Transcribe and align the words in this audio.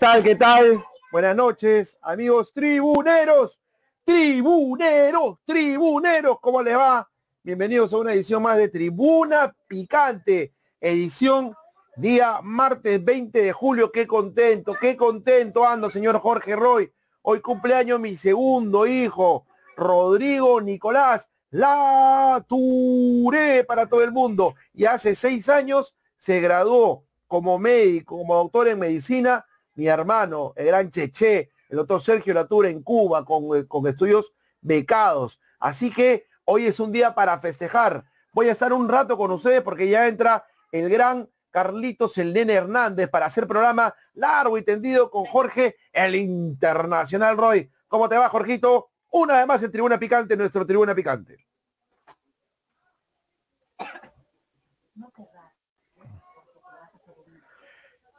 ¿Qué 0.00 0.06
tal? 0.06 0.22
¿Qué 0.22 0.34
tal? 0.34 0.84
Buenas 1.12 1.36
noches, 1.36 1.98
amigos 2.00 2.54
tribuneros, 2.54 3.60
tribuneros, 4.02 5.36
tribuneros, 5.44 6.40
¿cómo 6.40 6.62
les 6.62 6.74
va? 6.74 7.06
Bienvenidos 7.42 7.92
a 7.92 7.98
una 7.98 8.14
edición 8.14 8.42
más 8.42 8.56
de 8.56 8.70
Tribuna 8.70 9.54
Picante, 9.68 10.54
edición 10.80 11.54
día 11.96 12.40
martes 12.42 13.04
20 13.04 13.42
de 13.42 13.52
julio. 13.52 13.92
Qué 13.92 14.06
contento, 14.06 14.72
qué 14.80 14.96
contento 14.96 15.66
ando, 15.66 15.90
señor 15.90 16.18
Jorge 16.18 16.56
Roy. 16.56 16.90
Hoy 17.20 17.42
cumpleaños 17.42 18.00
mi 18.00 18.16
segundo 18.16 18.86
hijo, 18.86 19.44
Rodrigo 19.76 20.62
Nicolás 20.62 21.28
La 21.50 22.42
Touré 22.48 23.64
para 23.64 23.86
todo 23.86 24.02
el 24.02 24.12
mundo. 24.12 24.54
Y 24.72 24.86
hace 24.86 25.14
seis 25.14 25.50
años 25.50 25.94
se 26.16 26.40
graduó 26.40 27.04
como 27.26 27.58
médico, 27.58 28.16
como 28.16 28.34
doctor 28.36 28.66
en 28.68 28.78
medicina, 28.78 29.44
mi 29.80 29.88
hermano, 29.88 30.52
el 30.56 30.66
gran 30.66 30.90
Cheche, 30.90 31.52
el 31.70 31.78
doctor 31.78 32.02
Sergio 32.02 32.34
Latura 32.34 32.68
en 32.68 32.82
Cuba, 32.82 33.24
con, 33.24 33.56
eh, 33.56 33.66
con 33.66 33.86
estudios 33.86 34.34
becados. 34.60 35.40
Así 35.58 35.90
que 35.90 36.26
hoy 36.44 36.66
es 36.66 36.78
un 36.80 36.92
día 36.92 37.14
para 37.14 37.38
festejar. 37.40 38.04
Voy 38.34 38.50
a 38.50 38.52
estar 38.52 38.74
un 38.74 38.90
rato 38.90 39.16
con 39.16 39.30
ustedes 39.30 39.62
porque 39.62 39.88
ya 39.88 40.06
entra 40.06 40.44
el 40.70 40.90
gran 40.90 41.30
Carlitos 41.50 42.18
el 42.18 42.34
Nene 42.34 42.52
Hernández 42.52 43.08
para 43.08 43.24
hacer 43.24 43.46
programa 43.46 43.94
largo 44.12 44.58
y 44.58 44.62
tendido 44.62 45.10
con 45.10 45.24
Jorge, 45.24 45.76
el 45.94 46.14
Internacional 46.14 47.38
Roy. 47.38 47.70
¿Cómo 47.88 48.06
te 48.06 48.18
va, 48.18 48.28
Jorgito? 48.28 48.90
Una 49.12 49.38
vez 49.38 49.46
más 49.46 49.62
en 49.62 49.72
Tribuna 49.72 49.98
Picante, 49.98 50.36
nuestro 50.36 50.66
Tribuna 50.66 50.94
Picante. 50.94 51.38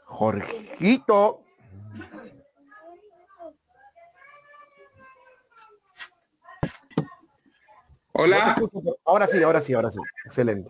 Jorgito. 0.05 1.44
Hola. 8.13 8.55
Ahora 9.05 9.27
sí, 9.27 9.41
ahora 9.41 9.61
sí, 9.61 9.73
ahora 9.73 9.89
sí. 9.89 9.99
Excelente. 10.25 10.69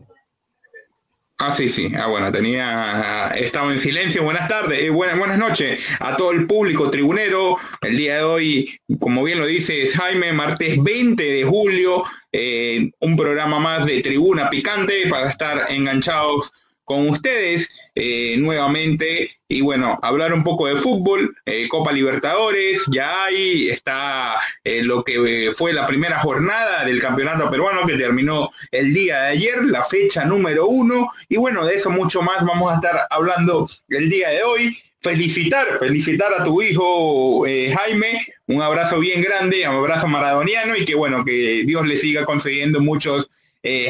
Ah, 1.44 1.52
sí, 1.52 1.70
sí. 1.70 1.92
Ah, 1.98 2.06
bueno, 2.06 2.32
tenía, 2.32 3.32
estaba 3.36 3.74
en 3.74 3.80
silencio. 3.80 4.24
Buenas 4.24 4.48
tardes, 4.48 4.80
eh, 4.80 4.92
buenas, 4.92 5.18
buenas 5.18 5.40
noches 5.40 5.80
a 6.00 6.16
todo 6.16 6.32
el 6.32 6.46
público 6.46 6.92
tribunero. 6.92 7.58
El 7.82 7.98
día 7.98 8.18
de 8.18 8.24
hoy, 8.24 8.80
como 9.00 9.24
bien 9.24 9.40
lo 9.40 9.48
dice 9.48 9.88
Jaime, 9.88 10.34
martes 10.34 10.82
20 10.82 11.24
de 11.24 11.44
julio, 11.44 12.04
eh, 12.32 12.92
un 13.00 13.18
programa 13.18 13.58
más 13.58 13.86
de 13.88 14.02
Tribuna 14.02 14.52
Picante 14.52 15.08
para 15.10 15.32
estar 15.32 15.72
enganchados 15.72 16.52
con 16.92 17.08
ustedes 17.08 17.70
eh, 17.96 18.36
nuevamente 18.38 19.32
y 19.48 19.62
bueno, 19.62 19.98
hablar 20.02 20.34
un 20.34 20.44
poco 20.44 20.68
de 20.68 20.76
fútbol, 20.76 21.38
eh, 21.46 21.70
Copa 21.70 21.94
Libertadores, 21.94 22.82
ya 22.88 23.24
ahí 23.24 23.70
está 23.70 24.36
eh, 24.66 24.82
lo 24.84 25.02
que 25.02 25.54
fue 25.56 25.72
la 25.72 25.88
primera 25.88 26.20
jornada 26.20 26.84
del 26.84 27.02
campeonato 27.02 27.50
peruano 27.50 27.86
que 27.88 27.96
terminó 27.96 28.50
el 28.72 28.94
día 28.94 29.22
de 29.22 29.28
ayer, 29.30 29.64
la 29.64 29.86
fecha 29.86 30.26
número 30.26 30.68
uno 30.68 31.10
y 31.30 31.38
bueno, 31.38 31.66
de 31.66 31.76
eso 31.76 31.90
mucho 31.90 32.22
más 32.22 32.46
vamos 32.46 32.74
a 32.74 32.76
estar 32.76 33.08
hablando 33.10 33.70
el 33.88 34.10
día 34.10 34.30
de 34.30 34.44
hoy. 34.44 34.78
Felicitar, 35.04 35.80
felicitar 35.80 36.32
a 36.32 36.44
tu 36.44 36.62
hijo 36.62 37.44
Jaime, 37.44 38.28
un 38.46 38.62
abrazo 38.62 39.00
bien 39.00 39.24
grande, 39.24 39.68
un 39.68 39.78
abrazo 39.78 40.08
maradoniano 40.08 40.76
y 40.76 40.86
que 40.86 40.94
bueno, 40.94 41.26
que 41.26 41.64
Dios 41.66 41.88
le 41.88 41.98
siga 41.98 42.24
concediendo 42.24 42.82
muchos 42.82 43.32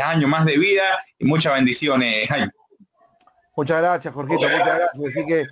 años 0.01 0.29
más 0.29 0.45
de 0.45 0.57
vida 0.57 0.83
y 1.19 1.25
muchas 1.25 1.55
bendiciones, 1.55 2.29
Jaime. 2.29 2.51
Muchas 3.61 3.79
gracias, 3.79 4.11
Jorgito, 4.11 4.41
muchas 4.41 4.65
gracias. 4.65 5.07
Así 5.07 5.23
que 5.23 5.45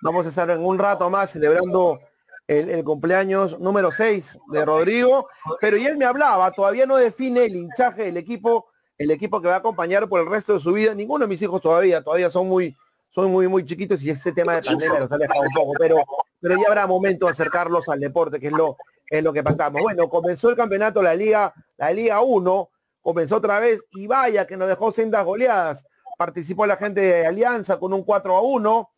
vamos 0.00 0.24
a 0.24 0.30
estar 0.30 0.48
en 0.48 0.64
un 0.64 0.78
rato 0.78 1.10
más 1.10 1.28
celebrando 1.28 2.00
el, 2.48 2.82
cumpleaños 2.84 3.60
número 3.60 3.92
6 3.92 4.38
de 4.50 4.64
Rodrigo, 4.64 5.28
pero 5.60 5.76
y 5.76 5.86
él 5.86 5.98
me 5.98 6.06
hablaba, 6.06 6.50
todavía 6.52 6.86
no 6.86 6.96
define 6.96 7.44
el 7.44 7.56
hinchaje 7.56 8.04
del 8.04 8.16
equipo, 8.16 8.68
el 8.96 9.10
equipo 9.10 9.42
que 9.42 9.48
va 9.48 9.56
a 9.56 9.58
acompañar 9.58 10.08
por 10.08 10.22
el 10.22 10.30
resto 10.30 10.54
de 10.54 10.60
su 10.60 10.72
vida. 10.72 10.94
Ninguno 10.94 11.26
de 11.26 11.28
mis 11.28 11.42
hijos 11.42 11.60
todavía, 11.60 12.02
todavía 12.02 12.30
son 12.30 12.48
muy, 12.48 12.74
son 13.10 13.30
muy, 13.30 13.46
muy 13.46 13.66
chiquitos 13.66 14.02
y 14.02 14.08
ese 14.08 14.32
tema 14.32 14.54
de 14.54 14.62
pandemia 14.62 15.00
los 15.00 15.12
ha 15.12 15.16
alejado 15.16 15.42
un 15.42 15.52
poco, 15.54 15.72
pero, 15.78 15.96
pero 16.40 16.54
ya 16.56 16.66
habrá 16.66 16.86
momento 16.86 17.26
de 17.26 17.32
acercarlos 17.32 17.86
al 17.90 18.00
deporte, 18.00 18.40
que 18.40 18.46
es 18.46 18.54
lo, 18.54 18.78
es 19.06 19.22
lo 19.22 19.34
que 19.34 19.42
pactamos. 19.42 19.82
Bueno, 19.82 20.08
comenzó 20.08 20.48
el 20.48 20.56
campeonato, 20.56 21.02
la 21.02 21.14
Liga, 21.14 21.52
la 21.76 21.92
Liga 21.92 22.22
1, 22.22 22.70
comenzó 23.02 23.36
otra 23.36 23.60
vez 23.60 23.84
y 23.90 24.06
vaya 24.06 24.46
que 24.46 24.56
nos 24.56 24.66
dejó 24.66 24.92
sendas 24.92 25.26
goleadas 25.26 25.84
participó 26.20 26.66
la 26.66 26.76
gente 26.76 27.00
de 27.00 27.26
Alianza 27.26 27.78
con 27.78 27.94
un 27.94 28.02
4 28.02 28.36
a 28.36 28.42
1. 28.42 28.90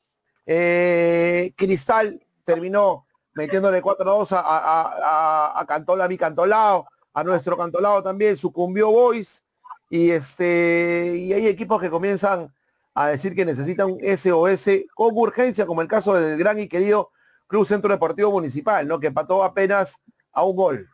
Eh, 0.44 1.52
Cristal 1.56 2.20
terminó 2.44 3.06
metiéndole 3.34 3.80
4 3.80 4.10
a 4.10 4.14
2 4.16 4.32
a, 4.32 4.40
a, 4.40 5.60
a, 5.60 5.64
Cantola, 5.64 6.08
mi 6.08 6.18
Cantolao, 6.18 6.84
a 7.14 7.22
nuestro 7.22 7.56
Cantolao 7.56 8.02
también, 8.02 8.36
sucumbió 8.36 8.90
Boys. 8.90 9.44
Y 9.88 10.10
este, 10.10 11.14
y 11.16 11.32
hay 11.32 11.46
equipos 11.46 11.80
que 11.80 11.90
comienzan 11.90 12.52
a 12.92 13.06
decir 13.06 13.36
que 13.36 13.44
necesitan 13.44 13.92
un 13.92 14.00
SOS 14.00 14.68
con 14.92 15.16
urgencia, 15.16 15.64
como 15.64 15.80
el 15.80 15.86
caso 15.86 16.14
del 16.14 16.36
gran 16.36 16.58
y 16.58 16.66
querido 16.66 17.12
Club 17.46 17.68
Centro 17.68 17.92
Deportivo 17.92 18.32
Municipal, 18.32 18.88
¿no? 18.88 18.98
Que 18.98 19.06
empató 19.06 19.44
apenas 19.44 19.94
a 20.32 20.42
un 20.42 20.56
gol. 20.56 20.88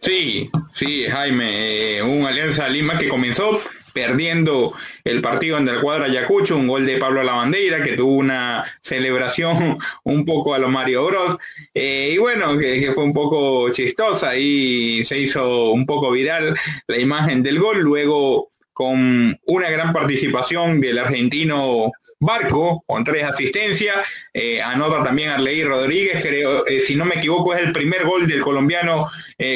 Sí, 0.00 0.48
sí, 0.74 1.06
Jaime, 1.08 1.96
eh, 1.98 2.02
un 2.04 2.24
Alianza 2.24 2.68
Lima 2.68 2.96
que 2.96 3.08
comenzó 3.08 3.50
perdiendo 3.96 4.74
el 5.04 5.22
partido 5.22 5.56
en 5.56 5.66
el 5.66 5.80
cuadro 5.80 6.04
Ayacucho, 6.04 6.58
un 6.58 6.68
gol 6.68 6.84
de 6.84 6.98
Pablo 6.98 7.22
Lavandeira 7.22 7.82
que 7.82 7.96
tuvo 7.96 8.16
una 8.16 8.62
celebración 8.82 9.78
un 10.04 10.26
poco 10.26 10.52
a 10.52 10.58
lo 10.58 10.68
Mario 10.68 11.06
Bros. 11.06 11.38
Eh, 11.72 12.10
y 12.12 12.18
bueno, 12.18 12.58
que, 12.58 12.92
fue 12.94 13.04
un 13.04 13.14
poco 13.14 13.70
chistosa 13.70 14.36
y 14.36 15.02
se 15.06 15.18
hizo 15.18 15.70
un 15.70 15.86
poco 15.86 16.10
viral 16.10 16.54
la 16.86 16.98
imagen 16.98 17.42
del 17.42 17.58
gol, 17.58 17.80
luego 17.80 18.50
con 18.74 19.34
una 19.46 19.70
gran 19.70 19.94
participación 19.94 20.78
del 20.78 20.98
argentino 20.98 21.90
Barco, 22.20 22.84
con 22.86 23.02
tres 23.02 23.24
asistencias, 23.24 23.96
eh, 24.34 24.60
anota 24.60 25.02
también 25.02 25.30
Arleí 25.30 25.64
Rodríguez, 25.64 26.22
creo, 26.22 26.66
eh, 26.66 26.80
si 26.80 26.96
no 26.96 27.06
me 27.06 27.14
equivoco 27.14 27.54
es 27.54 27.62
el 27.62 27.72
primer 27.72 28.04
gol 28.04 28.26
del 28.26 28.42
colombiano 28.42 29.08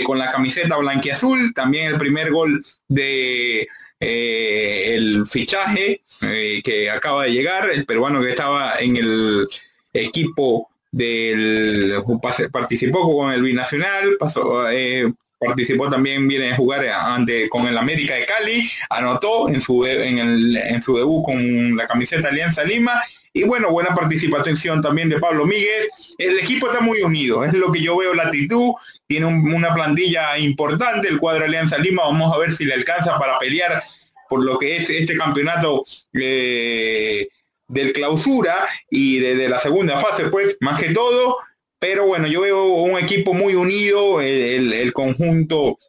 con 0.05 0.19
la 0.19 0.31
camiseta 0.31 0.77
blanquiazul, 0.77 1.55
también 1.55 1.87
el 1.87 1.99
primer 1.99 2.31
gol 2.31 2.63
de 2.89 3.67
eh, 4.01 4.95
el 4.95 5.27
fichaje 5.27 6.01
eh, 6.23 6.63
que 6.65 6.91
acaba 6.91 7.25
de 7.25 7.33
llegar, 7.33 7.71
el 7.71 7.85
peruano 7.85 8.23
que 8.23 8.31
estaba 8.31 8.79
en 8.79 8.97
el 8.97 9.47
equipo 9.93 10.71
del 10.91 12.03
participó 12.51 13.17
con 13.17 13.33
el 13.33 13.43
binacional, 13.43 14.17
pasó, 14.19 14.71
eh, 14.71 15.13
participó 15.39 15.91
también, 15.91 16.27
viene 16.27 16.53
a 16.53 16.57
jugar 16.57 16.87
ante, 16.89 17.49
con 17.51 17.67
el 17.67 17.77
América 17.77 18.15
de 18.15 18.27
Cali, 18.27 18.71
anotó 18.89 19.49
en 19.49 19.61
su, 19.61 19.85
en, 19.85 20.19
el, 20.19 20.57
en 20.57 20.83
su 20.83 20.97
debut 20.97 21.25
con 21.25 21.77
la 21.77 21.87
camiseta 21.87 22.29
Alianza 22.29 22.65
Lima 22.65 23.01
y 23.33 23.45
bueno, 23.45 23.71
buena 23.71 23.95
participación 23.95 24.83
también 24.83 25.09
de 25.09 25.21
Pablo 25.21 25.47
Míguez. 25.47 25.89
El 26.19 26.39
equipo 26.39 26.69
está 26.69 26.81
muy 26.81 27.01
unido, 27.03 27.45
es 27.45 27.53
lo 27.53 27.71
que 27.71 27.81
yo 27.81 27.99
veo 27.99 28.15
la 28.15 28.25
actitud, 28.25 28.73
tiene 29.11 29.27
una 29.27 29.75
plantilla 29.75 30.39
importante, 30.39 31.09
el 31.09 31.19
cuadro 31.19 31.45
Alianza 31.45 31.77
Lima, 31.79 32.05
vamos 32.05 32.33
a 32.33 32.39
ver 32.39 32.53
si 32.53 32.65
le 32.65 32.75
alcanza 32.75 33.19
para 33.19 33.41
pelear 33.41 33.83
por 34.29 34.45
lo 34.45 34.57
que 34.57 34.77
es 34.77 34.89
este 34.89 35.17
campeonato 35.17 35.85
eh, 36.13 37.27
del 37.67 37.93
clausura 37.93 38.69
y 38.89 39.19
desde 39.19 39.49
la 39.49 39.59
segunda 39.59 39.99
fase, 39.99 40.29
pues, 40.29 40.59
más 40.61 40.81
que 40.81 40.91
todo, 40.91 41.39
pero 41.81 42.07
bueno, 42.07 42.29
yo 42.29 42.43
veo 42.43 42.67
un 42.67 43.01
equipo 43.01 43.35
muy 43.35 43.57
unido, 43.57 44.21
el, 44.21 44.93
conjunto 44.93 45.81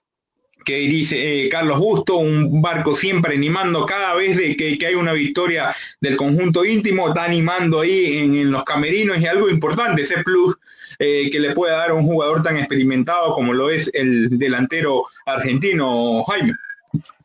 que 0.65 0.77
dice 0.77 1.45
eh, 1.45 1.49
Carlos 1.49 1.77
Busto, 1.77 2.15
un 2.17 2.59
barco 2.59 2.95
siempre 2.95 3.35
animando 3.35 3.85
cada 3.85 4.15
vez 4.15 4.35
de 4.37 4.57
que, 4.57 4.83
hay 4.83 4.95
una 4.95 5.13
victoria 5.13 5.75
del 5.99 6.17
conjunto 6.17 6.65
íntimo, 6.65 7.09
está 7.09 7.25
animando 7.25 7.81
ahí 7.81 8.17
en 8.17 8.49
los 8.49 8.63
camerinos 8.63 9.19
y 9.19 9.27
algo 9.27 9.47
importante, 9.47 10.01
ese 10.01 10.23
plus 10.23 10.57
eh, 11.03 11.31
que 11.31 11.39
le 11.39 11.55
puede 11.55 11.73
dar 11.73 11.91
un 11.93 12.05
jugador 12.05 12.43
tan 12.43 12.57
experimentado 12.57 13.33
como 13.33 13.53
lo 13.53 13.71
es 13.71 13.89
el 13.91 14.37
delantero 14.37 15.05
argentino 15.25 16.23
Jaime. 16.25 16.53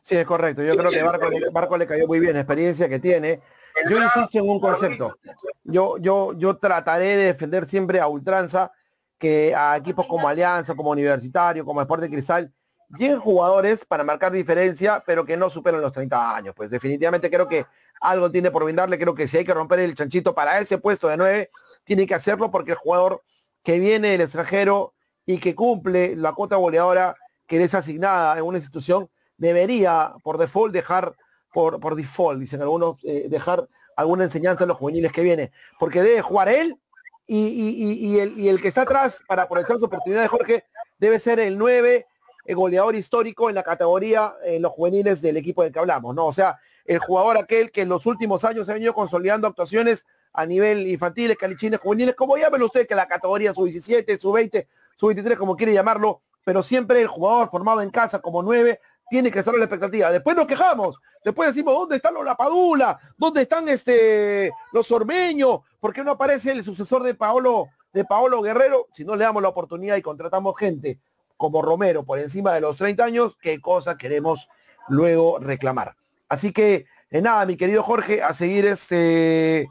Sí, 0.01 0.15
es 0.15 0.25
correcto. 0.25 0.63
Yo 0.63 0.75
creo 0.75 0.89
que 0.89 1.03
Barco, 1.51 1.77
le 1.77 1.85
cayó 1.85 2.07
muy 2.07 2.19
bien, 2.19 2.35
experiencia 2.37 2.89
que 2.89 2.97
tiene. 2.97 3.39
Yo 3.87 4.01
insisto 4.01 4.39
en 4.39 4.49
un 4.49 4.59
concepto. 4.59 5.19
Yo, 5.63 5.99
yo, 5.99 6.33
yo 6.37 6.57
trataré 6.57 7.17
de 7.17 7.25
defender 7.25 7.67
siempre 7.67 7.99
a 7.99 8.07
ultranza 8.07 8.71
que 9.19 9.53
a 9.53 9.77
equipos 9.77 10.07
como 10.07 10.27
Alianza, 10.27 10.73
como 10.73 10.89
Universitario, 10.89 11.63
como 11.63 11.79
Deporte 11.79 12.09
Cristal, 12.09 12.51
lleguen 12.97 13.19
jugadores 13.19 13.85
para 13.85 14.03
marcar 14.03 14.31
diferencia, 14.31 15.03
pero 15.05 15.23
que 15.23 15.37
no 15.37 15.51
superen 15.51 15.81
los 15.81 15.93
30 15.93 16.35
años. 16.35 16.55
Pues 16.55 16.71
definitivamente 16.71 17.29
creo 17.29 17.47
que 17.47 17.67
algo 18.01 18.31
tiene 18.31 18.49
por 18.49 18.63
brindarle. 18.63 18.97
Creo 18.97 19.13
que 19.13 19.27
si 19.27 19.37
hay 19.37 19.45
que 19.45 19.53
romper 19.53 19.81
el 19.81 19.93
chanchito 19.93 20.33
para 20.33 20.59
ese 20.59 20.79
puesto 20.79 21.07
de 21.09 21.17
9, 21.17 21.51
tiene 21.83 22.07
que 22.07 22.15
hacerlo 22.15 22.49
porque 22.49 22.71
el 22.71 22.77
jugador 22.77 23.21
que 23.67 23.79
viene 23.79 24.11
del 24.11 24.21
extranjero 24.21 24.93
y 25.25 25.39
que 25.41 25.53
cumple 25.53 26.15
la 26.15 26.31
cuota 26.31 26.55
goleadora 26.55 27.17
que 27.45 27.61
es 27.61 27.73
asignada 27.73 28.37
en 28.37 28.45
una 28.45 28.59
institución, 28.59 29.09
debería 29.35 30.13
por 30.23 30.37
default 30.37 30.73
dejar 30.73 31.17
por, 31.51 31.77
por 31.81 31.95
default, 31.95 32.39
dicen 32.39 32.61
algunos, 32.61 32.95
eh, 33.03 33.27
dejar 33.29 33.67
alguna 33.97 34.23
enseñanza 34.23 34.63
a 34.63 34.67
los 34.67 34.77
juveniles 34.77 35.11
que 35.11 35.21
viene, 35.21 35.51
porque 35.81 36.01
debe 36.01 36.21
jugar 36.21 36.47
él 36.47 36.79
y, 37.27 38.17
el, 38.19 38.39
y 38.39 38.47
el 38.47 38.61
que 38.61 38.69
está 38.69 38.83
atrás 38.83 39.21
para 39.27 39.41
aprovechar 39.41 39.77
su 39.79 39.85
oportunidad 39.87 40.21
de 40.21 40.29
Jorge 40.29 40.63
debe 40.97 41.19
ser 41.19 41.41
el 41.41 41.57
9, 41.57 42.05
el 42.45 42.55
goleador 42.55 42.95
histórico 42.95 43.49
en 43.49 43.55
la 43.55 43.63
categoría 43.63 44.31
en 44.45 44.61
los 44.61 44.71
juveniles 44.71 45.21
del 45.21 45.35
equipo 45.35 45.63
del 45.63 45.73
que 45.73 45.79
hablamos, 45.79 46.15
¿no? 46.15 46.27
O 46.27 46.33
sea, 46.33 46.57
el 46.85 46.99
jugador 46.99 47.35
aquel 47.35 47.73
que 47.73 47.81
en 47.81 47.89
los 47.89 48.05
últimos 48.05 48.45
años 48.45 48.69
ha 48.69 48.73
venido 48.75 48.93
consolidando 48.93 49.45
actuaciones 49.45 50.05
a 50.37 50.45
nivel 50.45 50.87
infantil, 50.87 51.35
calichines, 51.35 51.79
juveniles, 51.79 52.15
como 52.15 52.37
llámenlo 52.37 52.67
usted, 52.67 52.87
que 52.87 52.93
la 52.93 53.07
categoría 53.07 53.55
sub-17, 53.55 54.19
sub-20, 54.19 54.67
sub-23, 54.95 55.35
como 55.35 55.57
quiere 55.57 55.73
llamarlo, 55.73 56.21
pero 56.45 56.61
siempre 56.61 57.01
el 57.01 57.07
jugador 57.07 57.49
formado 57.49 57.81
en 57.81 57.89
casa 57.89 58.19
como 58.19 58.43
9 58.43 58.79
tiene 59.09 59.31
que 59.31 59.39
estar 59.39 59.55
la 59.55 59.65
expectativa. 59.65 60.11
Después 60.11 60.37
nos 60.37 60.45
quejamos, 60.45 60.99
después 61.25 61.49
decimos, 61.49 61.73
¿dónde 61.73 61.95
están 61.95 62.13
los 62.13 62.23
Lapadula? 62.23 62.99
¿Dónde 63.17 63.41
están 63.41 63.67
este, 63.67 64.51
los 64.73 64.91
Ormeños? 64.91 65.61
¿Por 65.79 65.91
qué 65.91 66.03
no 66.03 66.11
aparece 66.11 66.51
el 66.51 66.63
sucesor 66.63 67.01
de 67.01 67.15
Paolo, 67.15 67.69
de 67.91 68.05
Paolo 68.05 68.43
Guerrero? 68.43 68.89
Si 68.93 69.03
no 69.03 69.15
le 69.15 69.23
damos 69.23 69.41
la 69.41 69.49
oportunidad 69.49 69.95
y 69.95 70.03
contratamos 70.03 70.55
gente 70.55 70.99
como 71.35 71.63
Romero 71.63 72.03
por 72.03 72.19
encima 72.19 72.53
de 72.53 72.61
los 72.61 72.77
30 72.77 73.03
años, 73.03 73.37
¿qué 73.41 73.59
cosa 73.59 73.97
queremos 73.97 74.47
luego 74.87 75.39
reclamar? 75.39 75.95
Así 76.29 76.51
que, 76.51 76.85
nada, 77.09 77.43
mi 77.47 77.57
querido 77.57 77.81
Jorge, 77.81 78.21
a 78.21 78.35
seguir 78.35 78.67
este, 78.67 79.67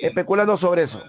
especulando 0.00 0.56
sobre 0.56 0.82
eso. 0.82 1.02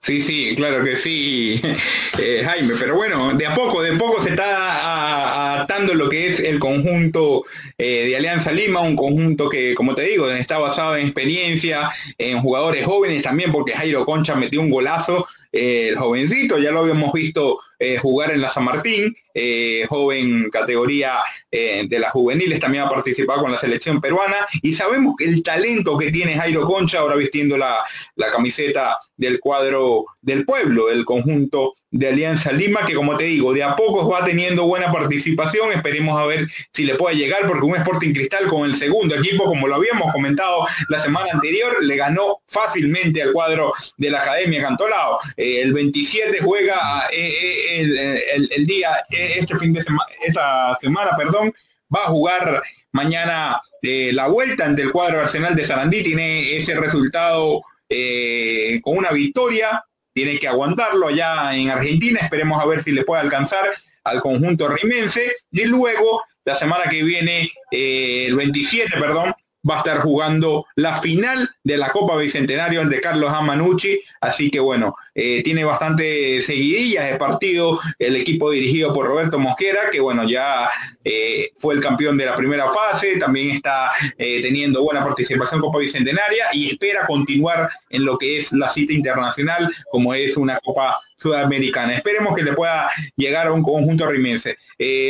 Sí, 0.00 0.22
sí, 0.22 0.54
claro 0.56 0.82
que 0.84 0.96
sí, 0.96 1.60
eh, 2.18 2.42
Jaime, 2.44 2.74
pero 2.78 2.94
bueno, 2.96 3.34
de 3.34 3.46
a 3.46 3.54
poco, 3.54 3.82
de 3.82 3.92
poco 3.92 4.22
se 4.22 4.30
está 4.30 5.60
atando 5.60 5.92
lo 5.92 6.08
que 6.08 6.28
es 6.28 6.40
el 6.40 6.58
conjunto 6.58 7.44
eh, 7.76 8.06
de 8.06 8.16
Alianza 8.16 8.52
Lima, 8.52 8.80
un 8.80 8.96
conjunto 8.96 9.48
que, 9.48 9.74
como 9.74 9.94
te 9.94 10.02
digo, 10.02 10.30
está 10.30 10.58
basado 10.58 10.96
en 10.96 11.06
experiencia, 11.06 11.90
en 12.16 12.40
jugadores 12.40 12.86
jóvenes 12.86 13.22
también, 13.22 13.52
porque 13.52 13.74
Jairo 13.74 14.06
Concha 14.06 14.34
metió 14.34 14.60
un 14.60 14.70
golazo, 14.70 15.26
el 15.52 15.96
jovencito, 15.96 16.58
ya 16.58 16.70
lo 16.70 16.80
habíamos 16.80 17.12
visto 17.12 17.58
eh, 17.80 17.96
jugar 17.98 18.32
en 18.32 18.40
la 18.40 18.48
San 18.48 18.64
Martín, 18.64 19.14
eh, 19.32 19.86
joven 19.88 20.50
categoría 20.50 21.18
eh, 21.48 21.86
de 21.88 21.98
las 22.00 22.10
juveniles, 22.10 22.58
también 22.58 22.82
ha 22.82 22.90
participado 22.90 23.40
con 23.42 23.52
la 23.52 23.58
selección 23.58 24.00
peruana 24.00 24.46
y 24.62 24.72
sabemos 24.72 25.14
el 25.20 25.44
talento 25.44 25.96
que 25.96 26.10
tiene 26.10 26.34
Jairo 26.34 26.66
Concha 26.66 26.98
ahora 26.98 27.14
vistiendo 27.14 27.56
la, 27.56 27.76
la 28.16 28.32
camiseta 28.32 28.98
del 29.16 29.38
cuadro 29.38 30.06
del 30.20 30.44
pueblo, 30.44 30.90
el 30.90 31.04
conjunto 31.04 31.74
de 31.90 32.08
Alianza 32.08 32.52
Lima, 32.52 32.84
que 32.84 32.94
como 32.94 33.16
te 33.16 33.24
digo, 33.24 33.54
de 33.54 33.62
a 33.62 33.74
pocos 33.74 34.12
va 34.12 34.24
teniendo 34.24 34.66
buena 34.66 34.92
participación, 34.92 35.72
esperemos 35.72 36.20
a 36.20 36.26
ver 36.26 36.46
si 36.70 36.84
le 36.84 36.96
puede 36.96 37.16
llegar, 37.16 37.46
porque 37.46 37.64
un 37.64 37.76
Sporting 37.76 38.12
Cristal 38.12 38.46
con 38.48 38.68
el 38.68 38.76
segundo 38.76 39.14
equipo, 39.14 39.44
como 39.44 39.66
lo 39.68 39.76
habíamos 39.76 40.12
comentado 40.12 40.66
la 40.88 41.00
semana 41.00 41.28
anterior, 41.32 41.82
le 41.82 41.96
ganó 41.96 42.40
fácilmente 42.46 43.22
al 43.22 43.32
cuadro 43.32 43.72
de 43.96 44.10
la 44.10 44.20
Academia 44.20 44.60
Cantolao. 44.62 45.18
el 45.36 45.72
27 45.72 46.40
juega 46.42 47.08
el, 47.76 48.66
día, 48.66 48.90
este 49.10 49.58
fin 49.58 49.72
de 49.72 49.82
semana, 49.82 50.10
esta 50.26 50.76
semana, 50.80 51.10
perdón, 51.16 51.52
va 51.94 52.04
a 52.04 52.08
jugar 52.08 52.62
mañana 52.92 53.60
eh, 53.82 54.10
la 54.12 54.28
vuelta 54.28 54.64
ante 54.64 54.82
el 54.82 54.92
cuadro 54.92 55.20
Arsenal 55.20 55.54
de 55.54 55.64
Sarandí, 55.64 56.02
tiene 56.02 56.56
ese 56.56 56.74
resultado 56.74 57.62
eh, 57.88 58.80
con 58.82 58.96
una 58.96 59.10
victoria, 59.10 59.84
tiene 60.12 60.38
que 60.38 60.48
aguantarlo 60.48 61.08
allá 61.08 61.54
en 61.54 61.70
Argentina, 61.70 62.20
esperemos 62.20 62.62
a 62.62 62.66
ver 62.66 62.82
si 62.82 62.92
le 62.92 63.04
puede 63.04 63.22
alcanzar 63.22 63.64
al 64.04 64.20
conjunto 64.20 64.68
rimense, 64.68 65.36
y 65.50 65.64
luego 65.64 66.22
la 66.44 66.54
semana 66.54 66.84
que 66.90 67.02
viene, 67.02 67.50
eh, 67.70 68.26
el 68.28 68.36
27, 68.36 68.98
perdón, 68.98 69.34
va 69.68 69.76
a 69.76 69.78
estar 69.78 69.98
jugando 70.00 70.66
la 70.76 71.00
final 71.00 71.48
de 71.64 71.76
la 71.76 71.90
Copa 71.90 72.16
Bicentenario 72.16 72.84
de 72.84 73.00
Carlos 73.00 73.30
Amanucci, 73.32 74.00
así 74.20 74.50
que 74.50 74.60
bueno, 74.60 74.94
eh, 75.14 75.42
tiene 75.42 75.64
bastante 75.64 76.42
seguidillas 76.42 77.10
de 77.10 77.18
partido 77.18 77.80
el 77.98 78.16
equipo 78.16 78.50
dirigido 78.50 78.92
por 78.92 79.06
Roberto 79.06 79.38
Mosquera, 79.38 79.90
que 79.90 80.00
bueno, 80.00 80.24
ya 80.24 80.70
eh, 81.04 81.50
fue 81.58 81.74
el 81.74 81.80
campeón 81.80 82.16
de 82.16 82.26
la 82.26 82.36
primera 82.36 82.66
fase, 82.70 83.16
también 83.18 83.56
está 83.56 83.92
eh, 84.16 84.40
teniendo 84.42 84.82
buena 84.82 85.04
participación 85.04 85.58
en 85.58 85.62
Copa 85.62 85.78
Bicentenaria 85.78 86.46
y 86.52 86.70
espera 86.70 87.06
continuar 87.06 87.70
en 87.90 88.04
lo 88.04 88.16
que 88.18 88.38
es 88.38 88.52
la 88.52 88.68
cita 88.70 88.92
internacional, 88.92 89.72
como 89.90 90.14
es 90.14 90.36
una 90.36 90.58
Copa 90.60 90.98
Sudamericana. 91.18 91.94
Esperemos 91.94 92.34
que 92.34 92.42
le 92.42 92.52
pueda 92.52 92.90
llegar 93.16 93.48
a 93.48 93.52
un 93.52 93.62
conjunto 93.62 94.06
rimense. 94.06 94.56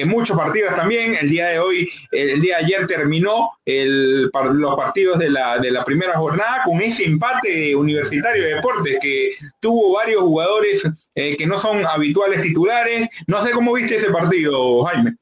muchos 0.07 0.37
partidos 0.37 0.75
también, 0.75 1.17
el 1.21 1.29
día 1.29 1.49
de 1.49 1.59
hoy, 1.59 1.89
el 2.11 2.41
día 2.41 2.59
de 2.59 2.65
ayer 2.65 2.87
terminó 2.87 3.51
los 3.67 4.77
partidos 4.77 5.19
de 5.19 5.31
la, 5.31 5.59
de 5.59 5.71
la 5.71 5.85
primera 5.85 6.15
jornada 6.15 6.63
con 6.65 6.81
ese 6.81 7.05
empate 7.05 7.75
universitario 7.77 8.43
de 8.43 8.55
deportes 8.55 8.99
que 9.01 9.37
tuvo 9.61 9.95
varios 9.95 10.23
jugadores 10.23 10.87
eh, 11.15 11.37
que 11.37 11.47
no 11.47 11.59
son 11.59 11.85
habituales 11.85 12.41
titulares. 12.41 13.09
No 13.27 13.43
sé 13.43 13.51
cómo 13.51 13.73
viste 13.73 13.97
ese 13.97 14.11
partido, 14.11 14.85
Jaime. 14.85 15.17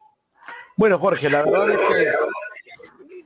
Bueno, 0.76 0.98
Jorge, 0.98 1.30
la 1.30 1.42
verdad 1.42 1.70
es 1.70 1.78
que 1.78 2.12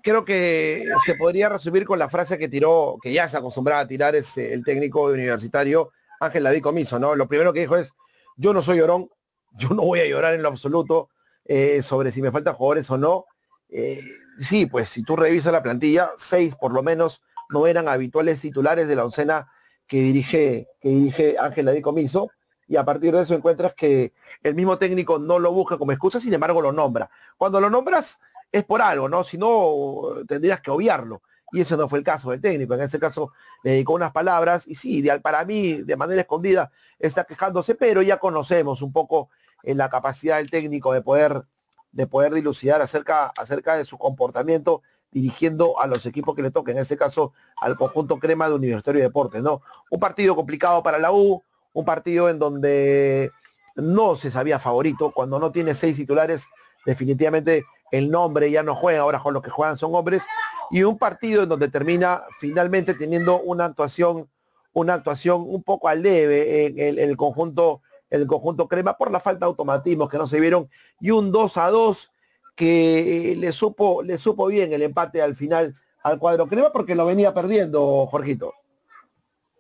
creo 0.03 0.25
que 0.25 0.85
se 1.05 1.17
podría 1.17 1.49
resumir 1.49 1.85
con 1.85 1.99
la 1.99 2.09
frase 2.09 2.39
que 2.39 2.49
tiró, 2.49 2.97
que 3.03 3.12
ya 3.12 3.29
se 3.29 3.37
acostumbraba 3.37 3.81
a 3.81 3.89
tirar 3.89 4.15
este, 4.15 4.55
el 4.55 4.65
técnico 4.65 5.03
universitario 5.03 5.91
Ángel 6.21 6.45
David 6.45 6.63
Comiso, 6.63 6.99
¿no? 6.99 7.15
Lo 7.15 7.27
primero 7.27 7.53
que 7.53 7.61
dijo 7.61 7.77
es, 7.77 7.95
yo 8.37 8.53
no 8.53 8.63
soy 8.63 8.79
llorón, 8.79 9.11
yo 9.53 9.71
no 9.71 9.83
voy 9.83 10.01
a 10.01 10.07
llorar 10.07 10.35
en 10.35 10.43
lo 10.43 10.49
absoluto 10.49 11.09
eh, 11.47 11.83
sobre 11.83 12.13
si 12.13 12.23
me 12.23 12.31
faltan 12.31 12.55
jugadores 12.55 12.91
o 12.91 12.99
no. 12.99 13.25
Eh, 13.71 14.05
sí, 14.39 14.67
pues 14.67 14.91
si 14.91 15.03
tú 15.03 15.17
revisas 15.17 15.53
la 15.53 15.63
plantilla, 15.63 16.11
seis 16.17 16.55
por 16.55 16.73
lo 16.73 16.83
menos 16.83 17.23
no 17.49 17.67
eran 17.67 17.89
habituales 17.89 18.41
titulares 18.41 18.87
de 18.87 18.97
la 18.97 19.05
oncena 19.05 19.51
que 19.89 19.97
dirige, 20.03 20.69
que 20.81 20.89
dirige 20.89 21.37
Ángel 21.39 21.67
David 21.67 21.83
Comiso, 21.83 22.31
y 22.69 22.77
a 22.77 22.85
partir 22.85 23.13
de 23.13 23.23
eso 23.23 23.35
encuentras 23.35 23.75
que 23.75 24.13
el 24.45 24.55
mismo 24.55 24.79
técnico 24.79 25.19
no 25.19 25.41
lo 25.41 25.53
busca 25.53 25.77
como 25.77 25.91
excusa, 25.91 26.21
sin 26.21 26.33
embargo 26.33 26.63
lo 26.63 26.71
nombra. 26.71 27.11
Cuando 27.37 27.61
lo 27.61 27.69
nombras 27.69 28.21
es 28.53 28.63
por 28.65 28.81
algo, 28.81 29.09
¿no? 29.09 29.25
Si 29.25 29.37
no, 29.37 30.03
tendrías 30.29 30.61
que 30.61 30.71
obviarlo. 30.71 31.23
Y 31.52 31.61
ese 31.61 31.76
no 31.76 31.88
fue 31.88 31.99
el 31.99 32.04
caso 32.04 32.30
del 32.30 32.40
técnico. 32.40 32.75
En 32.75 32.80
este 32.80 32.99
caso 32.99 33.33
le 33.62 33.73
dedicó 33.73 33.95
unas 33.95 34.12
palabras 34.12 34.66
y 34.66 34.75
sí, 34.75 35.02
de, 35.02 35.21
para 35.21 35.45
mí, 35.45 35.83
de 35.83 35.97
manera 35.97 36.21
escondida, 36.23 36.71
está 36.99 37.25
quejándose, 37.25 37.75
pero 37.75 38.02
ya 38.02 38.19
conocemos 38.19 38.83
un 38.83 38.92
poco 38.92 39.30
en 39.62 39.76
la 39.76 39.88
capacidad 39.88 40.38
del 40.38 40.50
técnico 40.50 40.92
de 40.92 41.02
poder, 41.02 41.45
de 41.92 42.07
poder 42.07 42.33
dilucidar 42.33 42.80
acerca, 42.80 43.33
acerca 43.37 43.76
de 43.76 43.85
su 43.85 43.99
comportamiento 43.99 44.83
dirigiendo 45.11 45.80
a 45.80 45.87
los 45.87 46.07
equipos 46.07 46.37
que 46.37 46.42
le 46.42 46.50
toquen, 46.50 46.76
en 46.76 46.83
este 46.83 46.97
caso 46.97 47.33
al 47.61 47.76
conjunto 47.76 48.19
crema 48.19 48.49
de 48.49 48.54
Universitario 48.54 49.00
de 49.00 49.09
Deportes, 49.09 49.42
¿no? 49.42 49.62
Un 49.90 49.99
partido 49.99 50.37
complicado 50.37 50.83
para 50.83 50.99
la 50.99 51.11
U, 51.11 51.42
un 51.73 51.85
partido 51.85 52.28
en 52.28 52.38
donde 52.38 53.30
no 53.75 54.16
se 54.16 54.30
sabía 54.30 54.59
favorito, 54.59 55.12
cuando 55.12 55.38
no 55.38 55.50
tiene 55.50 55.75
seis 55.75 55.97
titulares, 55.97 56.45
definitivamente 56.87 57.64
el 57.90 58.11
nombre 58.11 58.50
ya 58.50 58.62
no 58.62 58.75
juega, 58.75 59.00
ahora 59.00 59.18
con 59.18 59.35
los 59.35 59.42
que 59.42 59.50
juegan 59.50 59.76
son 59.76 59.94
hombres, 59.94 60.25
y 60.70 60.82
un 60.82 60.99
partido 60.99 61.42
en 61.42 61.49
donde 61.49 61.68
termina 61.68 62.23
finalmente 62.38 62.94
teniendo 62.94 63.40
una 63.40 63.64
actuación, 63.64 64.28
una 64.73 64.94
actuación 64.94 65.44
un 65.47 65.62
poco 65.62 65.88
al 65.88 66.02
leve 66.02 66.66
en 66.66 66.99
el, 66.99 67.16
conjunto, 67.16 67.82
el 68.09 68.26
conjunto 68.26 68.68
crema 68.68 68.97
por 68.97 69.11
la 69.11 69.20
falta 69.20 69.40
de 69.40 69.50
automatismos 69.50 70.09
que 70.09 70.18
no 70.18 70.26
se 70.26 70.40
vieron, 70.40 70.68
y 71.00 71.11
un 71.11 71.32
2 71.32 71.56
a 71.56 71.70
2 71.70 72.12
que 72.56 73.35
le 73.38 73.52
supo, 73.52 74.02
le 74.02 74.18
supo 74.18 74.47
bien 74.47 74.73
el 74.73 74.82
empate 74.82 75.23
al 75.23 75.35
final 75.35 75.75
al 76.02 76.18
cuadro 76.18 76.47
crema 76.47 76.73
porque 76.73 76.94
lo 76.94 77.06
venía 77.06 77.35
perdiendo, 77.35 78.06
Jorgito. 78.06 78.54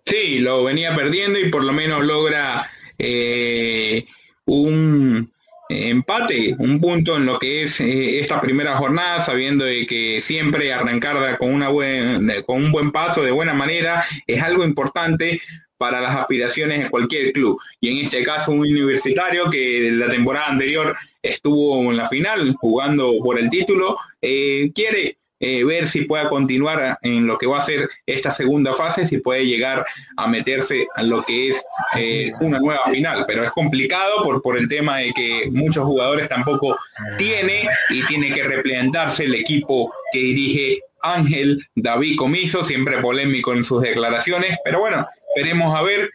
Sí, 0.04 0.38
lo 0.38 0.64
venía 0.64 0.94
perdiendo 0.94 1.38
y 1.38 1.50
por 1.50 1.64
lo 1.64 1.72
menos 1.72 2.04
logra 2.04 2.68
eh, 2.98 4.06
un 4.46 5.32
empate, 5.70 6.56
un 6.58 6.80
punto 6.80 7.16
en 7.16 7.26
lo 7.26 7.38
que 7.38 7.62
es 7.62 7.80
eh, 7.80 8.20
esta 8.20 8.40
primera 8.40 8.76
jornada, 8.76 9.22
sabiendo 9.22 9.64
de 9.64 9.86
que 9.86 10.20
siempre 10.20 10.72
arrancar 10.72 11.38
con, 11.38 11.60
buen, 11.72 12.30
con 12.44 12.64
un 12.64 12.72
buen 12.72 12.90
paso, 12.90 13.22
de 13.22 13.30
buena 13.30 13.54
manera, 13.54 14.04
es 14.26 14.42
algo 14.42 14.64
importante 14.64 15.40
para 15.78 16.00
las 16.00 16.16
aspiraciones 16.16 16.82
de 16.82 16.90
cualquier 16.90 17.32
club. 17.32 17.58
Y 17.80 17.88
en 17.88 18.04
este 18.04 18.22
caso 18.22 18.52
un 18.52 18.60
universitario 18.60 19.48
que 19.48 19.90
la 19.92 20.10
temporada 20.10 20.48
anterior 20.48 20.94
estuvo 21.22 21.90
en 21.90 21.96
la 21.96 22.08
final 22.08 22.54
jugando 22.60 23.14
por 23.22 23.38
el 23.38 23.48
título, 23.48 23.96
eh, 24.20 24.70
quiere 24.74 25.19
eh, 25.40 25.64
ver 25.64 25.88
si 25.88 26.02
pueda 26.02 26.28
continuar 26.28 26.98
en 27.00 27.26
lo 27.26 27.38
que 27.38 27.46
va 27.46 27.58
a 27.58 27.64
ser 27.64 27.88
esta 28.04 28.30
segunda 28.30 28.74
fase, 28.74 29.06
si 29.06 29.18
puede 29.18 29.46
llegar 29.46 29.86
a 30.18 30.26
meterse 30.26 30.86
a 30.94 31.02
lo 31.02 31.22
que 31.22 31.48
es 31.48 31.64
eh, 31.96 32.32
una 32.40 32.58
nueva 32.60 32.84
final. 32.90 33.24
Pero 33.26 33.44
es 33.44 33.50
complicado 33.52 34.22
por, 34.22 34.42
por 34.42 34.58
el 34.58 34.68
tema 34.68 34.98
de 34.98 35.12
que 35.12 35.48
muchos 35.50 35.84
jugadores 35.84 36.28
tampoco 36.28 36.76
tiene 37.16 37.68
y 37.88 38.04
tiene 38.04 38.32
que 38.32 38.44
replantarse 38.44 39.24
el 39.24 39.34
equipo 39.34 39.92
que 40.12 40.18
dirige 40.18 40.80
Ángel 41.02 41.66
David 41.74 42.16
Comiso, 42.16 42.62
siempre 42.62 42.98
polémico 42.98 43.54
en 43.54 43.64
sus 43.64 43.80
declaraciones, 43.80 44.58
pero 44.62 44.80
bueno, 44.80 45.08
veremos 45.34 45.74
a 45.74 45.82
ver. 45.82 46.10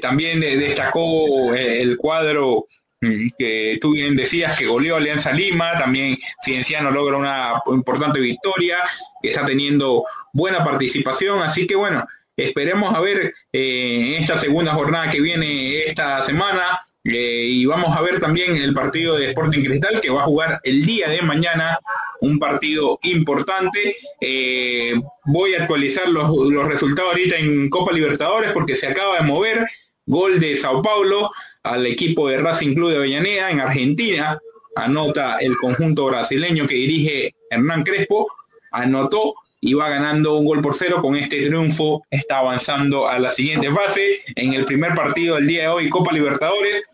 también 0.00 0.40
destacó 0.40 1.54
el 1.54 1.98
cuadro 1.98 2.66
que 3.00 3.78
tú 3.80 3.92
bien 3.92 4.16
decías 4.16 4.58
que 4.58 4.66
goleó 4.66 4.96
Alianza 4.96 5.32
Lima, 5.32 5.78
también 5.78 6.18
Cienciano 6.42 6.90
logra 6.90 7.16
una 7.16 7.62
importante 7.66 8.20
victoria, 8.20 8.78
que 9.22 9.30
está 9.30 9.46
teniendo 9.46 10.04
buena 10.32 10.64
participación, 10.64 11.40
así 11.40 11.66
que 11.66 11.76
bueno, 11.76 12.04
esperemos 12.36 12.94
a 12.94 13.00
ver 13.00 13.34
eh, 13.52 14.16
esta 14.20 14.38
segunda 14.38 14.72
jornada 14.72 15.10
que 15.10 15.20
viene 15.20 15.84
esta 15.84 16.22
semana 16.22 16.80
eh, 17.04 17.46
y 17.48 17.64
vamos 17.66 17.96
a 17.96 18.02
ver 18.02 18.20
también 18.20 18.56
el 18.56 18.74
partido 18.74 19.16
de 19.16 19.28
Sporting 19.28 19.64
Cristal 19.64 20.00
que 20.00 20.10
va 20.10 20.22
a 20.22 20.26
jugar 20.26 20.60
el 20.64 20.84
día 20.84 21.08
de 21.08 21.22
mañana, 21.22 21.78
un 22.20 22.38
partido 22.38 22.98
importante. 23.02 23.96
Eh, 24.20 24.94
voy 25.24 25.54
a 25.54 25.62
actualizar 25.62 26.08
los, 26.08 26.28
resultados 26.68 27.12
ahorita 27.12 27.36
en 27.36 27.70
Copa 27.70 27.92
Libertadores 27.92 28.52
porque 28.52 28.76
se 28.76 28.88
acaba 28.88 29.16
de 29.18 29.24
mover 29.24 29.66
gol 30.06 30.40
de 30.40 30.56
Sao 30.56 30.82
Paulo 30.82 31.30
al 31.62 31.86
equipo 31.86 32.28
de 32.28 32.38
Racing 32.38 32.74
Club 32.74 32.90
de 32.90 32.96
Avellaneda 32.96 33.50
en 33.50 33.60
Argentina. 33.60 34.38
Anota 34.76 35.38
el 35.38 35.56
conjunto 35.56 36.06
brasileño 36.06 36.66
que 36.66 36.74
dirige 36.74 37.34
Hernán 37.50 37.82
Crespo. 37.82 38.28
Anotó 38.70 39.34
y 39.60 39.74
va 39.74 39.88
ganando 39.88 40.36
un 40.36 40.46
gol 40.46 40.62
por 40.62 40.76
cero. 40.76 40.98
Con 41.02 41.16
este 41.16 41.46
triunfo 41.46 42.04
está 42.10 42.38
avanzando 42.38 43.08
a 43.08 43.18
la 43.18 43.30
siguiente 43.30 43.70
fase. 43.70 44.20
En 44.36 44.54
el 44.54 44.64
primer 44.64 44.94
partido 44.94 45.36
del 45.36 45.46
día 45.46 45.62
de 45.62 45.68
hoy, 45.68 45.90
Copa 45.90 46.12
Libertadores, 46.12 46.84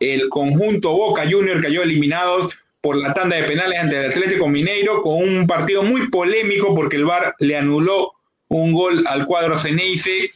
el 0.00 0.28
conjunto 0.28 0.92
Boca 0.92 1.22
Junior 1.30 1.60
cayó 1.62 1.82
eliminados 1.82 2.58
por 2.80 2.96
la 2.96 3.12
tanda 3.12 3.36
de 3.36 3.44
penales 3.44 3.78
ante 3.78 3.98
el 3.98 4.10
Atlético 4.10 4.48
Mineiro 4.48 5.02
con 5.02 5.22
un 5.22 5.46
partido 5.46 5.82
muy 5.82 6.08
polémico 6.08 6.74
porque 6.74 6.96
el 6.96 7.04
VAR 7.04 7.34
le 7.38 7.56
anuló 7.56 8.12
un 8.48 8.72
gol 8.72 9.04
al 9.06 9.26
cuadro 9.26 9.58
Ceneice 9.58 10.32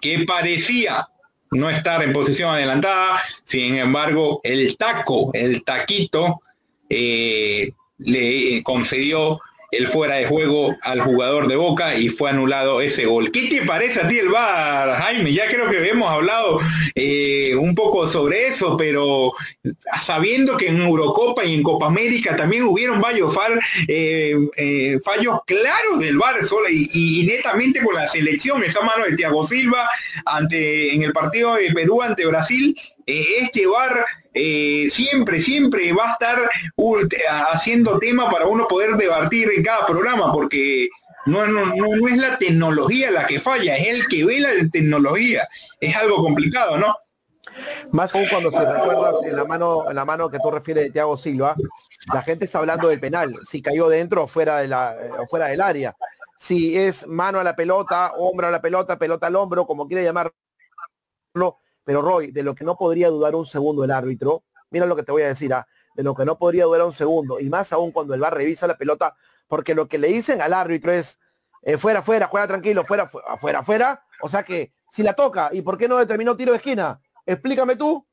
que 0.00 0.20
parecía 0.20 1.08
no 1.56 1.70
estar 1.70 2.02
en 2.02 2.12
posición 2.12 2.54
adelantada, 2.54 3.22
sin 3.44 3.76
embargo 3.76 4.40
el 4.44 4.76
taco, 4.76 5.30
el 5.32 5.64
taquito, 5.64 6.40
eh, 6.88 7.72
le 7.98 8.62
concedió 8.62 9.40
el 9.70 9.88
fuera 9.88 10.16
de 10.16 10.26
juego 10.26 10.76
al 10.82 11.00
jugador 11.00 11.48
de 11.48 11.56
Boca 11.56 11.96
y 11.96 12.08
fue 12.08 12.30
anulado 12.30 12.80
ese 12.80 13.06
gol. 13.06 13.30
¿Qué 13.32 13.48
te 13.48 13.62
parece 13.62 14.00
a 14.00 14.08
ti 14.08 14.18
el 14.18 14.28
VAR, 14.28 14.96
Jaime? 15.02 15.32
Ya 15.32 15.46
creo 15.46 15.70
que 15.70 15.88
hemos 15.88 16.10
hablado 16.10 16.60
eh, 16.94 17.54
un 17.56 17.74
poco 17.74 18.06
sobre 18.06 18.48
eso, 18.48 18.76
pero 18.76 19.32
sabiendo 20.00 20.56
que 20.56 20.68
en 20.68 20.80
Eurocopa 20.80 21.44
y 21.44 21.54
en 21.54 21.62
Copa 21.62 21.86
América 21.86 22.36
también 22.36 22.64
hubieron 22.64 23.00
varios 23.00 23.36
eh, 23.88 24.36
eh, 24.56 24.98
fallos 25.04 25.40
claros 25.46 25.98
del 25.98 26.18
VAR 26.18 26.36
y, 26.70 27.24
netamente 27.26 27.80
con 27.82 27.94
la 27.94 28.08
selección, 28.08 28.62
esa 28.62 28.80
mano 28.82 29.04
de 29.04 29.16
Thiago 29.16 29.46
Silva 29.46 29.88
ante 30.24 30.94
en 30.94 31.02
el 31.02 31.12
partido 31.12 31.54
de 31.54 31.72
Perú 31.72 32.02
ante 32.02 32.26
Brasil, 32.26 32.76
este 33.06 33.66
VAR 33.66 34.04
eh, 34.34 34.88
siempre, 34.90 35.40
siempre 35.40 35.92
va 35.92 36.10
a 36.10 36.12
estar 36.12 36.50
haciendo 37.52 37.98
tema 37.98 38.30
para 38.30 38.46
uno 38.46 38.66
poder 38.66 38.96
debatir 38.96 39.48
en 39.56 39.62
cada 39.62 39.86
programa, 39.86 40.32
porque 40.32 40.88
no, 41.26 41.46
no, 41.46 41.66
no, 41.66 42.08
es 42.08 42.16
la 42.16 42.36
tecnología 42.38 43.10
la 43.10 43.26
que 43.26 43.40
falla, 43.40 43.76
es 43.76 43.88
el 43.88 44.06
que 44.08 44.24
ve 44.24 44.40
la 44.40 44.50
tecnología. 44.70 45.48
Es 45.80 45.96
algo 45.96 46.16
complicado, 46.16 46.78
¿no? 46.78 46.96
Más 47.90 48.14
aún 48.14 48.26
cuando 48.28 48.50
se 48.50 48.58
recuerda 48.58 49.12
en 49.24 49.36
la 49.36 49.44
mano, 49.44 49.88
en 49.88 49.96
la 49.96 50.04
mano 50.04 50.28
que 50.28 50.38
tú 50.38 50.50
refieres 50.50 50.84
de 50.84 50.90
Thiago 50.90 51.16
Silva, 51.16 51.54
la 52.12 52.22
gente 52.22 52.44
está 52.44 52.58
hablando 52.58 52.88
del 52.88 53.00
penal, 53.00 53.34
si 53.48 53.62
cayó 53.62 53.88
dentro 53.88 54.24
o 54.24 54.26
fuera, 54.26 54.58
de 54.58 54.68
la, 54.68 54.96
fuera 55.30 55.46
del 55.46 55.60
área. 55.60 55.96
Si 56.38 56.76
es 56.76 57.06
mano 57.06 57.38
a 57.38 57.44
la 57.44 57.56
pelota, 57.56 58.12
hombro 58.16 58.48
a 58.48 58.50
la 58.50 58.60
pelota, 58.60 58.98
pelota 58.98 59.28
al 59.28 59.36
hombro, 59.36 59.66
como 59.66 59.86
quiere 59.88 60.04
llamarlo, 60.04 60.34
pero 61.86 62.02
Roy, 62.02 62.32
de 62.32 62.42
lo 62.42 62.56
que 62.56 62.64
no 62.64 62.76
podría 62.76 63.08
dudar 63.08 63.36
un 63.36 63.46
segundo 63.46 63.84
el 63.84 63.92
árbitro, 63.92 64.42
mira 64.70 64.86
lo 64.86 64.96
que 64.96 65.04
te 65.04 65.12
voy 65.12 65.22
a 65.22 65.28
decir, 65.28 65.54
¿ah? 65.54 65.68
de 65.94 66.02
lo 66.02 66.16
que 66.16 66.24
no 66.24 66.36
podría 66.36 66.64
dudar 66.64 66.82
un 66.82 66.92
segundo, 66.92 67.38
y 67.38 67.48
más 67.48 67.72
aún 67.72 67.92
cuando 67.92 68.12
el 68.12 68.20
VAR 68.20 68.34
revisa 68.34 68.66
la 68.66 68.76
pelota, 68.76 69.14
porque 69.46 69.72
lo 69.72 69.86
que 69.86 69.96
le 69.96 70.08
dicen 70.08 70.42
al 70.42 70.52
árbitro 70.52 70.90
es, 70.90 71.20
eh, 71.62 71.78
fuera, 71.78 72.02
fuera, 72.02 72.26
juega 72.26 72.48
tranquilo, 72.48 72.84
fuera, 72.84 73.08
fuera, 73.40 73.62
fuera, 73.62 74.04
o 74.20 74.28
sea 74.28 74.42
que 74.42 74.72
si 74.90 75.04
la 75.04 75.12
toca, 75.12 75.50
¿y 75.52 75.62
por 75.62 75.78
qué 75.78 75.86
no 75.86 75.96
determinó 75.98 76.36
tiro 76.36 76.50
de 76.50 76.56
esquina? 76.56 77.00
Explícame 77.24 77.76
tú, 77.76 78.04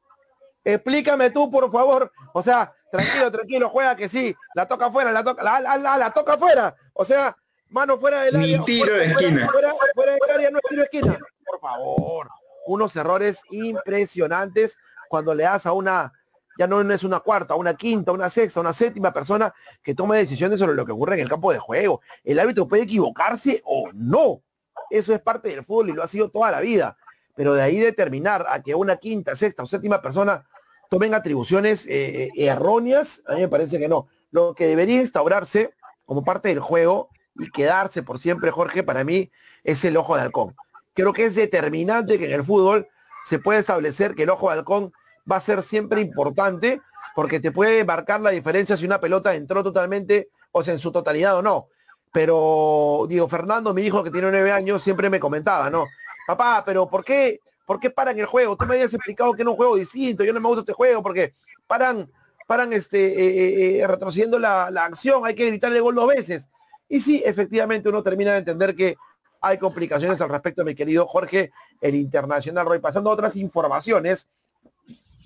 explícame 0.63 1.31
tú, 1.31 1.49
por 1.49 1.71
favor, 1.71 2.11
o 2.31 2.43
sea, 2.43 2.71
tranquilo, 2.91 3.31
tranquilo, 3.31 3.69
juega 3.69 3.95
que 3.95 4.07
sí, 4.07 4.35
la 4.53 4.67
toca 4.67 4.91
fuera, 4.91 5.11
la 5.11 5.23
toca, 5.23 5.41
la, 5.41 5.59
la, 5.59 5.97
la, 5.97 6.11
toca 6.11 6.37
fuera, 6.37 6.75
o 6.93 7.03
sea, 7.03 7.35
mano 7.69 7.97
fuera 7.97 8.21
del 8.21 8.35
área. 8.35 8.57
Ni 8.59 8.65
tiro 8.65 8.93
de 8.93 9.05
esquina. 9.05 9.49
Fuera, 9.51 9.73
fuera 9.95 10.11
del 10.11 10.31
área 10.31 10.51
no 10.51 10.59
es 10.59 10.63
tiro 10.69 10.81
de 10.81 10.85
esquina, 10.85 11.17
por 11.43 11.59
favor 11.59 12.29
unos 12.65 12.95
errores 12.95 13.41
impresionantes 13.51 14.77
cuando 15.09 15.35
le 15.35 15.43
das 15.43 15.65
a 15.65 15.73
una, 15.73 16.11
ya 16.57 16.67
no 16.67 16.81
es 16.81 17.03
una 17.03 17.19
cuarta, 17.19 17.55
una 17.55 17.75
quinta, 17.75 18.11
una 18.11 18.29
sexta, 18.29 18.59
una 18.59 18.73
séptima 18.73 19.13
persona 19.13 19.53
que 19.81 19.95
tome 19.95 20.17
decisiones 20.17 20.59
sobre 20.59 20.75
lo 20.75 20.85
que 20.85 20.91
ocurre 20.91 21.15
en 21.15 21.21
el 21.21 21.29
campo 21.29 21.51
de 21.51 21.59
juego. 21.59 22.01
El 22.23 22.39
árbitro 22.39 22.67
puede 22.67 22.83
equivocarse 22.83 23.61
o 23.65 23.89
no. 23.93 24.41
Eso 24.89 25.13
es 25.13 25.19
parte 25.19 25.49
del 25.49 25.63
fútbol 25.63 25.89
y 25.89 25.93
lo 25.93 26.03
ha 26.03 26.07
sido 26.07 26.29
toda 26.29 26.51
la 26.51 26.61
vida. 26.61 26.97
Pero 27.35 27.53
de 27.53 27.61
ahí 27.61 27.79
determinar 27.79 28.45
a 28.49 28.61
que 28.61 28.75
una 28.75 28.97
quinta, 28.97 29.35
sexta 29.35 29.63
o 29.63 29.67
séptima 29.67 30.01
persona 30.01 30.47
tomen 30.89 31.13
atribuciones 31.13 31.87
eh, 31.87 32.25
eh, 32.25 32.31
erróneas, 32.37 33.23
a 33.27 33.33
mí 33.33 33.41
me 33.41 33.47
parece 33.47 33.79
que 33.79 33.87
no. 33.87 34.07
Lo 34.31 34.53
que 34.53 34.67
debería 34.67 35.01
instaurarse 35.01 35.73
como 36.05 36.23
parte 36.23 36.49
del 36.49 36.59
juego 36.59 37.09
y 37.35 37.49
quedarse 37.49 38.03
por 38.03 38.19
siempre, 38.19 38.51
Jorge, 38.51 38.83
para 38.83 39.03
mí 39.03 39.31
es 39.63 39.83
el 39.85 39.97
ojo 39.97 40.15
de 40.15 40.21
halcón 40.21 40.55
creo 40.93 41.13
que 41.13 41.25
es 41.25 41.35
determinante 41.35 42.17
que 42.17 42.25
en 42.25 42.31
el 42.31 42.43
fútbol 42.43 42.87
se 43.25 43.39
puede 43.39 43.59
establecer 43.59 44.15
que 44.15 44.23
el 44.23 44.29
ojo 44.29 44.49
de 44.49 44.57
halcón 44.57 44.93
va 45.29 45.37
a 45.37 45.41
ser 45.41 45.63
siempre 45.63 46.01
importante 46.01 46.81
porque 47.15 47.39
te 47.39 47.51
puede 47.51 47.83
marcar 47.85 48.21
la 48.21 48.31
diferencia 48.31 48.75
si 48.77 48.85
una 48.85 48.99
pelota 48.99 49.33
entró 49.33 49.63
totalmente 49.63 50.29
o 50.51 50.63
sea 50.63 50.73
en 50.73 50.79
su 50.79 50.91
totalidad 50.91 51.37
o 51.37 51.41
no. 51.41 51.67
Pero 52.11 53.05
digo, 53.09 53.27
Fernando, 53.27 53.73
mi 53.73 53.81
hijo 53.81 54.03
que 54.03 54.11
tiene 54.11 54.29
nueve 54.29 54.51
años, 54.51 54.83
siempre 54.83 55.09
me 55.09 55.19
comentaba, 55.19 55.69
¿no? 55.69 55.85
Papá, 56.27 56.63
pero 56.65 56.87
¿por 56.87 57.03
qué, 57.03 57.39
por 57.65 57.79
qué 57.79 57.89
paran 57.89 58.19
el 58.19 58.27
juego? 58.27 58.55
Tú 58.55 58.65
me 58.65 58.75
habías 58.75 58.93
explicado 58.93 59.33
que 59.33 59.41
era 59.41 59.49
un 59.49 59.57
juego 59.57 59.75
distinto, 59.75 60.23
yo 60.23 60.31
no 60.31 60.39
me 60.39 60.47
gusta 60.47 60.61
este 60.61 60.73
juego 60.73 61.01
porque 61.01 61.33
paran, 61.65 62.09
paran 62.47 62.71
este, 62.71 62.99
eh, 62.99 63.27
eh, 63.27 63.79
eh, 63.79 63.87
retrocediendo 63.87 64.37
la, 64.37 64.69
la 64.69 64.85
acción, 64.85 65.25
hay 65.25 65.33
que 65.33 65.47
gritarle 65.47 65.79
gol 65.79 65.95
dos 65.95 66.07
veces. 66.07 66.47
Y 66.87 66.99
sí, 66.99 67.23
efectivamente 67.25 67.89
uno 67.89 68.03
termina 68.03 68.33
de 68.33 68.39
entender 68.39 68.75
que 68.75 68.95
hay 69.43 69.57
complicaciones 69.57 70.21
al 70.21 70.29
respecto, 70.29 70.63
mi 70.63 70.73
querido 70.73 71.05
Jorge, 71.05 71.51
el 71.81 71.95
Internacional 71.95 72.65
Roy. 72.65 72.79
Pasando 72.79 73.09
a 73.09 73.13
otras 73.13 73.35
informaciones, 73.35 74.27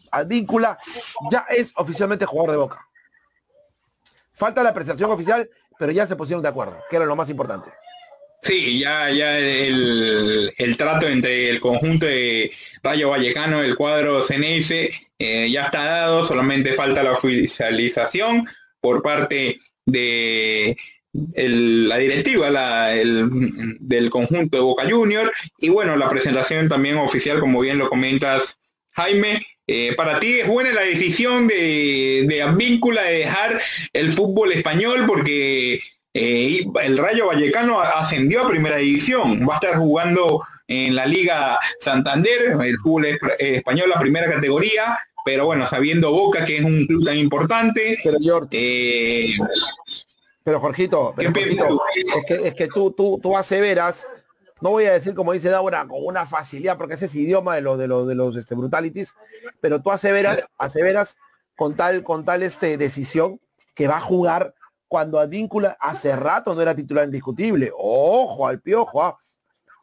Advíncula 0.10 0.80
ya 1.32 1.46
es 1.50 1.72
oficialmente 1.76 2.26
jugador 2.26 2.52
de 2.52 2.58
Boca. 2.58 2.88
Falta 4.34 4.64
la 4.64 4.74
presentación 4.74 5.12
oficial, 5.12 5.48
pero 5.78 5.92
ya 5.92 6.08
se 6.08 6.16
pusieron 6.16 6.42
de 6.42 6.50
acuerdo, 6.50 6.80
que 6.90 6.96
era 6.96 7.06
lo 7.06 7.16
más 7.16 7.30
importante. 7.30 7.70
Sí, 8.42 8.80
ya, 8.80 9.12
ya 9.12 9.38
el, 9.38 10.76
trato 10.78 11.08
entre 11.08 11.50
el 11.50 11.60
conjunto 11.60 12.08
de 12.08 12.52
Rayo 12.82 13.10
Vallecano, 13.10 13.62
el 13.62 13.76
cuadro 13.76 14.24
CNS, 14.24 14.72
eh, 15.20 15.50
ya 15.52 15.66
está 15.66 15.86
dado, 15.86 16.26
solamente 16.26 16.74
falta 16.74 17.04
la 17.04 17.12
oficialización 17.14 18.48
por 18.80 19.04
parte 19.04 19.60
de 19.86 20.78
la 21.36 21.98
directiva 21.98 22.50
del 22.90 24.10
conjunto 24.10 24.58
de 24.58 24.64
Boca 24.64 24.90
Junior 24.90 25.32
y 25.58 25.70
bueno, 25.70 25.96
la 25.96 26.10
presentación 26.10 26.68
también 26.68 26.98
oficial, 26.98 27.40
como 27.40 27.62
bien 27.62 27.78
lo 27.78 27.90
comentas, 27.90 28.60
Jaime. 28.92 29.46
Eh, 29.70 29.96
para 29.98 30.18
ti 30.22 30.40
es 30.40 30.48
buena 30.48 30.72
la 30.72 30.82
decisión 30.82 31.46
de, 31.46 32.24
de 32.26 32.42
Advíncula 32.42 33.04
de 33.04 33.18
dejar 33.18 33.62
el 33.92 34.14
fútbol 34.14 34.54
español 34.54 35.04
porque 35.06 35.82
eh, 36.14 36.66
el 36.84 36.98
Rayo 36.98 37.28
Vallecano 37.28 37.82
ascendió 37.82 38.44
a 38.44 38.50
primera 38.50 38.78
división, 38.78 39.46
va 39.48 39.56
a 39.56 39.58
estar 39.58 39.78
jugando 39.78 40.42
en 40.68 40.96
la 40.96 41.06
Liga 41.06 41.60
Santander, 41.80 42.56
el 42.64 42.78
fútbol 42.78 43.08
español, 43.40 43.90
la 43.90 44.00
primera 44.00 44.32
categoría, 44.32 44.98
pero 45.26 45.46
bueno, 45.46 45.68
sabiendo 45.68 46.12
Boca 46.12 46.46
que 46.46 46.58
es 46.58 46.64
un 46.64 46.88
club 46.88 47.06
tan 47.06 47.18
importante, 47.18 48.00
eh, 48.52 49.38
pero 50.48 50.62
Jorgito, 50.62 51.14
es 51.18 52.26
que, 52.26 52.48
es 52.48 52.56
que 52.56 52.68
tú, 52.70 52.92
tú, 52.92 53.20
tú 53.22 53.36
aseveras, 53.36 54.08
no 54.62 54.70
voy 54.70 54.86
a 54.86 54.94
decir 54.94 55.14
como 55.14 55.34
dice 55.34 55.50
Daura, 55.50 55.86
con 55.86 56.00
una 56.06 56.26
facilidad, 56.26 56.78
porque 56.78 56.94
ese 56.94 57.08
es 57.08 57.16
idioma 57.16 57.56
de 57.56 57.62
los 57.62 57.78
de 57.78 57.90
los 57.90 58.08
de 58.08 58.16
los 58.16 58.34
este, 58.38 58.56
brutalities, 58.56 59.14
pero 59.60 59.82
tú 59.82 59.92
aseveras, 59.92 60.48
aseveras 60.58 61.18
con 61.58 61.76
tal, 61.76 62.02
con 62.02 62.24
tal 62.24 62.44
este, 62.44 62.78
decisión 62.78 63.42
que 63.76 63.90
va 63.90 63.98
a 63.98 64.02
jugar 64.02 64.54
cuando 64.88 65.20
Advíncula 65.20 65.76
hace 65.82 66.16
rato 66.16 66.56
no 66.56 66.62
era 66.62 66.74
titular 66.74 67.04
indiscutible. 67.04 67.70
Ojo 67.78 68.48
al 68.48 68.62
piojo, 68.62 69.04
¿ah? 69.04 69.18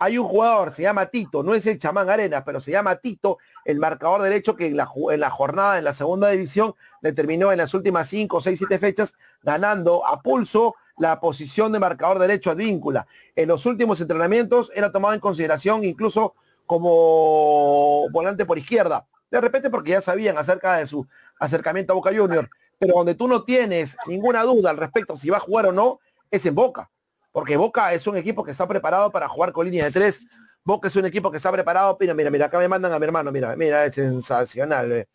Hay 0.05 0.19
un 0.19 0.29
jugador, 0.29 0.71
se 0.75 0.83
llama 0.83 1.07
Tito, 1.07 1.43
no 1.43 1.55
es 1.55 1.65
el 1.65 1.79
chamán 1.79 2.11
Arena, 2.11 2.45
pero 2.45 2.61
se 2.61 2.71
llama 2.71 2.97
Tito, 2.97 3.39
el 3.65 3.79
marcador 3.79 4.21
derecho 4.21 4.55
que 4.55 4.67
en 4.67 4.77
la, 4.77 4.85
jornada, 4.85 5.79
en 5.79 5.85
la 5.85 5.95
segunda 5.95 6.29
división, 6.29 6.75
determinó 7.01 7.53
en 7.53 7.57
las 7.57 7.73
últimas 7.73 8.07
5, 8.09 8.43
6, 8.43 8.59
7 8.59 8.79
fechas, 8.79 9.15
ganando 9.43 10.07
a 10.07 10.21
pulso 10.21 10.75
la 10.99 11.21
posición 11.21 11.73
de 11.73 11.79
marcador 11.79 12.19
derecho 12.19 12.51
a 12.51 12.55
víncula. 12.55 13.07
En 13.35 13.49
los 13.49 13.65
últimos 13.65 13.99
entrenamientos 13.99 14.71
era 14.75 14.93
tomado 14.93 15.15
en 15.15 15.21
consideración 15.21 15.85
incluso 15.85 16.35
como 16.67 18.07
volante 18.11 18.45
por 18.45 18.59
izquierda. 18.59 19.07
De 19.31 19.41
repente 19.41 19.71
porque 19.71 19.93
ya 19.93 20.03
sabían 20.03 20.37
acerca 20.37 20.77
de 20.77 20.87
su 20.87 21.07
acercamiento 21.41 21.95
a 21.95 21.97
Boca 21.97 22.11
Junior, 22.15 22.51
pero 22.79 22.93
donde 22.99 23.15
tú 23.15 23.27
no 23.27 23.45
tienes 23.45 23.97
ninguna 24.07 24.43
duda 24.43 24.69
al 24.69 24.77
respecto 24.77 25.17
si 25.17 25.31
va 25.31 25.39
a 25.39 25.41
jugar 25.41 25.65
o 25.65 25.73
no, 25.73 26.01
es 26.31 26.45
en 26.45 26.55
Boca. 26.55 26.91
Porque 27.35 27.57
Boca 27.57 27.93
es 27.93 28.07
un 28.07 28.17
equipo 28.17 28.45
que 28.45 28.53
está 28.53 28.69
preparado 28.69 29.11
para 29.11 29.29
jugar 29.29 29.51
con 29.51 29.67
línea 29.67 29.87
de 29.87 29.91
tres. 29.91 30.21
Boca 30.63 30.87
es 30.87 30.95
un 30.95 31.05
equipo 31.05 31.33
que 31.33 31.39
está 31.39 31.51
preparado. 31.51 31.97
Mira, 31.99 32.15
mira, 32.15 32.31
mira, 32.31 32.47
acá 32.47 32.61
me 32.61 32.69
mandan 32.69 32.93
a 32.93 32.99
mi 33.01 33.05
hermano, 33.07 33.33
mira, 33.33 33.57
mira, 33.57 33.85
es 33.85 33.93
sensacional. 33.97 34.93
Eh. 34.93 35.09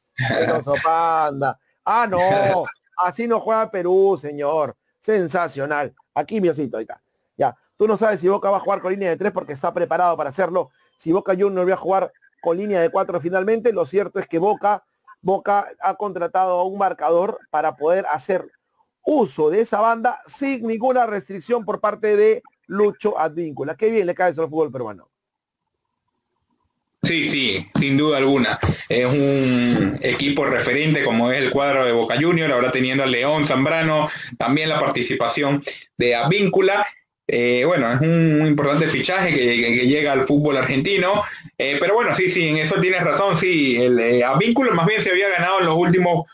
Panda. 0.84 1.58
Ah, 1.86 2.06
no, 2.10 2.20
así 3.06 3.26
no 3.26 3.40
juega 3.40 3.72
Perú, 3.72 4.20
señor. 4.22 4.76
Sensacional. 5.00 5.96
Aquí, 6.14 6.42
mi 6.42 6.50
osito, 6.50 6.76
ahí 6.76 6.84
está. 6.84 7.02
Ya, 7.38 7.56
tú 7.78 7.88
no 7.88 7.96
sabes 7.96 8.20
si 8.20 8.28
Boca 8.28 8.50
va 8.50 8.58
a 8.58 8.60
jugar 8.60 8.82
con 8.82 8.92
línea 8.92 9.12
de 9.12 9.16
tres 9.16 9.32
porque 9.32 9.54
está 9.54 9.74
preparado 9.74 10.18
para 10.18 10.30
hacerlo. 10.30 10.72
Si 10.98 11.14
Boca 11.14 11.32
Junior 11.40 11.70
va 11.70 11.74
a 11.74 11.78
jugar 11.78 12.12
con 12.42 12.58
línea 12.58 12.82
de 12.82 12.90
cuatro 12.90 13.22
finalmente, 13.22 13.72
lo 13.72 13.86
cierto 13.86 14.20
es 14.20 14.28
que 14.28 14.40
Boca, 14.40 14.84
Boca 15.22 15.70
ha 15.80 15.96
contratado 15.96 16.60
a 16.60 16.66
un 16.66 16.78
marcador 16.78 17.40
para 17.50 17.78
poder 17.78 18.06
hacer 18.12 18.52
uso 19.10 19.50
de 19.50 19.62
esa 19.62 19.82
banda 19.82 20.22
sin 20.28 20.68
ninguna 20.68 21.08
restricción 21.08 21.66
por 21.66 21.80
parte 21.80 22.16
de 22.16 22.44
Lucho 22.68 23.18
Advíncula. 23.18 23.76
Qué 23.76 23.90
bien 23.90 24.06
le 24.06 24.14
cae 24.14 24.32
eso 24.32 24.44
al 24.44 24.50
fútbol 24.50 24.72
peruano. 24.72 25.10
Sí, 27.02 27.28
sí, 27.28 27.66
sin 27.80 27.98
duda 27.98 28.18
alguna. 28.18 28.60
Es 28.88 29.06
un 29.08 29.98
equipo 30.02 30.46
referente 30.46 31.04
como 31.04 31.32
es 31.32 31.42
el 31.42 31.50
cuadro 31.50 31.86
de 31.86 31.92
Boca 31.92 32.18
Junior, 32.22 32.52
ahora 32.52 32.72
teniendo 32.72 33.04
a 33.04 33.08
León 33.08 33.46
Zambrano, 33.46 34.10
también 34.38 34.70
la 34.70 34.80
participación 34.80 35.64
de 35.98 36.16
Advíncula. 36.16 36.86
Eh, 37.26 37.64
bueno, 37.66 37.92
es 37.92 38.02
un, 38.02 38.46
importante 38.46 38.88
fichaje 38.88 39.34
que, 39.34 39.88
llega 39.88 40.12
al 40.12 40.26
fútbol 40.26 40.58
argentino. 40.58 41.24
Eh, 41.58 41.78
pero 41.80 41.96
bueno, 41.96 42.14
sí, 42.14 42.30
sí, 42.30 42.48
en 42.48 42.58
eso 42.58 42.80
tienes 42.80 43.02
razón. 43.02 43.38
Sí, 43.38 43.78
el 43.82 43.98
eh, 43.98 44.24
Advíncula 44.24 44.72
más 44.74 44.86
bien 44.86 45.02
se 45.02 45.10
había 45.10 45.30
ganado 45.30 45.62
en 45.62 45.66
los 45.66 45.76
últimos 45.76 46.26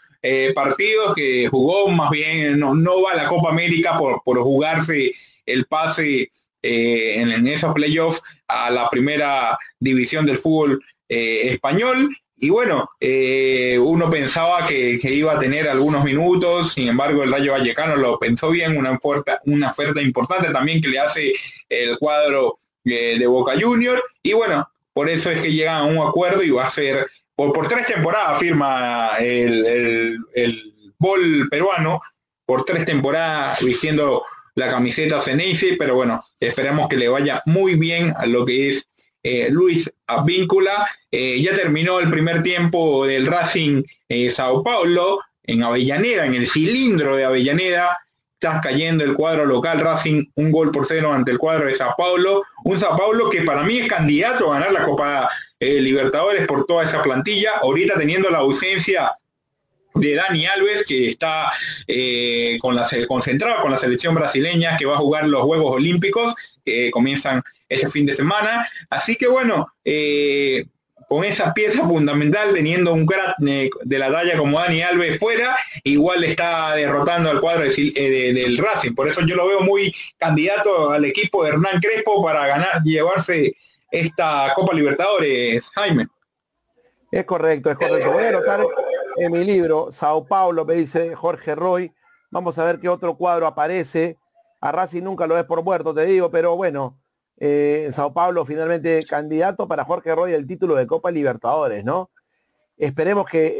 partidos 0.53 1.13
que 1.15 1.47
jugó, 1.49 1.87
más 1.89 2.09
bien 2.09 2.59
no, 2.59 2.73
no 2.73 3.03
va 3.03 3.11
a 3.11 3.15
la 3.15 3.27
Copa 3.27 3.49
América 3.49 3.97
por, 3.97 4.21
por 4.23 4.39
jugarse 4.41 5.13
el 5.45 5.65
pase 5.65 6.31
eh, 6.67 7.21
en, 7.21 7.47
esos 7.47 7.75
playoffs 7.75 8.23
a 8.47 8.71
la 8.71 8.89
primera 8.89 9.55
división 9.79 10.25
del 10.25 10.39
fútbol 10.39 10.83
eh, 11.07 11.49
español. 11.51 12.09
Y 12.37 12.49
bueno, 12.49 12.89
eh, 12.99 13.77
uno 13.79 14.09
pensaba 14.09 14.65
que, 14.67 14.99
iba 15.03 15.33
a 15.33 15.39
tener 15.39 15.69
algunos 15.69 16.03
minutos, 16.03 16.73
sin 16.73 16.87
embargo 16.87 17.21
el 17.21 17.31
Rayo 17.31 17.51
Vallecano 17.51 17.95
lo 17.95 18.17
pensó 18.17 18.49
bien, 18.49 18.77
una 18.77 18.91
oferta, 18.91 19.39
una 19.45 19.69
oferta 19.69 20.01
importante 20.01 20.51
también 20.51 20.81
que 20.81 20.87
le 20.87 20.97
hace 20.97 21.33
el 21.69 21.99
cuadro 21.99 22.57
de 22.83 23.27
Boca 23.27 23.53
Junior. 23.59 24.03
Y 24.23 24.33
bueno, 24.33 24.67
por 24.91 25.07
eso 25.07 25.29
es 25.29 25.41
que 25.41 25.53
llega 25.53 25.77
a 25.77 25.83
un 25.83 25.99
acuerdo 25.99 26.41
y 26.41 26.49
va 26.49 26.65
a 26.65 26.71
ser, 26.71 27.07
por, 27.35 27.67
tres 27.67 27.87
temporadas 27.87 28.39
firma 28.39 29.11
el, 29.19 29.65
el, 29.65 30.19
el 30.33 30.73
bol 30.97 31.47
peruano, 31.49 31.99
por 32.45 32.65
tres 32.65 32.85
temporadas 32.85 33.63
vistiendo 33.63 34.23
la 34.55 34.69
camiseta 34.69 35.21
Ceneice, 35.21 35.75
pero 35.77 35.95
bueno, 35.95 36.23
esperemos 36.39 36.87
que 36.87 36.97
le 36.97 37.09
vaya 37.09 37.41
muy 37.45 37.75
bien 37.75 38.13
a 38.17 38.25
lo 38.25 38.45
que 38.45 38.69
es 38.69 38.89
eh, 39.21 39.49
Luis 39.49 39.91
Avíncula. 40.07 40.87
Eh, 41.11 41.41
ya 41.41 41.55
terminó 41.55 41.99
el 41.99 42.09
primer 42.09 42.41
tiempo 42.41 43.05
del 43.05 43.27
Racing 43.27 43.83
eh, 44.07 44.31
Sao 44.31 44.63
Paulo 44.63 45.19
en 45.43 45.63
Avellaneda, 45.63 46.25
en 46.25 46.35
el 46.35 46.47
cilindro 46.47 47.15
de 47.15 47.25
Avellaneda. 47.25 47.97
Está 48.39 48.61
cayendo 48.61 49.03
el 49.03 49.15
cuadro 49.15 49.45
local 49.45 49.79
Racing 49.79 50.25
un 50.35 50.51
gol 50.51 50.71
por 50.71 50.85
cero 50.85 51.11
ante 51.11 51.31
el 51.31 51.39
cuadro 51.39 51.65
de 51.65 51.75
Sao 51.75 51.95
Paulo. 51.97 52.43
Un 52.63 52.79
Sao 52.79 52.95
Paulo 52.97 53.29
que 53.29 53.41
para 53.41 53.63
mí 53.63 53.79
es 53.79 53.89
candidato 53.89 54.51
a 54.51 54.59
ganar 54.59 54.71
la 54.71 54.83
Copa 54.83 55.29
Libertadores 55.59 56.47
por 56.47 56.65
toda 56.65 56.85
esa 56.85 57.01
plantilla. 57.01 57.51
Ahorita 57.61 57.95
teniendo 57.97 58.29
la 58.29 58.39
ausencia 58.39 59.11
de 59.95 60.15
Dani 60.15 60.45
Alves, 60.45 60.85
que 60.85 61.09
está 61.09 61.51
eh, 61.87 62.57
con 62.61 62.75
la, 62.75 62.87
concentrado 63.07 63.61
con 63.61 63.71
la 63.71 63.77
selección 63.77 64.13
brasileña, 64.13 64.77
que 64.77 64.85
va 64.85 64.95
a 64.95 64.99
jugar 64.99 65.27
los 65.27 65.41
Juegos 65.41 65.75
Olímpicos, 65.75 66.35
que 66.63 66.91
comienzan 66.91 67.41
este 67.69 67.87
fin 67.87 68.05
de 68.05 68.13
semana. 68.13 68.67
Así 68.89 69.15
que 69.15 69.27
bueno, 69.27 69.73
eh, 69.85 70.65
con 71.07 71.23
esa 71.23 71.53
pieza 71.53 71.83
fundamental, 71.83 72.53
teniendo 72.53 72.93
un 72.93 73.05
crack 73.05 73.35
eh, 73.47 73.69
de 73.83 73.99
la 73.99 74.11
talla 74.11 74.37
como 74.37 74.59
Dani 74.59 74.81
Alves 74.81 75.17
fuera, 75.17 75.55
igual 75.83 76.23
está 76.23 76.75
derrotando 76.75 77.29
al 77.29 77.39
cuadro 77.39 77.63
del 77.63 78.57
Racing. 78.57 78.93
Por 78.93 79.07
eso 79.07 79.21
yo 79.25 79.35
lo 79.35 79.47
veo 79.47 79.61
muy 79.61 79.95
candidato 80.17 80.91
al 80.91 81.05
equipo 81.05 81.43
de 81.43 81.51
Hernán 81.51 81.79
Crespo 81.79 82.23
para 82.23 82.45
ganar, 82.47 82.83
llevarse 82.83 83.55
esta 83.99 84.51
Copa 84.55 84.73
Libertadores, 84.73 85.69
Jaime. 85.69 86.07
Es 87.11 87.23
correcto, 87.25 87.71
es 87.71 87.77
correcto. 87.77 88.11
Voy 88.11 88.23
a 88.23 88.29
anotar 88.29 88.65
en 89.17 89.31
mi 89.31 89.43
libro, 89.43 89.89
Sao 89.91 90.25
Paulo, 90.25 90.65
me 90.65 90.73
dice 90.73 91.15
Jorge 91.15 91.55
Roy. 91.55 91.93
Vamos 92.29 92.59
a 92.59 92.65
ver 92.65 92.79
qué 92.79 92.89
otro 92.89 93.15
cuadro 93.15 93.47
aparece. 93.47 94.17
A 94.59 94.71
Racing 94.71 95.03
nunca 95.03 95.27
lo 95.27 95.35
ves 95.35 95.45
por 95.45 95.63
muerto, 95.63 95.93
te 95.93 96.05
digo, 96.05 96.29
pero 96.29 96.55
bueno, 96.55 96.99
eh, 97.37 97.89
Sao 97.93 98.13
Paulo 98.13 98.45
finalmente 98.45 99.05
candidato 99.05 99.67
para 99.67 99.85
Jorge 99.85 100.13
Roy 100.13 100.33
el 100.33 100.47
título 100.47 100.75
de 100.75 100.87
Copa 100.87 101.11
Libertadores, 101.11 101.83
¿no? 101.85 102.09
Esperemos 102.77 103.25
que 103.25 103.55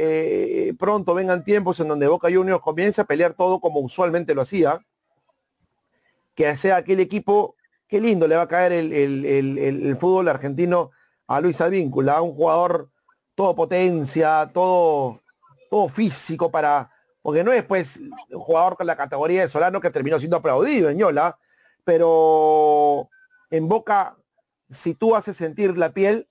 eh, 0.68 0.74
pronto 0.78 1.14
vengan 1.14 1.46
tiempos 1.46 1.80
en 1.80 1.88
donde 1.88 2.08
Boca 2.08 2.28
Juniors 2.30 2.62
comience 2.62 3.00
a 3.00 3.06
pelear 3.06 3.34
todo 3.34 3.62
como 3.62 3.80
usualmente 3.80 4.36
lo 4.36 4.42
hacía. 4.42 4.80
Que 6.34 6.54
sea 6.58 6.76
aquel 6.76 7.00
equipo, 7.00 7.56
qué 7.88 8.02
lindo 8.02 8.28
le 8.28 8.36
va 8.36 8.44
a 8.44 8.48
caer 8.48 8.72
el, 8.72 8.94
el 8.94 9.98
fútbol 9.98 10.28
argentino 10.28 10.92
a 11.28 11.42
Luis 11.42 11.60
Advíncula, 11.62 12.22
un 12.22 12.34
jugador 12.36 12.90
todo 13.36 13.54
potencia, 13.54 14.50
todo, 14.54 15.22
todo 15.70 15.90
físico 15.90 16.50
para, 16.50 16.90
porque 17.22 17.44
no 17.44 17.52
es 17.52 17.64
pues 17.64 17.98
un 17.98 18.40
jugador 18.40 18.78
con 18.78 18.88
la 18.88 18.96
categoría 18.96 19.42
de 19.42 19.50
Solano 19.50 19.82
que 19.82 19.92
terminó 19.92 20.18
siendo 20.20 20.38
aplaudido 20.38 20.90
en 20.90 20.98
Yola, 20.98 21.38
pero 21.84 23.10
en 23.50 23.68
Boca, 23.68 24.18
si 24.70 24.96
tú 24.96 25.16
haces 25.16 25.36
sentir 25.36 25.78
la 25.78 25.92
piel, 25.92 26.30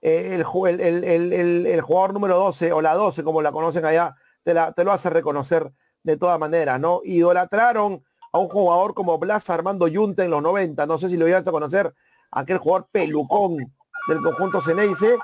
eh, 0.00 0.34
el, 0.34 1.64
el, 1.66 1.80
jugador 1.80 2.14
número 2.14 2.36
12 2.36 2.72
o 2.72 2.80
la 2.80 2.94
12, 2.94 3.24
como 3.24 3.42
la 3.42 3.50
conocen 3.50 3.84
allá, 3.84 4.14
te, 4.44 4.54
la, 4.54 4.72
te 4.72 4.84
lo 4.84 4.92
hace 4.92 5.10
reconocer 5.10 5.72
de 6.04 6.16
todas 6.16 6.38
maneras, 6.38 6.78
¿no? 6.78 7.00
Idolatraron 7.04 8.04
a 8.36 8.38
un 8.38 8.48
jugador 8.48 8.92
como 8.92 9.18
Blas 9.18 9.48
Armando 9.48 9.88
Yunta 9.88 10.22
en 10.22 10.30
los 10.30 10.42
90, 10.42 10.84
no 10.86 10.98
sé 10.98 11.08
si 11.08 11.16
lo 11.16 11.26
ibas 11.26 11.46
a 11.46 11.50
conocer, 11.50 11.92
aquel 12.30 12.58
jugador 12.58 12.88
pelucón 12.92 13.56
del 14.08 14.20
conjunto 14.20 14.60
Ceneice, 14.60 15.16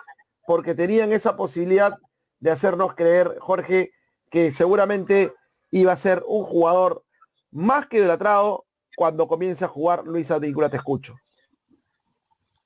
porque 0.46 0.74
tenían 0.74 1.12
esa 1.12 1.36
posibilidad 1.36 1.98
de 2.40 2.50
hacernos 2.50 2.94
creer, 2.94 3.36
Jorge, 3.38 3.92
que 4.30 4.50
seguramente 4.50 5.34
iba 5.70 5.92
a 5.92 5.96
ser 5.96 6.22
un 6.26 6.44
jugador 6.44 7.04
más 7.50 7.86
que 7.86 7.98
idolatrado 7.98 8.64
cuando 8.96 9.28
comience 9.28 9.64
a 9.64 9.68
jugar 9.68 10.04
Luis 10.06 10.30
Advíncula, 10.30 10.70
te 10.70 10.78
escucho. 10.78 11.14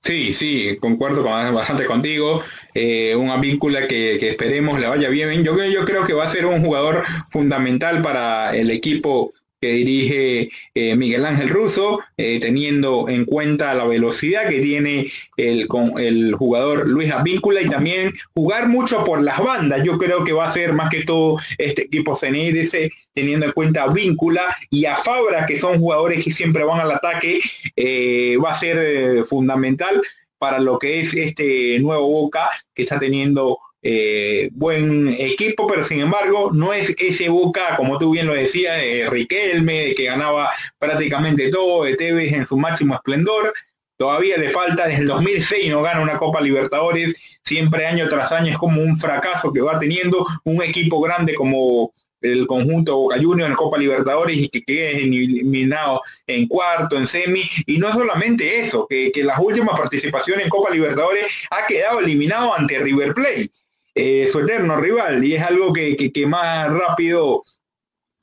Sí, 0.02 0.32
sí, 0.32 0.78
concuerdo 0.80 1.24
bastante 1.24 1.84
contigo. 1.86 2.40
Eh, 2.72 3.16
una 3.16 3.36
víncula 3.38 3.88
que, 3.88 4.16
que, 4.20 4.30
esperemos 4.30 4.78
le 4.78 4.86
vaya 4.86 5.08
bien. 5.08 5.42
Yo, 5.42 5.56
yo 5.64 5.84
creo 5.84 6.04
que 6.04 6.12
va 6.12 6.22
a 6.22 6.28
ser 6.28 6.46
un 6.46 6.64
jugador 6.64 7.02
fundamental 7.30 8.00
para 8.02 8.56
el 8.56 8.70
equipo 8.70 9.32
dirige 9.72 10.50
eh, 10.74 10.96
Miguel 10.96 11.24
Ángel 11.24 11.48
Russo, 11.48 12.00
eh, 12.16 12.38
teniendo 12.40 13.08
en 13.08 13.24
cuenta 13.24 13.74
la 13.74 13.84
velocidad 13.84 14.48
que 14.48 14.60
tiene 14.60 15.12
el, 15.36 15.68
con 15.68 15.98
el 15.98 16.34
jugador 16.34 16.86
Luis 16.88 17.12
Avíncula 17.12 17.60
y 17.62 17.68
también 17.68 18.12
jugar 18.34 18.68
mucho 18.68 19.04
por 19.04 19.22
las 19.22 19.38
bandas. 19.38 19.82
Yo 19.84 19.98
creo 19.98 20.24
que 20.24 20.32
va 20.32 20.46
a 20.46 20.52
ser 20.52 20.72
más 20.72 20.90
que 20.90 21.04
todo 21.04 21.38
este 21.58 21.82
equipo 21.82 22.16
CNDC 22.16 22.92
teniendo 23.14 23.46
en 23.46 23.52
cuenta 23.52 23.86
Víncula 23.88 24.56
y 24.70 24.84
a 24.84 24.96
Fabra, 24.96 25.46
que 25.46 25.58
son 25.58 25.78
jugadores 25.78 26.24
que 26.24 26.30
siempre 26.30 26.64
van 26.64 26.80
al 26.80 26.92
ataque, 26.92 27.40
eh, 27.76 28.36
va 28.42 28.52
a 28.52 28.58
ser 28.58 29.24
fundamental 29.24 30.02
para 30.38 30.58
lo 30.58 30.78
que 30.78 31.00
es 31.00 31.14
este 31.14 31.78
nuevo 31.80 32.08
Boca 32.08 32.50
que 32.74 32.82
está 32.82 32.98
teniendo 32.98 33.58
eh, 33.82 34.48
buen 34.52 35.08
equipo, 35.08 35.66
pero 35.66 35.84
sin 35.84 36.00
embargo 36.00 36.50
no 36.52 36.72
es 36.72 36.94
ese 36.98 37.28
Boca, 37.28 37.76
como 37.76 37.98
tú 37.98 38.12
bien 38.12 38.26
lo 38.26 38.34
decías, 38.34 38.76
de 38.78 39.08
Riquelme, 39.08 39.94
que 39.94 40.04
ganaba 40.04 40.50
prácticamente 40.78 41.50
todo, 41.50 41.84
de 41.84 41.96
Tevez 41.96 42.32
en 42.32 42.46
su 42.46 42.56
máximo 42.56 42.94
esplendor. 42.94 43.52
Todavía 43.96 44.36
le 44.38 44.50
falta, 44.50 44.86
desde 44.86 45.02
el 45.02 45.08
2006 45.08 45.70
no 45.70 45.82
gana 45.82 46.00
una 46.00 46.18
Copa 46.18 46.40
Libertadores, 46.40 47.14
siempre 47.42 47.86
año 47.86 48.08
tras 48.08 48.32
año 48.32 48.52
es 48.52 48.58
como 48.58 48.82
un 48.82 48.96
fracaso 48.96 49.52
que 49.52 49.60
va 49.60 49.78
teniendo 49.78 50.26
un 50.44 50.62
equipo 50.62 51.00
grande 51.00 51.34
como 51.34 51.92
el 52.20 52.46
conjunto 52.46 52.96
Boca 52.96 53.16
Juniors 53.22 53.50
en 53.50 53.56
Copa 53.56 53.78
Libertadores 53.78 54.36
y 54.36 54.48
que 54.48 54.62
quede 54.62 55.04
eliminado 55.04 56.02
en 56.26 56.48
cuarto, 56.48 56.98
en 56.98 57.06
semi, 57.06 57.42
y 57.66 57.78
no 57.78 57.92
solamente 57.92 58.60
eso, 58.60 58.86
que, 58.88 59.12
que 59.12 59.22
las 59.22 59.38
últimas 59.38 59.78
participaciones 59.78 60.44
en 60.44 60.50
Copa 60.50 60.70
Libertadores 60.70 61.24
ha 61.50 61.66
quedado 61.66 62.00
eliminado 62.00 62.54
ante 62.54 62.80
River 62.80 63.14
Plate 63.14 63.50
eh, 63.96 64.28
su 64.30 64.40
eterno 64.40 64.76
rival 64.76 65.24
y 65.24 65.34
es 65.34 65.42
algo 65.42 65.72
que, 65.72 66.12
más 66.26 66.70
rápido 66.70 67.44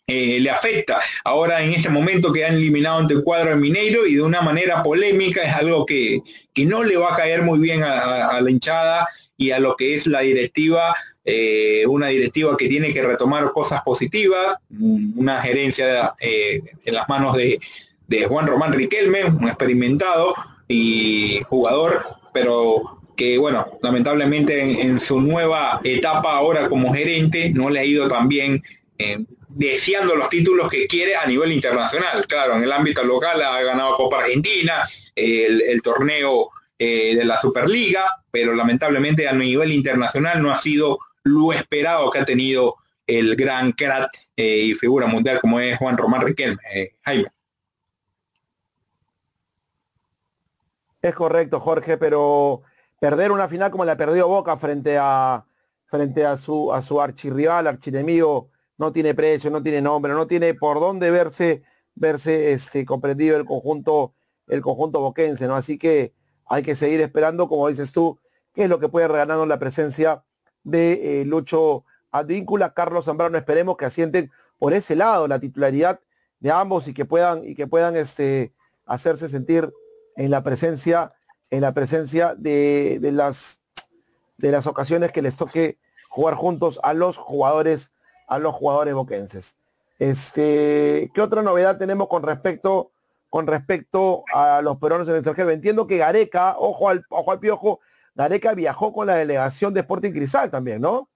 eh, 0.08 0.40
le 0.40 0.52
afecta. 0.52 1.02
Ahora 1.24 1.64
en 1.64 1.74
este 1.74 1.90
momento 1.90 2.32
que 2.32 2.46
han 2.46 2.54
eliminado 2.54 3.00
ante 3.00 3.16
el 3.16 3.24
cuadro 3.24 3.50
de 3.50 3.56
Mineiro 3.56 4.06
y 4.06 4.16
de 4.16 4.22
una 4.22 4.42
manera 4.42 4.84
polémica 4.84 5.42
es 5.42 5.54
algo 5.54 5.84
que, 5.86 6.22
no 6.68 6.84
le 6.84 6.96
va 6.96 7.14
a 7.14 7.18
caer 7.18 7.42
muy 7.42 7.60
bien 7.60 7.82
a, 7.84 8.40
la 8.40 8.52
hinchada 8.52 9.08
y 9.36 9.50
a 9.50 9.60
lo 9.60 9.76
que 9.76 9.96
es 9.96 10.06
la 10.06 10.20
directiva 10.20 10.96
eh, 11.26 11.86
una 11.88 12.08
directiva 12.08 12.56
que 12.56 12.68
tiene 12.68 12.94
que 12.94 13.02
retomar 13.02 13.52
cosas 13.54 13.82
positivas, 13.82 14.58
una 14.80 15.42
gerencia 15.42 16.14
eh, 16.20 16.62
en 16.86 16.94
las 16.94 17.08
manos 17.10 17.36
de, 17.36 17.60
Juan 18.28 18.46
Román 18.46 18.74
Riquelme, 18.74 19.24
un 19.24 19.48
experimentado 19.48 20.36
y 20.68 21.42
jugador, 21.50 22.06
pero 22.32 23.02
bueno, 23.40 23.80
lamentablemente 23.82 24.82
en, 24.82 25.00
su 25.00 25.22
nueva 25.22 25.82
etapa 25.84 26.38
ahora 26.38 26.70
como 26.70 26.94
gerente 26.94 27.50
no 27.50 27.70
le 27.70 27.80
ha 27.80 27.86
ido 27.86 28.08
tan 28.08 28.28
bien 28.28 28.62
eh, 28.98 29.24
deseando 29.50 30.16
los 30.16 30.30
títulos 30.30 30.70
que 30.70 30.88
quiere 30.88 31.16
a 31.16 31.26
nivel 31.26 31.52
internacional. 31.52 32.26
Claro, 32.28 32.56
en 32.56 32.64
el 32.64 32.72
ámbito 32.72 33.04
local 33.04 33.42
ha 33.42 33.62
ganado 33.62 33.98
Copa 33.98 34.20
Argentina, 34.20 34.88
el, 35.16 35.82
torneo 35.82 36.50
de 36.80 37.24
la 37.24 37.38
Superliga, 37.38 38.04
pero 38.32 38.54
lamentablemente 38.56 39.28
a 39.28 39.34
nivel 39.34 39.72
internacional 39.72 40.42
no 40.42 40.52
ha 40.52 40.58
sido 40.58 41.00
lo 41.24 41.54
esperado 41.54 42.10
que 42.10 42.20
ha 42.20 42.26
tenido 42.26 42.76
el 43.08 43.36
gran 43.36 43.72
crack 43.72 44.10
eh, 44.36 44.66
y 44.66 44.76
figura 44.76 45.08
mundial 45.08 45.40
como 45.40 45.60
es 45.60 45.78
Juan 45.78 45.98
Román 45.98 46.22
Riquelme, 46.22 46.62
eh, 46.74 46.96
Jaime. 47.02 47.30
Es 51.02 51.14
correcto, 51.14 51.60
Jorge, 51.60 51.98
pero 51.98 52.62
perder 53.04 53.34
una 53.34 53.50
final 53.50 53.70
como 53.70 53.84
la 53.84 53.98
perdió 53.98 54.30
Boca 54.30 54.56
frente 54.56 54.98
a 54.98 55.46
frente 55.88 56.26
a 56.26 56.38
su 56.38 56.72
a 56.72 56.82
su 56.82 57.02
archirrival, 57.02 57.68
archinemigo, 57.68 58.50
no 58.78 58.94
tiene 58.94 59.14
precio, 59.14 59.52
no 59.52 59.62
tiene 59.62 59.82
nombre, 59.82 60.14
no 60.14 60.26
tiene 60.26 60.54
por 60.54 60.80
dónde 60.80 61.12
verse 61.12 61.64
verse 61.96 62.54
este 62.54 62.86
comprendido 62.86 63.36
el 63.36 63.44
conjunto 63.44 64.14
el 64.48 64.62
conjunto 64.62 65.02
boquense, 65.02 65.48
¿no? 65.48 65.56
Así 65.58 65.78
que 65.78 66.14
hay 66.46 66.64
que 66.64 66.76
seguir 66.76 67.02
esperando, 67.02 67.50
como 67.50 67.68
dices 67.68 67.92
tú, 67.92 68.22
qué 68.54 68.64
es 68.64 68.70
lo 68.70 68.80
que 68.80 68.88
puede 68.88 69.10
regalarnos 69.10 69.50
la 69.50 69.60
presencia 69.60 70.24
de 70.64 71.24
eh, 71.24 71.26
Lucho 71.26 71.84
Advíncula, 72.10 72.74
Carlos 72.74 73.04
Zambrano, 73.04 73.38
esperemos 73.38 73.76
que 73.76 73.84
asienten 73.84 74.32
por 74.58 74.72
ese 74.72 74.96
lado 74.96 75.28
la 75.28 75.42
titularidad 75.42 76.00
de 76.40 76.52
ambos 76.52 76.88
y 76.88 76.94
que 76.94 77.04
puedan, 77.04 77.44
y 77.44 77.54
que 77.54 77.68
puedan 77.68 77.98
este, 77.98 78.54
hacerse 78.86 79.28
sentir 79.28 79.74
en 80.16 80.32
la 80.32 80.42
presencia, 80.42 81.12
en 81.54 81.62
la 81.62 81.72
presencia 81.72 82.34
de, 82.36 83.00
las, 83.14 83.60
de 84.40 84.52
las 84.52 84.66
ocasiones 84.66 85.12
que 85.12 85.22
les 85.22 85.36
toque 85.36 85.78
jugar 86.10 86.34
juntos 86.34 86.80
a 86.82 86.96
los 86.96 87.16
jugadores, 87.16 87.92
a 88.28 88.40
los 88.40 88.56
jugadores 88.56 88.96
boquenses. 88.96 89.56
Este, 90.00 91.12
¿qué 91.14 91.22
otra 91.22 91.44
novedad 91.44 91.78
tenemos 91.78 92.08
con 92.08 92.24
respecto, 92.24 92.92
con 93.30 93.46
respecto 93.46 94.24
a 94.34 94.64
los 94.64 94.78
peruanos 94.78 95.08
en 95.08 95.14
el 95.14 95.20
extranjero? 95.20 95.52
Entiendo 95.52 95.86
que 95.86 95.98
Gareca, 95.98 96.56
ojo 96.58 96.90
al, 96.90 97.06
ojo 97.10 97.32
al 97.32 97.40
piojo, 97.40 97.82
Gareca 98.16 98.56
viajó 98.56 98.92
con 98.92 99.06
la 99.06 99.16
delegación 99.16 99.76
de 99.76 99.82
Sporting 99.82 100.12
Cristal 100.12 100.50
también, 100.50 100.82
¿no? 100.82 101.08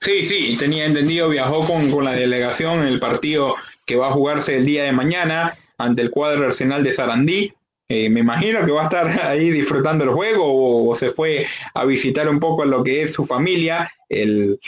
Sí, 0.00 0.26
sí, 0.26 0.54
tenía 0.58 0.84
entendido, 0.84 1.30
viajó 1.30 1.66
con, 1.66 2.04
la 2.04 2.12
delegación 2.12 2.80
en 2.80 2.88
el 2.88 3.00
partido 3.00 3.54
que 3.86 3.96
va 3.96 4.08
a 4.08 4.12
jugarse 4.12 4.58
el 4.58 4.66
día 4.66 4.84
de 4.84 4.92
mañana 4.92 5.56
ante 5.78 6.02
el 6.02 6.10
cuadro 6.10 6.44
Arsenal 6.44 6.84
de 6.84 6.92
Sarandí. 6.92 7.55
Eh, 7.88 8.10
me 8.10 8.20
imagino 8.20 8.66
que 8.66 8.72
va 8.72 8.82
a 8.82 8.84
estar 8.84 9.06
ahí 9.26 9.50
disfrutando 9.50 10.04
el 10.04 10.10
juego 10.10 10.88
o, 10.88 10.94
se 10.94 11.10
fue 11.10 11.46
a 11.74 11.84
visitar 11.84 12.28
un 12.28 12.40
poco 12.40 12.64
lo 12.64 12.82
que 12.82 13.02
es 13.02 13.12
su 13.12 13.24
familia, 13.24 13.92
el 14.08 14.58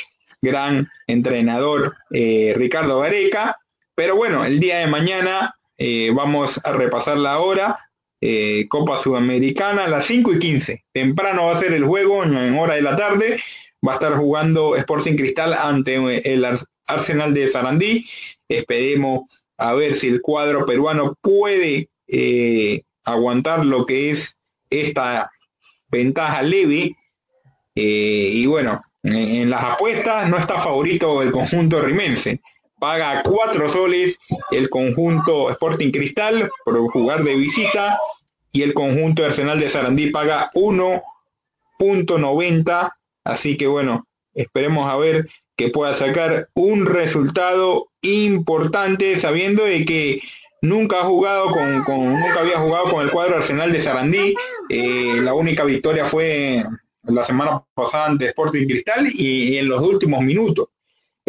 gran 0.40 0.88
entrenador 1.06 1.96
eh, 2.10 2.52
Ricardo 2.56 3.00
Gareca. 3.00 3.58
Pero 3.94 4.14
bueno, 4.14 4.44
el 4.44 4.60
día 4.60 4.78
de 4.78 4.86
mañana 4.86 5.54
eh, 5.76 6.12
vamos 6.14 6.60
a 6.64 6.72
repasar 6.72 7.16
la 7.18 7.38
hora 7.38 7.78
Copa 8.68 8.98
Sudamericana 8.98 9.84
a 9.84 9.88
las 9.88 10.06
5 10.06 10.32
y 10.32 10.38
15. 10.40 10.84
Temprano 10.92 11.46
va 11.46 11.52
a 11.52 11.58
ser 11.60 11.72
el 11.72 11.84
juego 11.84 12.24
en 12.24 12.58
hora 12.58 12.74
de 12.74 12.82
la 12.82 12.96
tarde. 12.96 13.40
Va 13.86 13.92
a 13.92 13.94
estar 13.94 14.14
jugando 14.14 14.74
Sporting 14.74 15.14
Cristal 15.14 15.54
ante 15.54 15.94
el 16.32 16.44
Arsenal 16.88 17.32
de 17.32 17.48
Sarandí. 17.48 18.08
Esperemos 18.48 19.20
a 19.56 19.74
ver 19.74 19.94
si 19.94 20.08
el 20.08 20.20
cuadro 20.20 20.66
peruano 20.66 21.14
puede 21.20 21.90
aguantar 23.12 23.64
lo 23.64 23.86
que 23.86 24.10
es 24.10 24.36
esta 24.70 25.30
ventaja 25.88 26.42
leve. 26.42 26.96
Eh, 27.74 28.30
y 28.34 28.46
bueno, 28.46 28.82
en, 29.02 29.50
las 29.50 29.64
apuestas 29.64 30.28
no 30.28 30.38
está 30.38 30.60
favorito 30.60 31.22
el 31.22 31.30
conjunto 31.30 31.80
rimense 31.80 32.40
paga 32.78 33.22
cuatro 33.22 33.70
soles 33.70 34.18
el 34.50 34.68
conjunto 34.70 35.50
Sporting 35.50 35.90
Cristal 35.90 36.48
por 36.64 36.78
jugar 36.90 37.24
de 37.24 37.34
visita 37.34 37.98
y 38.52 38.62
el 38.62 38.72
conjunto 38.74 39.24
Arsenal 39.24 39.58
de 39.60 39.68
Sarandí 39.68 40.10
paga 40.10 40.50
1.90. 40.54 42.92
Así 43.24 43.56
que 43.56 43.66
bueno, 43.66 44.06
esperemos 44.34 44.88
a 44.90 44.96
ver 44.96 45.28
que 45.56 45.68
pueda 45.68 45.92
sacar 45.94 46.48
un 46.54 46.86
resultado 46.86 47.90
importante 48.00 49.18
sabiendo 49.18 49.64
de 49.64 49.84
que 49.84 50.22
nunca 50.62 51.00
ha 51.00 51.04
jugado 51.04 51.50
con, 51.50 51.84
nunca 52.20 52.40
había 52.40 52.58
jugado 52.58 52.90
con 52.90 53.04
el 53.04 53.10
cuadro 53.10 53.36
Arsenal 53.36 53.72
de 53.72 53.80
Sarandí. 53.80 54.34
Eh, 54.68 55.20
la 55.22 55.34
única 55.34 55.64
victoria 55.64 56.04
fue 56.04 56.64
la 57.04 57.24
semana 57.24 57.62
pasada 57.74 58.06
ante 58.06 58.26
Sporting 58.26 58.66
Cristal 58.66 59.08
y 59.12 59.56
en 59.56 59.68
los 59.68 59.82
últimos 59.82 60.22
minutos. 60.22 60.68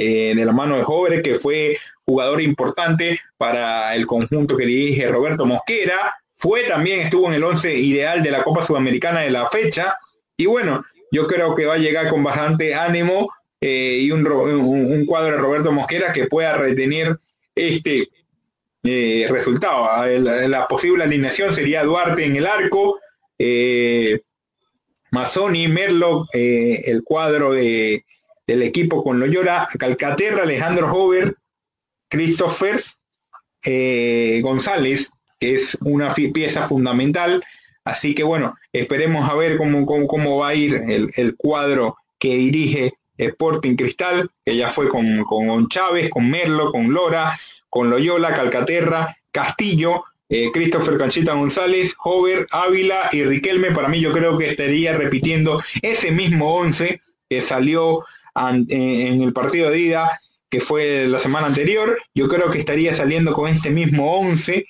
Eh, 0.01 0.33
de 0.33 0.45
la 0.45 0.53
mano 0.53 0.77
de 0.77 0.83
Jóvenes, 0.83 1.21
que 1.21 1.35
fue 1.35 1.77
jugador 2.05 2.41
importante 2.41 3.19
para 3.37 3.93
el 3.95 4.07
conjunto 4.07 4.55
que 4.55 4.65
dirige 4.65 5.09
Roberto 5.09 5.45
Mosquera. 5.45 6.15
Fue 6.35 6.63
también, 6.63 7.01
estuvo 7.01 7.27
en 7.27 7.33
el 7.33 7.43
11 7.43 7.75
ideal 7.75 8.23
de 8.23 8.31
la 8.31 8.41
Copa 8.41 8.63
Sudamericana 8.63 9.21
de 9.21 9.31
la 9.31 9.49
fecha. 9.49 9.97
Y 10.37 10.45
bueno, 10.45 10.85
yo 11.11 11.27
creo 11.27 11.53
que 11.53 11.65
va 11.65 11.73
a 11.73 11.79
llegar 11.79 12.07
con 12.07 12.23
bastante 12.23 12.73
ánimo 12.73 13.29
eh, 13.59 13.99
y 14.01 14.09
un, 14.11 14.23
cuadro 15.05 15.33
de 15.33 15.37
Roberto 15.37 15.73
Mosquera 15.73 16.13
que 16.13 16.27
pueda 16.27 16.55
retener 16.55 17.19
este 17.53 18.07
eh, 18.83 19.27
resultado. 19.29 19.87
La, 20.07 20.67
posible 20.67 21.03
alineación 21.03 21.53
sería 21.53 21.83
Duarte 21.83 22.25
en 22.25 22.35
el 22.35 22.47
arco, 22.47 22.99
eh, 23.37 24.21
Mazzoni, 25.11 25.67
Merlo, 25.67 26.25
el 26.33 27.03
cuadro 27.03 27.53
de 27.53 28.03
del 28.49 28.63
equipo 28.63 29.03
con 29.03 29.19
Loyola, 29.19 29.69
Calcaterra, 29.77 30.41
Alejandro 30.41 30.91
Hover, 30.91 31.35
Christopher 32.09 32.83
eh, 33.63 34.39
González, 34.41 35.11
que 35.39 35.53
es 35.53 35.77
una 35.81 36.15
pieza 36.15 36.67
fundamental. 36.67 37.43
Así 37.85 38.15
que 38.15 38.23
bueno, 38.23 38.55
esperemos 38.73 39.29
a 39.29 39.35
ver 39.35 39.55
cómo, 39.55 39.85
cómo, 39.85 40.37
va 40.39 40.49
a 40.49 40.55
ir 40.55 40.83
el, 41.15 41.35
cuadro 41.37 41.95
que 42.17 42.35
dirige 42.37 42.93
Sporting 43.19 43.75
Cristal, 43.75 44.31
que 44.43 44.57
ya 44.57 44.69
fue 44.69 44.89
con, 44.89 45.23
con 45.25 45.67
Chávez, 45.69 46.09
con 46.09 46.27
Merlo, 46.27 46.71
con 46.71 46.91
Lora, 46.91 47.39
con 47.69 47.89
Loyola, 47.89 48.36
Calcaterra, 48.36 49.17
Castillo, 49.32 50.03
eh, 50.27 50.51
Christopher 50.51 50.97
Canchita 50.97 51.34
González, 51.34 51.95
Hover, 52.03 52.47
Ávila 52.51 53.10
y 53.12 53.23
Riquelme. 53.23 53.71
Para 53.71 53.88
mí 53.88 53.99
yo 53.99 54.12
creo 54.12 54.38
que 54.38 54.49
estaría 54.49 54.95
repitiendo 54.95 55.62
ese 55.82 56.12
mismo 56.12 56.55
11 56.55 57.01
que 57.29 57.41
salió 57.41 58.05
en 58.36 59.21
el 59.21 59.34
partido 59.34 59.69
de 59.69 59.79
ida 59.79 60.19
que 60.49 60.60
fue 60.60 61.08
la 61.08 61.19
semana 61.19 61.47
anterior. 61.47 61.97
Yo 62.13 62.27
creo 62.27 62.49
que 62.49 62.60
estaría 62.60 62.93
saliendo 62.95 63.34
con 63.34 63.47
este 63.47 63.69
mismo 63.69 64.17
11 64.19 64.65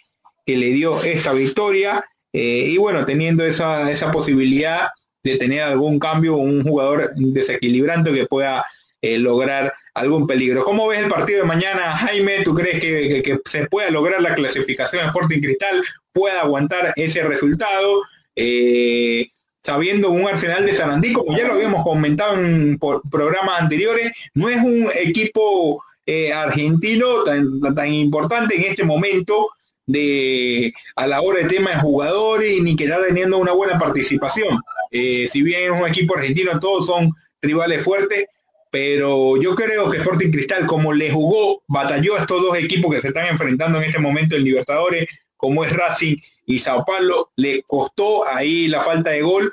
que 0.45 0.57
le 0.57 0.67
dio 0.67 1.01
esta 1.01 1.31
victoria. 1.33 2.03
Eh, 2.33 2.65
y 2.67 2.77
bueno, 2.77 3.05
teniendo 3.05 3.45
esa, 3.45 3.89
esa 3.89 4.11
posibilidad 4.11 4.89
de 5.23 5.37
tener 5.37 5.61
algún 5.61 5.99
cambio, 5.99 6.35
un 6.35 6.63
jugador 6.63 7.11
desequilibrante 7.15 8.13
que 8.13 8.25
pueda 8.25 8.65
eh, 9.01 9.17
lograr 9.17 9.73
algún 9.99 10.25
peligro. 10.25 10.63
¿Cómo 10.63 10.87
ves 10.87 10.99
el 10.99 11.09
partido 11.09 11.41
de 11.41 11.45
mañana, 11.45 11.97
Jaime? 11.97 12.41
¿Tú 12.43 12.53
crees 12.53 12.79
que, 12.79 13.39
se 13.49 13.67
pueda 13.67 13.89
lograr 13.89 14.21
la 14.21 14.33
clasificación 14.33 15.05
Sporting 15.05 15.41
Cristal? 15.41 15.83
¿Pueda 16.13 16.41
aguantar 16.41 16.93
ese 16.95 17.21
resultado? 17.23 18.01
Eh, 18.35 19.27
sabiendo 19.61 20.09
un 20.09 20.25
Arsenal 20.25 20.65
de 20.65 20.73
Sarandí, 20.73 21.11
como 21.11 21.37
ya 21.37 21.47
lo 21.47 21.53
habíamos 21.53 21.83
comentado 21.83 22.35
en 22.35 22.79
programas 23.11 23.59
anteriores, 23.59 24.11
no 24.33 24.47
es 24.47 24.57
un 24.57 24.89
equipo 24.95 25.83
eh, 26.05 26.31
argentino 26.31 27.23
tan, 27.23 27.59
tan 27.75 27.91
importante 27.91 28.55
en 28.55 28.63
este 28.71 28.85
momento 28.85 29.49
de 29.85 30.71
a 30.95 31.07
la 31.07 31.19
hora 31.19 31.39
de 31.39 31.49
tema 31.49 31.71
de 31.71 31.79
jugadores 31.79 32.61
ni 32.61 32.75
que 32.75 32.85
está 32.85 33.05
teniendo 33.05 33.37
una 33.37 33.51
buena 33.51 33.77
participación. 33.77 34.59
Eh, 34.91 35.27
si 35.29 35.41
bien 35.41 35.73
es 35.73 35.81
un 35.81 35.87
equipo 35.87 36.15
argentino, 36.15 36.57
todos 36.59 36.85
son 36.85 37.11
rivales 37.41 37.83
fuertes, 37.83 38.27
pero 38.71 39.41
yo 39.41 39.55
creo 39.55 39.89
que 39.89 39.97
Sporting 39.97 40.31
Cristal, 40.31 40.65
como 40.65 40.93
le 40.93 41.11
jugó, 41.11 41.63
batalló 41.67 42.15
a 42.15 42.21
estos 42.21 42.41
dos 42.41 42.57
equipos 42.57 42.93
que 42.93 43.01
se 43.01 43.07
están 43.09 43.27
enfrentando 43.27 43.79
en 43.79 43.85
este 43.85 43.99
momento 43.99 44.35
en 44.35 44.43
Libertadores, 44.43 45.07
como 45.35 45.63
es 45.63 45.75
Racing 45.75 46.17
y 46.45 46.59
Sao 46.59 46.83
Paulo, 46.85 47.31
le 47.35 47.63
costó 47.63 48.27
ahí 48.27 48.67
la 48.67 48.83
falta 48.83 49.11
de 49.11 49.21
gol. 49.21 49.51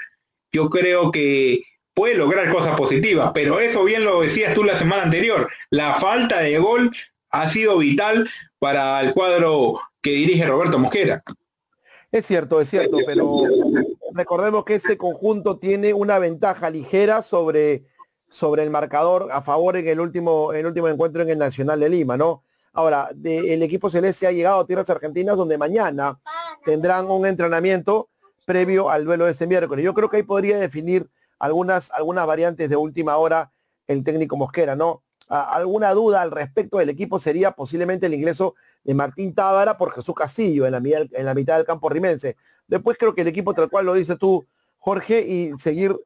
Yo 0.53 0.69
creo 0.69 1.11
que 1.11 1.63
puede 1.95 2.15
lograr 2.15 2.53
cosas 2.53 2.77
positivas, 2.77 3.31
pero 3.33 3.59
eso 3.59 3.85
bien 3.85 4.05
lo 4.05 4.21
decías 4.21 4.53
tú 4.53 4.65
la 4.65 4.77
semana 4.77 5.05
anterior, 5.05 5.49
la 5.71 5.95
falta 5.95 6.41
de 6.41 6.59
gol 6.59 6.95
ha 7.31 7.49
sido 7.49 7.79
vital 7.79 8.29
para 8.59 9.01
el 9.01 9.15
cuadro 9.15 9.81
que 10.03 10.11
dirige 10.11 10.45
Roberto 10.45 10.79
Mosquera. 10.79 11.23
Es 12.13 12.27
cierto, 12.27 12.61
es 12.61 12.69
cierto, 12.71 12.99
pero 13.07 13.45
recordemos 14.13 14.65
que 14.65 14.75
este 14.75 14.97
conjunto 14.97 15.59
tiene 15.59 15.95
una 15.95 16.19
ventaja 16.19 16.71
ligera 16.71 17.23
sobre, 17.23 17.85
sobre 18.29 18.63
el 18.63 18.71
marcador 18.71 19.29
a 19.33 19.43
favor 19.43 19.77
en 19.77 19.89
el 19.89 20.01
último, 20.01 20.53
el 20.53 20.67
último 20.67 20.89
encuentro 20.89 21.23
en 21.23 21.31
el 21.31 21.39
Nacional 21.39 21.81
de 21.81 21.89
Lima, 21.89 22.17
¿no? 22.17 22.43
Ahora, 22.73 23.09
el 23.25 23.63
equipo 23.63 23.89
celeste 23.89 24.27
ha 24.27 24.33
llegado 24.33 24.61
a 24.61 24.67
tierras 24.67 24.91
argentinas 24.91 25.37
donde 25.37 25.57
mañana 25.57 26.21
tendrán 26.65 27.11
un 27.11 27.25
entrenamiento 27.25 28.11
previo 28.45 28.91
al 28.91 29.05
duelo 29.07 29.25
de 29.25 29.31
este 29.33 29.47
miércoles. 29.47 29.83
Yo 29.83 29.95
creo 29.95 30.11
que 30.11 30.19
ahí 30.19 30.23
podría 30.23 30.59
definir 30.59 31.09
algunas, 31.39 31.91
algunas 31.91 32.27
variantes 32.27 32.69
de 32.69 32.77
última 32.77 33.17
hora 33.17 33.51
el 33.87 34.05
técnico 34.05 34.37
Mosquera, 34.37 34.77
¿no? 34.77 35.03
alguna 35.29 35.93
duda 35.93 36.23
al 36.23 36.31
respecto 36.31 36.79
del 36.79 36.89
equipo 36.89 37.19
sería 37.19 37.51
posiblemente 37.51 38.07
el 38.07 38.15
ingreso 38.15 38.55
de 38.85 38.95
Martín 38.95 39.35
Tábara 39.35 39.77
por 39.77 39.93
Jesús 39.93 40.15
Castillo 40.15 40.67
en 40.67 40.73
la, 40.73 40.79
en 40.79 41.25
la 41.25 41.35
mitad 41.35 41.57
del 41.57 41.67
campo 41.67 41.89
rimense. 41.89 42.37
Después 42.69 42.97
creo 42.99 43.15
que 43.15 43.23
el 43.23 43.29
equipo 43.29 43.53
tal 43.55 43.69
cual 43.69 43.87
lo 43.87 43.95
dice 43.95 44.17
tú, 44.17 44.47
Jorge, 44.79 45.21
y 45.27 45.53
seguir 45.59 45.97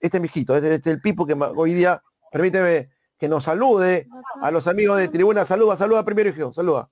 este 0.00 0.20
mijito, 0.20 0.56
este, 0.56 0.74
este 0.74 0.90
el 0.90 1.00
Pipo 1.00 1.26
que 1.26 1.34
hoy 1.34 1.74
día, 1.74 2.02
permíteme 2.30 2.90
que 3.18 3.28
nos 3.28 3.44
salude 3.44 4.08
a 4.40 4.50
los 4.50 4.66
amigos 4.66 4.98
de 4.98 5.08
tribuna. 5.08 5.44
Saluda, 5.44 5.76
saluda 5.76 6.04
primero, 6.04 6.30
hijo, 6.30 6.52
saluda. 6.52 6.88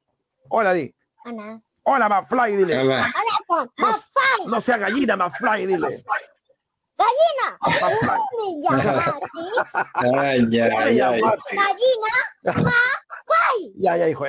Hola, 0.49 0.73
Di. 0.75 0.95
Hola. 1.25 1.61
Hola, 1.83 2.09
Mafly, 2.09 2.57
dile. 2.57 2.79
Hola. 2.79 3.13
No, 3.79 4.47
no 4.47 4.61
sea 4.61 4.77
gallina, 4.77 5.17
Mafly, 5.17 5.67
dile. 5.67 6.05
¡Gallina! 6.99 7.59
ay, 9.95 10.47
ya, 10.51 10.91
ya, 10.91 11.11
¡Gallina! 11.11 12.13
Ya, 13.77 13.97
ya, 13.97 14.09
hijo. 14.09 14.27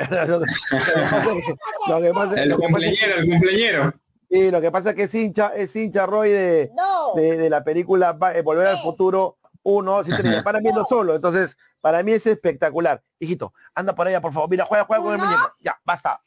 Lo 1.88 2.02
que 2.02 2.14
pasa, 2.14 2.44
el 2.44 2.56
cumpleañero, 2.56 3.16
el 3.16 3.30
cumpleañero. 3.30 3.94
Sí, 4.30 4.52
lo 4.52 4.62
que 4.62 4.72
pasa 4.72 4.92
es 4.92 4.96
que 4.96 5.04
es 5.04 5.16
hincha, 5.16 5.54
es 5.56 5.76
hincha 5.76 6.06
Roy 6.06 6.30
de, 6.30 6.72
de, 7.16 7.50
la 7.50 7.64
película 7.64 8.18
eh, 8.36 8.42
Volver 8.44 8.68
al 8.68 8.80
Futuro 8.80 9.38
1, 9.64 10.04
sí, 10.04 10.12
para 10.44 10.60
mí 10.60 10.70
no 10.72 10.86
solo, 10.86 11.16
entonces 11.16 11.58
para 11.82 12.04
mí 12.04 12.12
es 12.12 12.26
espectacular. 12.28 13.02
Hijito, 13.20 13.54
anda 13.74 13.96
por 13.96 14.08
allá, 14.08 14.22
por 14.22 14.34
favor. 14.34 14.50
Mira, 14.50 14.66
juega, 14.66 14.86
juega 14.86 15.04
con 15.04 15.14
el 15.14 15.20
muñeco. 15.20 15.52
Ya, 15.62 15.80
basta. 15.84 16.22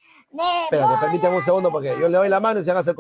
Pero 0.71 0.89
permíteme 1.01 1.37
un 1.37 1.45
segundo 1.45 1.71
porque 1.71 1.97
yo 2.01 2.09
le 2.09 2.17
doy 2.17 2.29
la 2.29 2.41
mano 2.41 2.61
y 2.61 2.65
se 2.65 2.71
van 2.71 2.79
a 2.79 2.81
hacer 2.81 2.95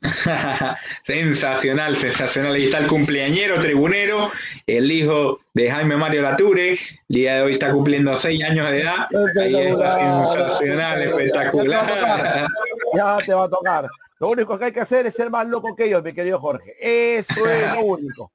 sensacional, 1.04 1.96
sensacional. 1.96 2.54
Ahí 2.54 2.64
está 2.64 2.78
el 2.78 2.86
cumpleañero 2.86 3.60
tribunero, 3.60 4.30
el 4.66 4.90
hijo 4.90 5.40
de 5.52 5.70
Jaime 5.70 5.96
Mario 5.96 6.22
Lature. 6.22 6.72
El 6.72 6.78
día 7.08 7.36
de 7.36 7.42
hoy 7.42 7.52
está 7.54 7.70
cumpliendo 7.72 8.16
seis 8.16 8.42
años 8.42 8.70
de 8.70 8.80
edad. 8.80 9.08
sensacional, 9.34 11.02
espectacular. 11.02 12.48
Ya 12.94 13.18
te 13.18 13.34
va 13.34 13.44
a 13.44 13.48
tocar. 13.48 13.86
Lo 14.18 14.28
único 14.28 14.58
que 14.58 14.66
hay 14.66 14.72
que 14.72 14.80
hacer 14.80 15.06
es 15.06 15.14
ser 15.14 15.30
más 15.30 15.46
loco 15.46 15.74
que 15.74 15.86
ellos, 15.86 16.02
mi 16.02 16.12
querido 16.12 16.38
Jorge. 16.40 16.76
Eso 16.80 17.46
es 17.46 17.74
lo 17.74 17.80
único. 17.80 18.32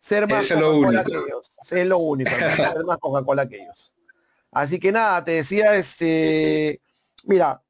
Ser 0.00 0.28
más 0.28 0.46
Coca-Cola 0.48 1.04
que 1.04 1.12
ellos. 1.12 1.52
Es 1.70 1.86
lo 1.86 1.98
único. 1.98 2.30
ser 2.30 2.84
más 2.84 2.98
Coca-Cola 2.98 3.48
que 3.48 3.56
ellos. 3.56 3.94
Así 4.50 4.80
que 4.80 4.90
nada, 4.90 5.24
te 5.24 5.32
decía, 5.32 5.74
este, 5.74 6.80
mira, 7.24 7.60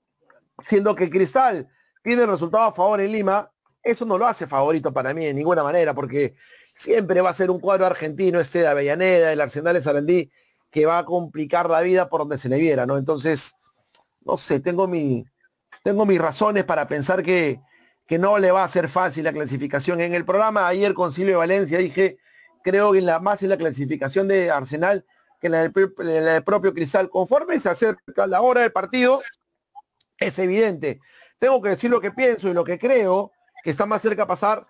siendo 0.66 0.94
que 0.94 1.10
Cristal 1.10 1.68
tiene 2.02 2.26
resultado 2.26 2.64
a 2.64 2.72
favor 2.72 3.00
en 3.00 3.12
Lima, 3.12 3.50
eso 3.82 4.04
no 4.04 4.18
lo 4.18 4.26
hace 4.26 4.46
favorito 4.46 4.92
para 4.92 5.14
mí 5.14 5.24
de 5.24 5.34
ninguna 5.34 5.62
manera, 5.62 5.94
porque 5.94 6.34
siempre 6.74 7.20
va 7.20 7.30
a 7.30 7.34
ser 7.34 7.50
un 7.50 7.60
cuadro 7.60 7.86
argentino, 7.86 8.40
este 8.40 8.60
de 8.60 8.66
Avellaneda, 8.66 9.32
el 9.32 9.40
Arsenal 9.40 9.74
de 9.74 9.82
Sarandí, 9.82 10.30
que 10.70 10.86
va 10.86 10.98
a 10.98 11.04
complicar 11.04 11.70
la 11.70 11.80
vida 11.80 12.08
por 12.08 12.20
donde 12.20 12.38
se 12.38 12.48
le 12.48 12.58
viera, 12.58 12.86
¿no? 12.86 12.96
Entonces, 12.96 13.54
no 14.20 14.36
sé, 14.36 14.60
tengo, 14.60 14.86
mi, 14.86 15.24
tengo 15.82 16.04
mis 16.06 16.20
razones 16.20 16.64
para 16.64 16.86
pensar 16.86 17.22
que, 17.22 17.60
que 18.06 18.18
no 18.18 18.38
le 18.38 18.50
va 18.50 18.64
a 18.64 18.68
ser 18.68 18.88
fácil 18.88 19.24
la 19.24 19.32
clasificación. 19.32 20.00
En 20.00 20.14
el 20.14 20.24
programa 20.24 20.68
ayer 20.68 20.94
con 20.94 21.12
Silvio 21.12 21.38
Valencia 21.38 21.78
dije, 21.78 22.18
creo 22.62 22.92
que 22.92 23.00
la, 23.00 23.20
más 23.20 23.42
en 23.42 23.48
la 23.48 23.56
clasificación 23.56 24.28
de 24.28 24.50
Arsenal 24.50 25.04
que 25.40 25.46
en 25.46 25.52
la 25.52 25.62
del 25.62 26.44
propio 26.44 26.74
Cristal. 26.74 27.08
Conforme 27.10 27.60
se 27.60 27.70
acerca 27.70 28.26
la 28.26 28.40
hora 28.40 28.62
del 28.62 28.72
partido, 28.72 29.22
es 30.18 30.38
evidente 30.38 31.00
tengo 31.38 31.60
que 31.62 31.70
decir 31.70 31.90
lo 31.90 32.00
que 32.00 32.10
pienso 32.10 32.48
y 32.48 32.54
lo 32.54 32.64
que 32.64 32.78
creo, 32.78 33.32
que 33.62 33.70
está 33.70 33.86
más 33.86 34.02
cerca 34.02 34.24
a 34.24 34.26
pasar, 34.26 34.66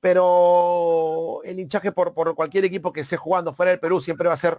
pero 0.00 1.42
el 1.44 1.60
hinchaje 1.60 1.92
por, 1.92 2.14
cualquier 2.34 2.64
equipo 2.64 2.92
que 2.92 3.00
esté 3.00 3.16
jugando 3.16 3.54
fuera 3.54 3.70
del 3.70 3.80
Perú 3.80 4.00
siempre 4.00 4.28
va 4.28 4.34
a 4.34 4.38
ser, 4.38 4.58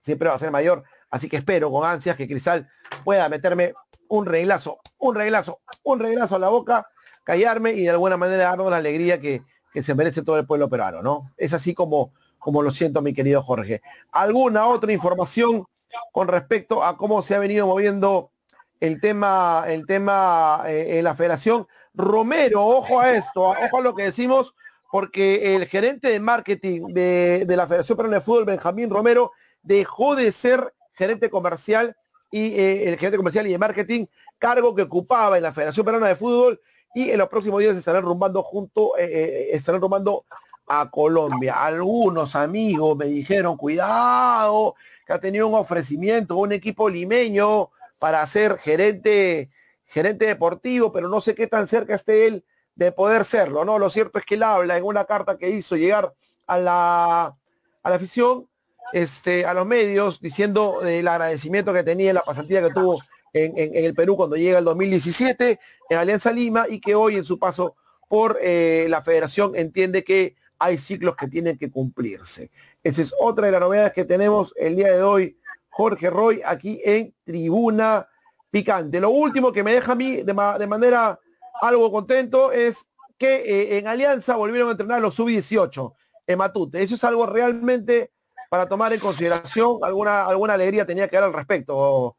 siempre 0.00 0.28
va 0.28 0.34
a 0.34 0.38
ser 0.38 0.50
mayor. 0.50 0.84
Así 1.10 1.28
que 1.28 1.38
espero 1.38 1.70
con 1.70 1.88
ansias 1.88 2.16
que 2.16 2.26
Cristal 2.26 2.68
pueda 3.04 3.28
meterme 3.28 3.74
un 4.08 4.26
reglazo, 4.26 4.80
un 4.98 5.14
reglazo, 5.14 5.60
un 5.82 6.00
reglazo 6.00 6.36
a 6.36 6.38
la 6.38 6.48
boca, 6.48 6.88
callarme 7.24 7.72
y 7.72 7.82
de 7.82 7.90
alguna 7.90 8.16
manera 8.16 8.44
darnos 8.44 8.70
la 8.70 8.78
alegría 8.78 9.20
que, 9.20 9.42
que 9.72 9.82
se 9.82 9.94
merece 9.94 10.22
todo 10.22 10.38
el 10.38 10.46
pueblo 10.46 10.68
peruano, 10.68 11.02
¿no? 11.02 11.30
Es 11.36 11.52
así 11.52 11.74
como, 11.74 12.12
como 12.38 12.62
lo 12.62 12.70
siento, 12.70 13.02
mi 13.02 13.12
querido 13.12 13.42
Jorge. 13.42 13.82
¿Alguna 14.12 14.66
otra 14.66 14.92
información 14.92 15.66
con 16.12 16.28
respecto 16.28 16.84
a 16.84 16.96
cómo 16.96 17.22
se 17.22 17.34
ha 17.34 17.38
venido 17.38 17.66
moviendo 17.66 18.30
el 18.80 19.00
tema, 19.00 19.64
el 19.66 19.86
tema 19.86 20.62
eh, 20.66 21.00
la 21.02 21.14
federación. 21.14 21.66
Romero, 21.94 22.64
ojo 22.64 23.00
a 23.00 23.14
esto, 23.14 23.42
ojo 23.42 23.78
a 23.78 23.80
lo 23.80 23.94
que 23.94 24.04
decimos, 24.04 24.54
porque 24.90 25.56
el 25.56 25.66
gerente 25.66 26.08
de 26.08 26.20
marketing 26.20 26.86
de, 26.88 27.44
la 27.48 27.66
Federación 27.66 27.96
Peruana 27.96 28.18
de 28.18 28.24
Fútbol, 28.24 28.44
Benjamín 28.44 28.88
Romero, 28.88 29.32
dejó 29.62 30.14
de 30.14 30.30
ser 30.32 30.74
gerente 30.94 31.28
comercial 31.28 31.96
y 32.30 32.54
eh, 32.54 32.88
el 32.88 32.98
gerente 32.98 33.16
comercial 33.16 33.46
y 33.46 33.52
de 33.52 33.58
marketing, 33.58 34.06
cargo 34.38 34.74
que 34.74 34.82
ocupaba 34.82 35.36
en 35.36 35.42
la 35.42 35.52
Federación 35.52 35.84
Peruana 35.84 36.08
de 36.08 36.16
Fútbol 36.16 36.60
y 36.94 37.10
en 37.10 37.18
los 37.18 37.28
próximos 37.28 37.60
días 37.60 37.76
estarán 37.76 38.02
rumbando 38.02 38.42
junto, 38.42 38.96
eh, 38.96 39.48
estarán 39.52 39.80
rumbando 39.80 40.24
a 40.68 40.90
Colombia. 40.90 41.64
Algunos 41.64 42.36
amigos 42.36 42.96
me 42.96 43.06
dijeron, 43.06 43.56
cuidado, 43.56 44.74
que 45.06 45.12
ha 45.12 45.18
tenido 45.18 45.48
un 45.48 45.54
ofrecimiento, 45.54 46.36
un 46.36 46.52
equipo 46.52 46.88
limeño, 46.88 47.70
para 47.98 48.26
ser 48.26 48.58
gerente, 48.58 49.50
gerente 49.86 50.26
deportivo, 50.26 50.92
pero 50.92 51.08
no 51.08 51.20
sé 51.20 51.34
qué 51.34 51.46
tan 51.46 51.66
cerca 51.66 51.94
esté 51.94 52.26
él 52.26 52.44
de 52.74 52.92
poder 52.92 53.24
serlo, 53.24 53.64
¿no? 53.64 53.78
Lo 53.78 53.90
cierto 53.90 54.18
es 54.18 54.24
que 54.24 54.36
él 54.36 54.42
habla 54.44 54.76
en 54.76 54.84
una 54.84 55.04
carta 55.04 55.36
que 55.36 55.50
hizo 55.50 55.76
llegar 55.76 56.14
a 56.46 56.58
la, 56.58 57.36
a 57.82 57.90
la 57.90 57.96
afición, 57.96 58.48
este, 58.92 59.44
a 59.44 59.52
los 59.52 59.66
medios, 59.66 60.20
diciendo 60.20 60.80
el 60.82 61.08
agradecimiento 61.08 61.72
que 61.72 61.82
tenía, 61.82 62.12
la 62.12 62.22
pasantía 62.22 62.62
que 62.62 62.70
tuvo 62.70 63.00
en, 63.32 63.84
el 63.84 63.94
Perú 63.94 64.16
cuando 64.16 64.36
llega 64.36 64.58
el 64.58 64.64
2017 64.64 65.58
en 65.90 65.98
Alianza 65.98 66.32
Lima 66.32 66.66
y 66.68 66.80
que 66.80 66.94
hoy 66.94 67.16
en 67.16 67.24
su 67.24 67.38
paso 67.38 67.76
por 68.08 68.38
eh, 68.40 68.86
la 68.88 69.02
federación 69.02 69.54
entiende 69.54 70.04
que 70.04 70.36
hay 70.58 70.78
ciclos 70.78 71.14
que 71.16 71.28
tienen 71.28 71.58
que 71.58 71.70
cumplirse. 71.70 72.50
Esa 72.82 73.02
es 73.02 73.14
otra 73.20 73.46
de 73.46 73.52
las 73.52 73.60
novedades 73.60 73.92
que 73.92 74.04
tenemos 74.04 74.54
el 74.56 74.76
día 74.76 74.92
de 74.92 75.02
hoy 75.02 75.36
Jorge 75.70 76.10
Roy 76.10 76.42
aquí 76.44 76.80
en 76.84 77.14
Tribuna 77.24 78.08
Picante. 78.50 79.00
Lo 79.00 79.10
último 79.10 79.52
que 79.52 79.62
me 79.62 79.72
deja 79.72 79.92
a 79.92 79.94
mí 79.94 80.22
de, 80.22 80.34
manera 80.34 81.18
algo 81.60 81.90
contento 81.90 82.52
es 82.52 82.86
que 83.16 83.36
eh, 83.36 83.78
en 83.78 83.86
Alianza 83.86 84.36
volvieron 84.36 84.68
a 84.68 84.72
entrenar 84.72 85.00
los 85.00 85.14
sub-18 85.14 85.94
en 86.26 86.38
Matute. 86.38 86.82
Eso 86.82 86.94
es 86.94 87.04
algo 87.04 87.26
realmente 87.26 88.12
para 88.48 88.68
tomar 88.68 88.92
en 88.92 89.00
consideración. 89.00 89.78
Alguna, 89.82 90.24
alguna 90.24 90.54
alegría 90.54 90.86
tenía 90.86 91.08
que 91.08 91.16
dar 91.16 91.24
al 91.24 91.32
respecto, 91.32 92.16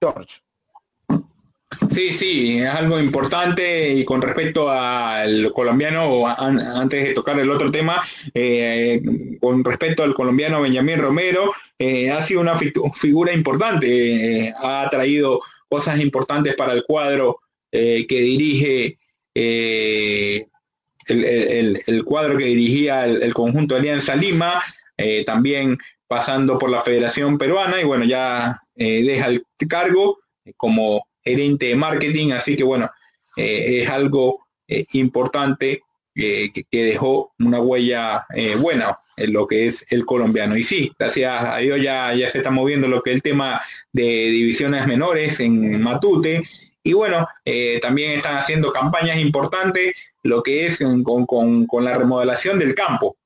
George. 0.00 0.47
Sí, 1.90 2.14
sí, 2.14 2.58
es 2.58 2.68
algo 2.68 2.98
importante 2.98 3.92
y 3.92 4.04
con 4.04 4.22
respecto 4.22 4.70
al 4.70 5.52
colombiano, 5.52 6.26
antes 6.26 7.08
de 7.08 7.14
tocar 7.14 7.38
el 7.38 7.50
otro 7.50 7.70
tema, 7.70 8.02
eh, 8.34 9.02
con 9.40 9.62
respecto 9.64 10.02
al 10.02 10.14
colombiano 10.14 10.62
Benjamín 10.62 10.98
Romero, 10.98 11.52
eh, 11.78 12.10
ha 12.10 12.22
sido 12.22 12.40
una 12.40 12.56
figura 12.56 13.32
importante, 13.32 14.46
eh, 14.46 14.54
ha 14.56 14.88
traído 14.90 15.40
cosas 15.68 16.00
importantes 16.00 16.54
para 16.56 16.72
el 16.72 16.84
cuadro 16.84 17.40
que 17.70 18.06
dirige 18.08 18.98
el, 19.34 20.46
cuadro 22.04 22.38
que 22.38 22.44
dirigía 22.44 23.06
el, 23.06 23.34
conjunto 23.34 23.74
de 23.74 23.80
Alianza 23.80 24.16
Lima, 24.16 24.62
también 25.26 25.76
pasando 26.06 26.58
por 26.58 26.70
la 26.70 26.82
Federación 26.82 27.36
Peruana 27.38 27.80
y 27.80 27.84
bueno, 27.84 28.04
ya 28.04 28.62
deja 28.74 29.26
el 29.26 29.42
cargo 29.68 30.20
como 30.56 31.07
de 31.36 31.74
marketing, 31.76 32.32
así 32.32 32.56
que 32.56 32.64
bueno, 32.64 32.90
eh, 33.36 33.82
es 33.82 33.88
algo 33.88 34.46
eh, 34.66 34.84
importante 34.92 35.82
eh, 36.14 36.50
que, 36.52 36.84
dejó 36.84 37.32
una 37.38 37.60
huella 37.60 38.26
buena 38.58 38.98
en 39.16 39.32
lo 39.32 39.46
que 39.46 39.66
es 39.66 39.86
el 39.90 40.04
colombiano. 40.04 40.56
Y 40.56 40.64
sí, 40.64 40.92
gracias 40.98 41.42
a 41.42 41.58
Dios 41.58 41.80
ya, 41.80 42.14
ya 42.14 42.28
se 42.28 42.38
está 42.38 42.50
moviendo 42.50 42.88
lo 42.88 43.02
que 43.02 43.10
es 43.10 43.16
el 43.16 43.22
tema 43.22 43.60
de 43.92 44.02
divisiones 44.02 44.86
menores 44.86 45.38
en 45.40 45.80
Matute. 45.80 46.42
Y 46.82 46.92
bueno, 46.92 47.28
también 47.82 48.12
están 48.12 48.36
haciendo 48.36 48.72
campañas 48.72 49.18
importantes, 49.18 49.94
lo 50.22 50.42
que 50.42 50.66
es 50.66 50.78
con, 50.78 51.26
con 51.26 51.84
la 51.84 51.96
remodelación 51.96 52.58
del 52.58 52.74
campo 52.74 53.16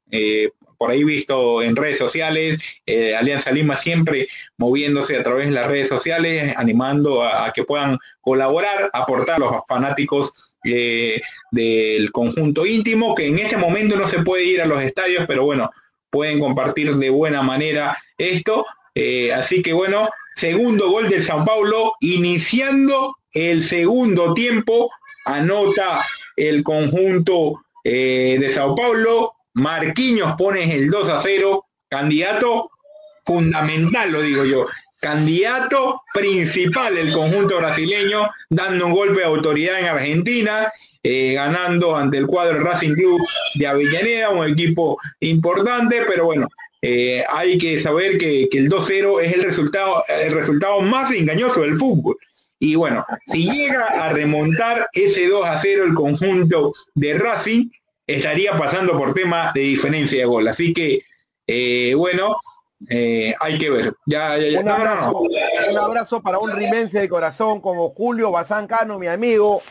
por 0.82 0.90
ahí 0.90 1.04
visto 1.04 1.62
en 1.62 1.76
redes 1.76 1.96
sociales, 1.96 2.60
eh, 2.86 3.14
Alianza 3.14 3.52
Lima 3.52 3.76
siempre 3.76 4.26
moviéndose 4.56 5.16
a 5.16 5.22
través 5.22 5.46
de 5.46 5.52
las 5.52 5.68
redes 5.68 5.88
sociales, 5.88 6.54
animando 6.56 7.22
a, 7.22 7.52
que 7.52 7.62
puedan 7.62 8.00
colaborar, 8.20 8.90
aportar 8.92 9.36
a 9.36 9.38
los 9.38 9.52
fanáticos 9.68 10.52
eh, 10.64 11.22
del 11.52 12.10
conjunto 12.10 12.66
íntimo, 12.66 13.14
que 13.14 13.28
en 13.28 13.38
este 13.38 13.56
momento 13.56 13.94
no 13.94 14.08
se 14.08 14.24
puede 14.24 14.42
ir 14.42 14.60
a 14.60 14.66
los 14.66 14.82
estadios, 14.82 15.24
pero 15.28 15.44
bueno, 15.44 15.70
pueden 16.10 16.40
compartir 16.40 16.96
de 16.96 17.10
buena 17.10 17.42
manera 17.42 17.96
esto. 18.18 18.66
Eh, 18.96 19.32
así 19.32 19.62
que 19.62 19.72
bueno, 19.72 20.08
segundo 20.34 20.90
gol 20.90 21.08
del 21.08 21.22
Sao 21.22 21.44
Paulo, 21.44 21.92
iniciando 22.00 23.18
el 23.30 23.62
segundo 23.62 24.34
tiempo, 24.34 24.90
anota 25.26 26.04
el 26.34 26.64
conjunto 26.64 27.62
de 27.84 28.50
Sao 28.52 28.74
Paulo, 28.74 29.34
Marquinhos 29.54 30.34
pone 30.36 30.74
el 30.74 30.88
2 30.88 31.08
a 31.08 31.18
0, 31.20 31.66
candidato 31.88 32.70
fundamental, 33.24 34.10
lo 34.10 34.20
digo 34.22 34.44
yo, 34.44 34.66
candidato 35.00 36.02
principal 36.14 36.96
el 36.96 37.12
conjunto 37.12 37.58
brasileño, 37.58 38.30
dando 38.48 38.86
un 38.86 38.92
golpe 38.92 39.20
de 39.20 39.26
autoridad 39.26 39.80
en 39.80 39.86
Argentina, 39.86 40.72
eh, 41.02 41.32
ganando 41.34 41.96
ante 41.96 42.18
el 42.18 42.26
cuadro 42.26 42.60
Racing 42.60 42.94
Club 42.94 43.20
de 43.56 43.66
Avellaneda, 43.66 44.30
un 44.30 44.48
equipo 44.48 44.98
importante, 45.20 46.02
pero 46.06 46.26
bueno, 46.26 46.48
eh, 46.80 47.24
hay 47.28 47.58
que 47.58 47.80
saber 47.80 48.18
que, 48.18 48.48
el 48.52 48.68
2-0 48.68 49.20
es 49.20 49.34
el 49.34 49.42
resultado, 49.42 50.02
el 50.08 50.32
resultado 50.32 50.80
más 50.80 51.10
engañoso 51.12 51.62
del 51.62 51.76
fútbol. 51.76 52.16
Y 52.60 52.76
bueno, 52.76 53.04
si 53.26 53.50
llega 53.50 53.86
a 53.86 54.12
remontar 54.12 54.88
ese 54.92 55.26
2 55.26 55.44
a 55.44 55.58
0 55.58 55.84
el 55.84 55.94
conjunto 55.94 56.72
de 56.94 57.14
Racing, 57.14 57.70
estaría 58.06 58.56
pasando 58.56 58.96
por 58.96 59.14
tema 59.14 59.52
de 59.54 59.60
diferencia 59.60 60.18
de 60.18 60.24
gol. 60.24 60.48
Así 60.48 60.72
que, 60.72 61.02
eh, 61.46 61.94
bueno, 61.96 62.36
eh, 62.88 63.34
hay 63.40 63.58
que 63.58 63.70
ver. 63.70 63.94
Ya, 64.06 64.36
Un, 64.60 64.68
abrazo, 65.78 66.20
para 66.22 66.38
un 66.38 66.50
rimense 66.50 67.00
de 67.00 67.08
corazón 67.08 67.60
como 67.60 67.90
Julio 67.90 68.30
Bazán 68.30 68.66
Cano, 68.66 68.98
mi 68.98 69.06
amigo. 69.06 69.62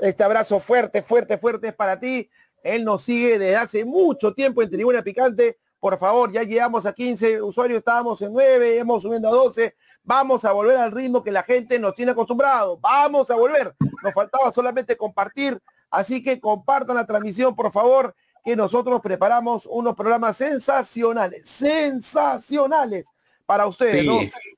Este 0.00 0.22
abrazo 0.22 0.60
fuerte, 0.60 1.02
fuerte, 1.02 1.38
fuerte 1.38 1.68
es 1.68 1.74
para 1.74 1.98
ti. 1.98 2.30
Él 2.62 2.84
nos 2.84 3.02
sigue 3.02 3.38
desde 3.38 3.56
hace 3.56 3.84
mucho 3.84 4.32
tiempo 4.32 4.62
en 4.62 4.70
Tribuna 4.70 5.02
Picante. 5.02 5.58
Por 5.80 5.98
favor, 5.98 6.32
ya 6.32 6.42
llegamos 6.42 6.86
a 6.86 6.92
15 6.92 7.40
usuarios, 7.42 7.78
estábamos 7.78 8.20
en 8.22 8.32
9, 8.32 8.78
hemos 8.78 9.02
subiendo 9.02 9.28
a 9.28 9.32
12. 9.32 9.76
Vamos 10.02 10.44
a 10.44 10.52
volver 10.52 10.76
al 10.76 10.90
ritmo 10.90 11.22
que 11.22 11.30
la 11.30 11.42
gente 11.42 11.78
nos 11.78 11.94
tiene 11.94 12.12
acostumbrado. 12.12 12.78
Vamos 12.78 13.30
a 13.30 13.36
volver. 13.36 13.74
Nos 14.02 14.14
faltaba 14.14 14.50
solamente 14.52 14.96
compartir. 14.96 15.60
Así 15.90 16.22
que 16.22 16.40
compartan 16.40 16.96
la 16.96 17.06
transmisión, 17.06 17.54
por 17.54 17.72
favor, 17.72 18.14
que 18.44 18.56
nosotros 18.56 19.00
preparamos 19.00 19.66
unos 19.66 19.94
programas 19.94 20.36
sensacionales, 20.36 21.48
sensacionales 21.48 23.06
para 23.46 23.66
ustedes, 23.66 24.06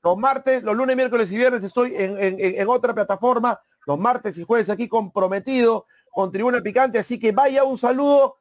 Los 0.03 0.17
martes, 0.17 0.63
los 0.63 0.75
lunes, 0.75 0.95
miércoles 0.97 1.31
y 1.31 1.37
viernes 1.37 1.63
estoy 1.63 1.93
en, 1.95 2.67
otra 2.67 2.93
plataforma, 2.93 3.59
los 3.87 3.97
martes 3.97 4.37
y 4.37 4.43
jueves 4.43 4.69
aquí 4.69 4.89
comprometido 4.89 5.85
con 6.11 6.29
Tribuna 6.29 6.61
Picante, 6.61 6.99
así 6.99 7.17
que 7.17 7.31
vaya 7.31 7.63
un 7.63 7.77
saludo 7.77 8.35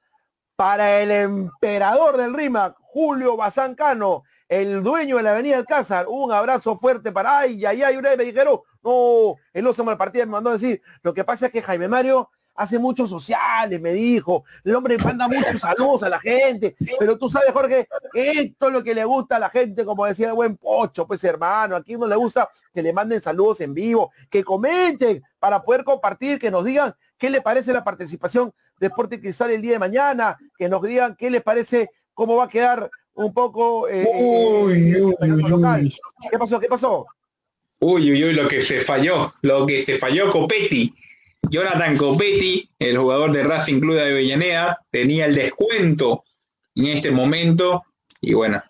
para 0.57 1.01
el 1.01 1.13
emperador 1.13 2.17
del 2.17 2.35
RIMAC, 2.35 2.77
Julio 2.81 3.37
Bazancano, 3.37 4.25
el 4.49 4.83
dueño 4.83 5.19
de 5.19 5.23
la 5.23 5.33
Avenida 5.33 5.59
Alcázar, 5.59 6.07
un 6.09 6.33
abrazo 6.33 6.79
fuerte 6.81 7.13
para, 7.13 7.39
ay, 7.39 7.65
ay, 7.65 7.83
ay, 7.83 7.97
una 7.97 8.09
vez 8.09 8.19
me 8.19 8.25
dijeron, 8.25 8.61
no, 8.83 9.37
él 9.53 9.63
no 9.63 9.73
se 9.73 9.85
partido 9.85 10.27
me 10.27 10.33
mandó 10.33 10.51
a 10.51 10.55
decir, 10.55 10.83
lo 11.03 11.15
que 11.15 11.23
pasa 11.23 11.47
es 11.47 11.53
que 11.53 11.63
Jaime 11.63 11.87
Mario 11.87 12.29
hace 12.55 12.79
muchos 12.79 13.09
sociales, 13.09 13.81
me 13.81 13.93
dijo, 13.93 14.45
el 14.65 14.75
hombre 14.75 14.99
manda 14.99 15.29
muchos 15.29 15.61
saludos 15.61 16.03
a 16.03 16.09
la 16.09 16.21
gente, 16.21 16.75
pero 16.99 17.17
tú 17.17 17.31
sabes, 17.31 17.53
Jorge, 17.53 17.89
esto 18.13 18.67
es 18.67 18.73
lo 18.73 18.83
que 18.83 18.95
le 18.95 19.05
gusta 19.05 19.37
a 19.37 19.39
la 19.39 19.51
gente, 19.51 19.85
como 19.85 20.05
decía 20.05 20.29
el 20.29 20.35
buen 20.35 20.57
Pocho, 20.57 21.07
pues 21.07 21.25
hermano, 21.25 21.77
aquí 21.77 21.97
no 21.97 22.07
le 22.07 22.17
gusta 22.17 22.49
que 22.73 22.83
le 22.83 22.93
manden 22.93 23.21
saludos 23.21 23.61
en 23.61 23.73
vivo, 23.73 24.13
que 24.29 24.45
comenten 24.45 25.23
para 25.39 25.63
poder 25.63 25.85
compartir, 25.85 26.39
que 26.39 26.51
nos 26.51 26.65
digan 26.65 26.95
qué 27.17 27.31
le 27.31 27.41
parece 27.41 27.73
la 27.73 27.85
participación 27.85 28.53
de 28.79 28.87
Sporting 28.89 29.19
Cristal 29.19 29.51
el 29.51 29.63
día 29.63 29.73
de 29.73 29.79
mañana, 29.79 30.37
que 30.59 30.69
nos 30.69 30.83
digan 30.83 31.17
qué 31.17 31.31
les 31.31 31.43
parece, 31.43 31.91
cómo 32.15 32.37
va 32.37 32.45
a 32.45 32.49
quedar 32.49 32.91
un 33.15 33.33
poco 33.33 33.89
eh, 33.89 34.07
uy, 34.15 34.93
local. 35.49 35.93
¿Qué 36.31 36.39
pasó? 36.39 36.61
¿Qué 36.61 36.69
pasó? 36.69 37.07
Uy, 37.79 38.11
uy, 38.11 38.25
uy, 38.25 38.33
lo 38.35 38.49
que 38.49 38.63
se 38.63 38.81
falló, 38.81 39.35
lo 39.43 39.67
que 39.67 39.83
se 39.83 39.99
falló 39.99 40.31
Copetti. 40.31 40.95
Jonathan 41.49 41.97
Copetti, 41.97 42.69
el 42.79 42.99
jugador 42.99 43.33
de 43.33 43.43
Racing 43.43 43.81
Club 43.81 43.95
de 43.95 44.03
Avellaneda, 44.03 44.79
tenía 44.91 45.27
el 45.27 45.35
descuento 45.35 46.25
en 46.75 46.87
este 46.87 47.11
momento. 47.11 47.85
Y 48.21 48.35
bueno, 48.35 48.63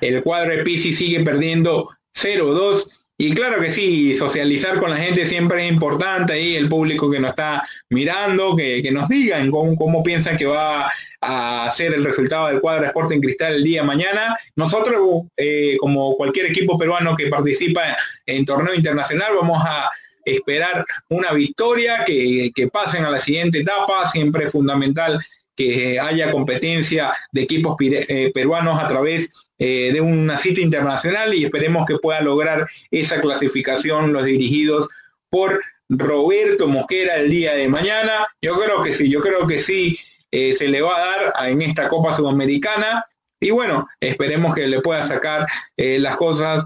el 0.00 0.22
cuadro 0.22 0.50
de 0.50 0.62
Pisi 0.62 0.92
sigue 0.92 1.20
perdiendo 1.20 1.90
0-2. 2.14 2.88
Y 3.18 3.34
claro 3.34 3.60
que 3.60 3.70
sí, 3.70 4.14
socializar 4.16 4.78
con 4.78 4.90
la 4.90 4.96
gente 4.96 5.26
siempre 5.26 5.66
es 5.66 5.72
importante 5.72 6.32
ahí, 6.32 6.56
el 6.56 6.70
público 6.70 7.10
que 7.10 7.20
nos 7.20 7.30
está 7.30 7.66
mirando, 7.90 8.56
que, 8.56 8.88
nos 8.92 9.08
digan 9.08 9.50
cómo, 9.50 10.02
piensan 10.02 10.38
que 10.38 10.46
va 10.46 10.90
a 11.20 11.66
hacer 11.66 11.92
el 11.92 12.02
resultado 12.02 12.46
del 12.46 12.62
cuadro 12.62 12.82
de 12.82 12.88
Sporting 12.88 13.20
Cristal 13.20 13.56
el 13.56 13.64
día 13.64 13.82
de 13.82 13.86
mañana. 13.86 14.38
Nosotros, 14.56 14.96
eh, 15.36 15.76
como 15.80 16.16
cualquier 16.16 16.46
equipo 16.46 16.78
peruano 16.78 17.14
que 17.14 17.26
participa 17.26 17.82
en 18.24 18.46
torneo 18.46 18.74
internacional, 18.74 19.32
vamos 19.38 19.62
a 19.66 19.90
esperar 20.24 20.84
una 21.08 21.32
victoria, 21.32 22.04
que, 22.04 22.52
pasen 22.72 23.04
a 23.04 23.10
la 23.10 23.20
siguiente 23.20 23.60
etapa, 23.60 24.08
siempre 24.10 24.44
es 24.44 24.52
fundamental 24.52 25.24
que 25.56 25.98
haya 26.00 26.30
competencia 26.30 27.12
de 27.32 27.42
equipos 27.42 27.76
eh, 27.80 28.30
peruanos 28.32 28.82
a 28.82 28.88
través 28.88 29.30
eh, 29.58 29.90
de 29.92 30.00
una 30.00 30.38
cita 30.38 30.62
internacional 30.62 31.34
y 31.34 31.44
esperemos 31.44 31.84
que 31.86 31.98
pueda 31.98 32.22
lograr 32.22 32.66
esa 32.90 33.20
clasificación 33.20 34.10
los 34.10 34.24
dirigidos 34.24 34.88
por 35.28 35.60
Roberto 35.90 36.66
Mosquera 36.66 37.16
el 37.16 37.30
día 37.30 37.52
de 37.52 37.68
mañana. 37.68 38.26
Yo 38.40 38.54
creo 38.58 38.82
que 38.82 38.94
sí, 38.94 39.10
yo 39.10 39.20
creo 39.20 39.46
que 39.46 39.58
sí 39.58 39.98
eh, 40.30 40.54
se 40.54 40.68
le 40.68 40.80
va 40.80 40.96
a 40.96 41.00
dar 41.00 41.50
en 41.50 41.60
esta 41.60 41.88
Copa 41.88 42.14
Sudamericana. 42.14 43.04
Y 43.38 43.50
bueno, 43.50 43.86
esperemos 44.00 44.54
que 44.54 44.66
le 44.66 44.80
pueda 44.80 45.04
sacar 45.04 45.46
eh, 45.76 45.98
las 45.98 46.16
cosas 46.16 46.64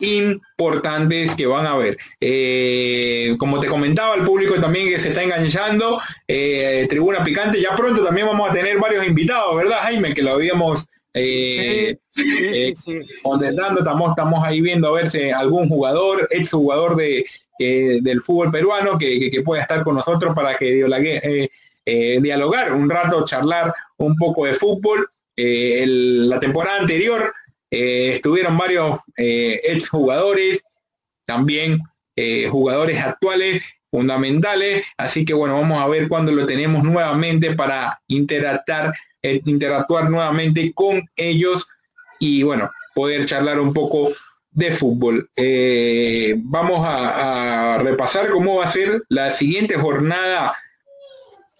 importantes 0.00 1.34
que 1.36 1.46
van 1.46 1.66
a 1.66 1.76
ver. 1.76 1.96
Eh, 2.20 3.36
como 3.38 3.60
te 3.60 3.68
comentaba, 3.68 4.14
el 4.14 4.24
público 4.24 4.60
también 4.60 4.88
que 4.88 5.00
se 5.00 5.10
está 5.10 5.22
enganchando, 5.22 6.00
Tribuna 6.26 7.22
Picante, 7.22 7.60
ya 7.60 7.76
pronto 7.76 8.04
también 8.04 8.26
vamos 8.26 8.50
a 8.50 8.52
tener 8.52 8.78
varios 8.78 9.06
invitados, 9.06 9.56
¿verdad, 9.56 9.78
Jaime? 9.82 10.14
Que 10.14 10.22
lo 10.22 10.32
habíamos 10.32 10.88
eh, 11.14 11.96
contentando, 13.22 13.80
estamos, 13.80 14.10
estamos 14.10 14.44
ahí 14.44 14.60
viendo 14.60 14.88
a 14.88 14.92
ver 14.92 15.10
si 15.10 15.30
algún 15.30 15.68
jugador, 15.68 16.28
ex 16.30 16.50
jugador 16.50 16.96
de, 16.96 17.24
del 17.58 18.20
fútbol 18.22 18.50
peruano 18.50 18.96
que, 18.96 19.30
que, 19.30 19.42
pueda 19.42 19.62
estar 19.62 19.84
con 19.84 19.94
nosotros 19.94 20.34
para 20.34 20.56
que 20.56 20.80
eh, 20.80 21.50
eh, 21.84 22.18
dialogar 22.20 22.72
un 22.72 22.88
rato, 22.88 23.24
charlar 23.24 23.74
un 23.98 24.16
poco 24.16 24.46
de 24.46 24.54
fútbol. 24.54 25.08
Eh, 25.36 25.84
la 25.86 26.38
temporada 26.38 26.80
anterior 26.80 27.32
eh, 27.70 28.14
estuvieron 28.14 28.56
varios 28.58 29.00
ex 29.16 29.88
jugadores, 29.88 30.62
también 31.26 31.80
jugadores 32.50 33.00
actuales 33.00 33.62
fundamentales, 33.90 34.84
así 34.98 35.24
que 35.24 35.32
bueno, 35.32 35.54
vamos 35.54 35.82
a 35.82 35.88
ver 35.88 36.06
cuándo 36.06 36.32
lo 36.32 36.44
tenemos 36.44 36.84
nuevamente 36.84 37.54
para 37.54 38.00
interactuar, 38.08 38.92
interactuar 39.22 40.10
nuevamente 40.10 40.72
con 40.74 41.02
ellos 41.16 41.66
y 42.18 42.42
bueno, 42.42 42.70
poder 42.94 43.24
charlar 43.24 43.58
un 43.58 43.72
poco 43.72 44.10
de 44.50 44.72
fútbol. 44.72 45.30
vamos 46.44 46.86
a, 46.86 47.78
repasar 47.82 48.28
cómo 48.28 48.56
va 48.56 48.66
a 48.66 48.70
ser 48.70 49.00
la 49.08 49.30
siguiente 49.30 49.76
jornada 49.76 50.54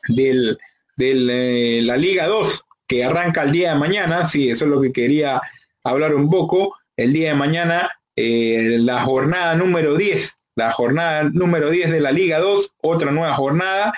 de 0.09 0.57
eh, 0.99 1.81
la 1.83 1.97
Liga 1.97 2.27
2 2.27 2.67
que 2.87 3.05
arranca 3.05 3.43
el 3.43 3.53
día 3.53 3.73
de 3.73 3.79
mañana, 3.79 4.27
sí, 4.27 4.51
eso 4.51 4.65
es 4.65 4.71
lo 4.71 4.81
que 4.81 4.93
quería 4.93 5.41
hablar 5.85 6.15
un 6.15 6.31
poco, 6.31 6.77
el 6.97 7.13
día 7.13 7.31
de 7.31 7.35
mañana, 7.35 7.91
eh, 8.17 8.77
la 8.81 9.03
jornada 9.03 9.55
número 9.55 9.97
10, 9.97 10.37
la 10.57 10.73
jornada 10.73 11.25
número 11.25 11.71
10 11.71 11.91
de 11.91 12.01
la 12.01 12.13
Liga 12.13 12.39
2, 12.39 12.75
otra 12.83 13.11
nueva 13.11 13.35
jornada, 13.35 13.93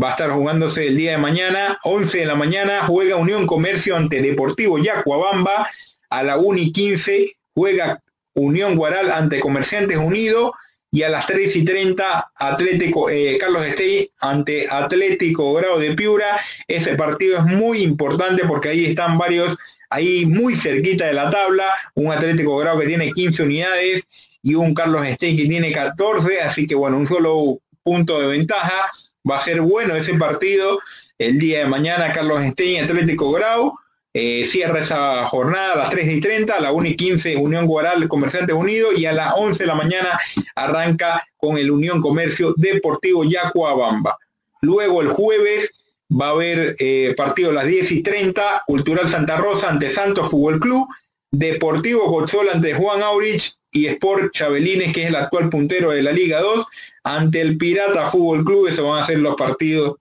va 0.00 0.08
a 0.08 0.10
estar 0.12 0.30
jugándose 0.30 0.88
el 0.88 0.96
día 0.96 1.12
de 1.12 1.18
mañana, 1.18 1.78
11 1.84 2.18
de 2.18 2.26
la 2.26 2.34
mañana, 2.34 2.86
juega 2.86 3.16
Unión 3.16 3.46
Comercio 3.46 3.96
ante 3.96 4.22
Deportivo 4.22 4.78
Yacuabamba, 4.78 5.68
a 6.10 6.22
la 6.22 6.36
1 6.36 6.58
y 6.58 6.72
15 6.72 7.36
juega 7.54 8.02
Unión 8.34 8.76
Guaral 8.76 9.10
ante 9.10 9.40
Comerciantes 9.40 9.96
Unidos, 9.96 10.52
y 10.96 11.02
a 11.02 11.08
las 11.08 11.26
3 11.26 11.54
y 11.56 11.64
30 11.64 12.32
Atlético, 12.36 13.10
eh, 13.10 13.36
Carlos 13.38 13.66
Estey 13.66 14.10
ante 14.20 14.66
Atlético 14.70 15.52
Grado 15.54 15.78
de 15.78 15.92
Piura. 15.94 16.40
Ese 16.68 16.94
partido 16.94 17.38
es 17.38 17.44
muy 17.44 17.82
importante 17.82 18.44
porque 18.46 18.70
ahí 18.70 18.86
están 18.86 19.18
varios, 19.18 19.58
ahí 19.90 20.26
muy 20.26 20.56
cerquita 20.56 21.06
de 21.06 21.14
la 21.14 21.30
tabla, 21.30 21.66
un 21.94 22.12
Atlético 22.12 22.56
Grado 22.58 22.78
que 22.80 22.86
tiene 22.86 23.12
15 23.12 23.42
unidades 23.42 24.06
y 24.42 24.54
un 24.54 24.74
Carlos 24.74 25.04
Estey 25.06 25.36
que 25.36 25.46
tiene 25.46 25.72
14, 25.72 26.40
así 26.40 26.66
que 26.66 26.74
bueno, 26.74 26.96
un 26.96 27.06
solo 27.06 27.58
punto 27.82 28.20
de 28.20 28.28
ventaja. 28.28 28.90
Va 29.28 29.38
a 29.38 29.44
ser 29.44 29.60
bueno 29.60 29.96
ese 29.96 30.14
partido 30.14 30.78
el 31.18 31.38
día 31.38 31.60
de 31.60 31.66
mañana, 31.66 32.12
Carlos 32.12 32.42
Estey 32.42 32.78
Atlético 32.78 33.32
Grau. 33.32 33.74
Eh, 34.18 34.46
cierra 34.46 34.80
esa 34.80 35.26
jornada 35.26 35.74
a 35.74 35.76
las 35.76 35.90
3 35.90 36.10
y 36.10 36.20
30, 36.20 36.54
a 36.56 36.60
las 36.60 36.72
1 36.72 36.88
y 36.88 36.96
15 36.96 37.36
Unión 37.36 37.66
Guaral 37.66 38.08
Comerciantes 38.08 38.56
Unidos 38.56 38.94
y 38.96 39.04
a 39.04 39.12
las 39.12 39.34
11 39.36 39.62
de 39.62 39.66
la 39.66 39.74
mañana 39.74 40.18
arranca 40.54 41.26
con 41.36 41.58
el 41.58 41.70
Unión 41.70 42.00
Comercio 42.00 42.54
Deportivo 42.56 43.24
Yacuabamba. 43.24 44.16
Luego 44.62 45.02
el 45.02 45.08
jueves 45.08 45.70
va 46.10 46.28
a 46.28 46.30
haber 46.30 46.76
eh, 46.78 47.14
partido 47.16 47.50
a 47.50 47.54
las 47.54 47.66
10 47.66 47.92
y 47.92 48.02
30, 48.02 48.64
Cultural 48.66 49.08
Santa 49.08 49.36
Rosa 49.36 49.68
ante 49.68 49.90
Santos 49.90 50.30
Fútbol 50.30 50.60
Club, 50.60 50.88
Deportivo 51.30 52.06
Cotzol 52.06 52.48
ante 52.48 52.74
Juan 52.74 53.02
Aurich 53.02 53.54
y 53.72 53.86
Sport 53.86 54.32
Chabelines, 54.32 54.92
que 54.92 55.02
es 55.02 55.08
el 55.08 55.16
actual 55.16 55.50
puntero 55.50 55.90
de 55.90 56.02
la 56.02 56.12
Liga 56.12 56.40
2, 56.40 56.64
ante 57.04 57.40
el 57.40 57.58
Pirata 57.58 58.08
Fútbol 58.08 58.44
Club, 58.44 58.68
esos 58.68 58.88
van 58.88 59.02
a 59.02 59.06
ser 59.06 59.18
los 59.18 59.36
partidos 59.36 59.96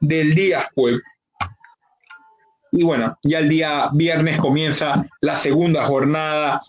del 0.00 0.34
día 0.34 0.70
jueves. 0.74 1.02
Y 2.72 2.84
bueno, 2.84 3.18
ya 3.22 3.40
el 3.40 3.48
día 3.48 3.90
viernes 3.92 4.40
comienza 4.40 5.06
la 5.20 5.36
segunda 5.38 5.84
jornada 5.84 6.62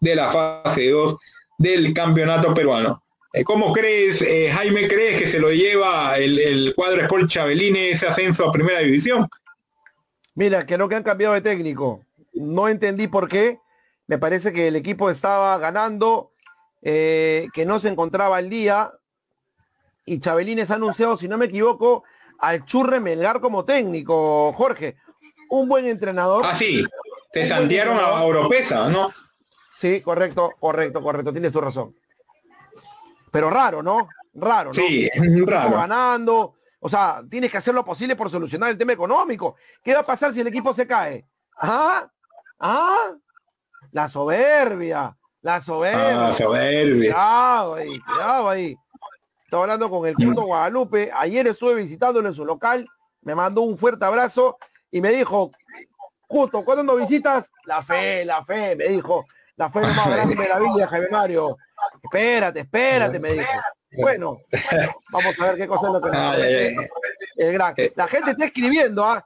de 0.00 0.16
la 0.16 0.30
fase 0.30 0.90
2 0.90 1.16
del 1.58 1.92
campeonato 1.92 2.54
peruano. 2.54 3.02
Eh, 3.36 3.44
¿Cómo 3.44 3.70
crees, 3.70 4.22
eh, 4.22 4.50
Jaime, 4.50 4.88
crees 4.88 5.20
que 5.20 5.28
se 5.28 5.38
lo 5.38 5.50
lleva 5.50 6.16
el, 6.16 6.72
cuadro 6.74 7.02
Sport 7.02 7.28
Chabelines 7.28 7.92
ese 7.92 8.08
ascenso 8.08 8.48
a 8.48 8.52
primera 8.52 8.78
división? 8.78 9.28
Mira, 10.34 10.64
que 10.64 10.78
no 10.78 10.88
que 10.88 10.94
han 10.94 11.02
cambiado 11.02 11.34
de 11.34 11.42
técnico. 11.42 12.00
No 12.32 12.66
entendí 12.66 13.08
por 13.08 13.28
qué. 13.28 13.60
Me 14.06 14.16
parece 14.16 14.54
que 14.54 14.68
el 14.68 14.76
equipo 14.76 15.10
estaba 15.10 15.58
ganando, 15.58 16.32
eh, 16.80 17.48
que 17.52 17.66
no 17.66 17.78
se 17.78 17.88
encontraba 17.88 18.38
el 18.38 18.48
día. 18.48 18.92
Y 20.06 20.18
Chabelines 20.18 20.70
ha 20.70 20.76
anunciado, 20.76 21.18
si 21.18 21.28
no 21.28 21.36
me 21.36 21.44
equivoco, 21.44 22.04
al 22.38 22.64
Churre 22.64 23.00
Melgar 23.00 23.40
como 23.40 23.66
técnico, 23.66 24.54
Jorge. 24.54 24.96
Un 25.50 25.68
buen 25.68 25.86
entrenador. 25.86 26.42
Ah, 26.46 26.56
sí. 26.56 26.82
Se 27.32 27.44
santearon 27.44 27.98
a 27.98 28.22
Oropesa, 28.22 28.88
¿no? 28.88 29.12
Sí, 29.78 30.00
correcto, 30.00 30.54
correcto, 30.58 31.02
correcto. 31.02 31.32
Tienes 31.32 31.52
tu 31.52 31.60
razón 31.60 31.94
pero 33.36 33.50
raro, 33.50 33.82
¿no? 33.82 34.08
Raro, 34.32 34.70
¿no? 34.70 34.72
Sí, 34.72 35.10
raro. 35.46 35.76
Ganando, 35.76 36.54
o 36.80 36.88
sea, 36.88 37.22
tienes 37.28 37.50
que 37.50 37.58
hacer 37.58 37.74
lo 37.74 37.84
posible 37.84 38.16
por 38.16 38.30
solucionar 38.30 38.70
el 38.70 38.78
tema 38.78 38.94
económico. 38.94 39.56
¿Qué 39.84 39.92
va 39.92 40.00
a 40.00 40.06
pasar 40.06 40.32
si 40.32 40.40
el 40.40 40.46
equipo 40.46 40.72
se 40.72 40.86
cae? 40.86 41.26
¿Ah? 41.58 42.10
¿Ah? 42.58 43.12
La 43.92 44.08
soberbia, 44.08 45.14
la 45.42 45.60
soberbia. 45.60 46.28
Ah, 46.28 46.32
soberbia. 46.32 47.12
Cuidado 47.12 47.74
ahí, 47.74 48.00
cuidado 48.00 48.48
ahí. 48.48 48.76
Estaba 49.44 49.64
hablando 49.64 49.90
con 49.90 50.08
el 50.08 50.14
punto 50.14 50.44
Guadalupe. 50.44 51.10
Ayer 51.12 51.46
estuve 51.46 51.74
visitándolo 51.74 52.28
en 52.28 52.34
su 52.34 52.46
local. 52.46 52.88
Me 53.20 53.34
mandó 53.34 53.60
un 53.60 53.76
fuerte 53.76 54.06
abrazo 54.06 54.56
y 54.90 55.02
me 55.02 55.10
dijo, 55.10 55.50
justo, 56.22 56.64
¿cuándo 56.64 56.82
nos 56.82 56.98
visitas? 56.98 57.52
La 57.66 57.82
fe, 57.82 58.24
la 58.24 58.42
fe, 58.46 58.76
me 58.76 58.86
dijo. 58.86 59.26
La 59.56 59.70
fe 59.70 59.80
más 59.80 60.06
grande 60.10 60.34
de 60.34 60.48
la 60.48 60.58
vida, 60.58 60.86
Jaime 60.88 61.08
Mario. 61.10 61.56
Espérate, 62.02 62.60
espérate, 62.60 63.18
me 63.18 63.32
dijo. 63.32 63.46
Bueno, 63.98 64.38
vamos 65.10 65.40
a 65.40 65.44
ver 65.46 65.56
qué 65.56 65.66
cosa 65.66 65.86
es 65.86 65.92
lo 65.94 66.00
que 66.02 66.10
nos 66.10 66.36
el 67.36 67.52
gran. 67.52 67.74
Eh. 67.76 67.92
La 67.94 68.08
gente 68.08 68.32
está 68.32 68.46
escribiendo, 68.46 69.04
¿ah? 69.04 69.24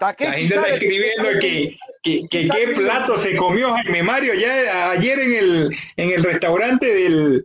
La 0.00 0.14
gente 0.14 0.44
está 0.44 0.68
escribiendo 0.68 1.28
que, 1.40 1.76
que, 2.02 2.28
qué 2.28 2.72
plato 2.74 3.18
se 3.18 3.36
comió 3.36 3.72
Jaime 3.74 4.02
Mario 4.02 4.34
ya 4.34 4.90
ayer 4.90 5.18
en 5.18 5.34
el 5.34 5.76
en 5.96 6.10
el 6.10 6.22
restaurante 6.22 6.86
del 6.86 7.44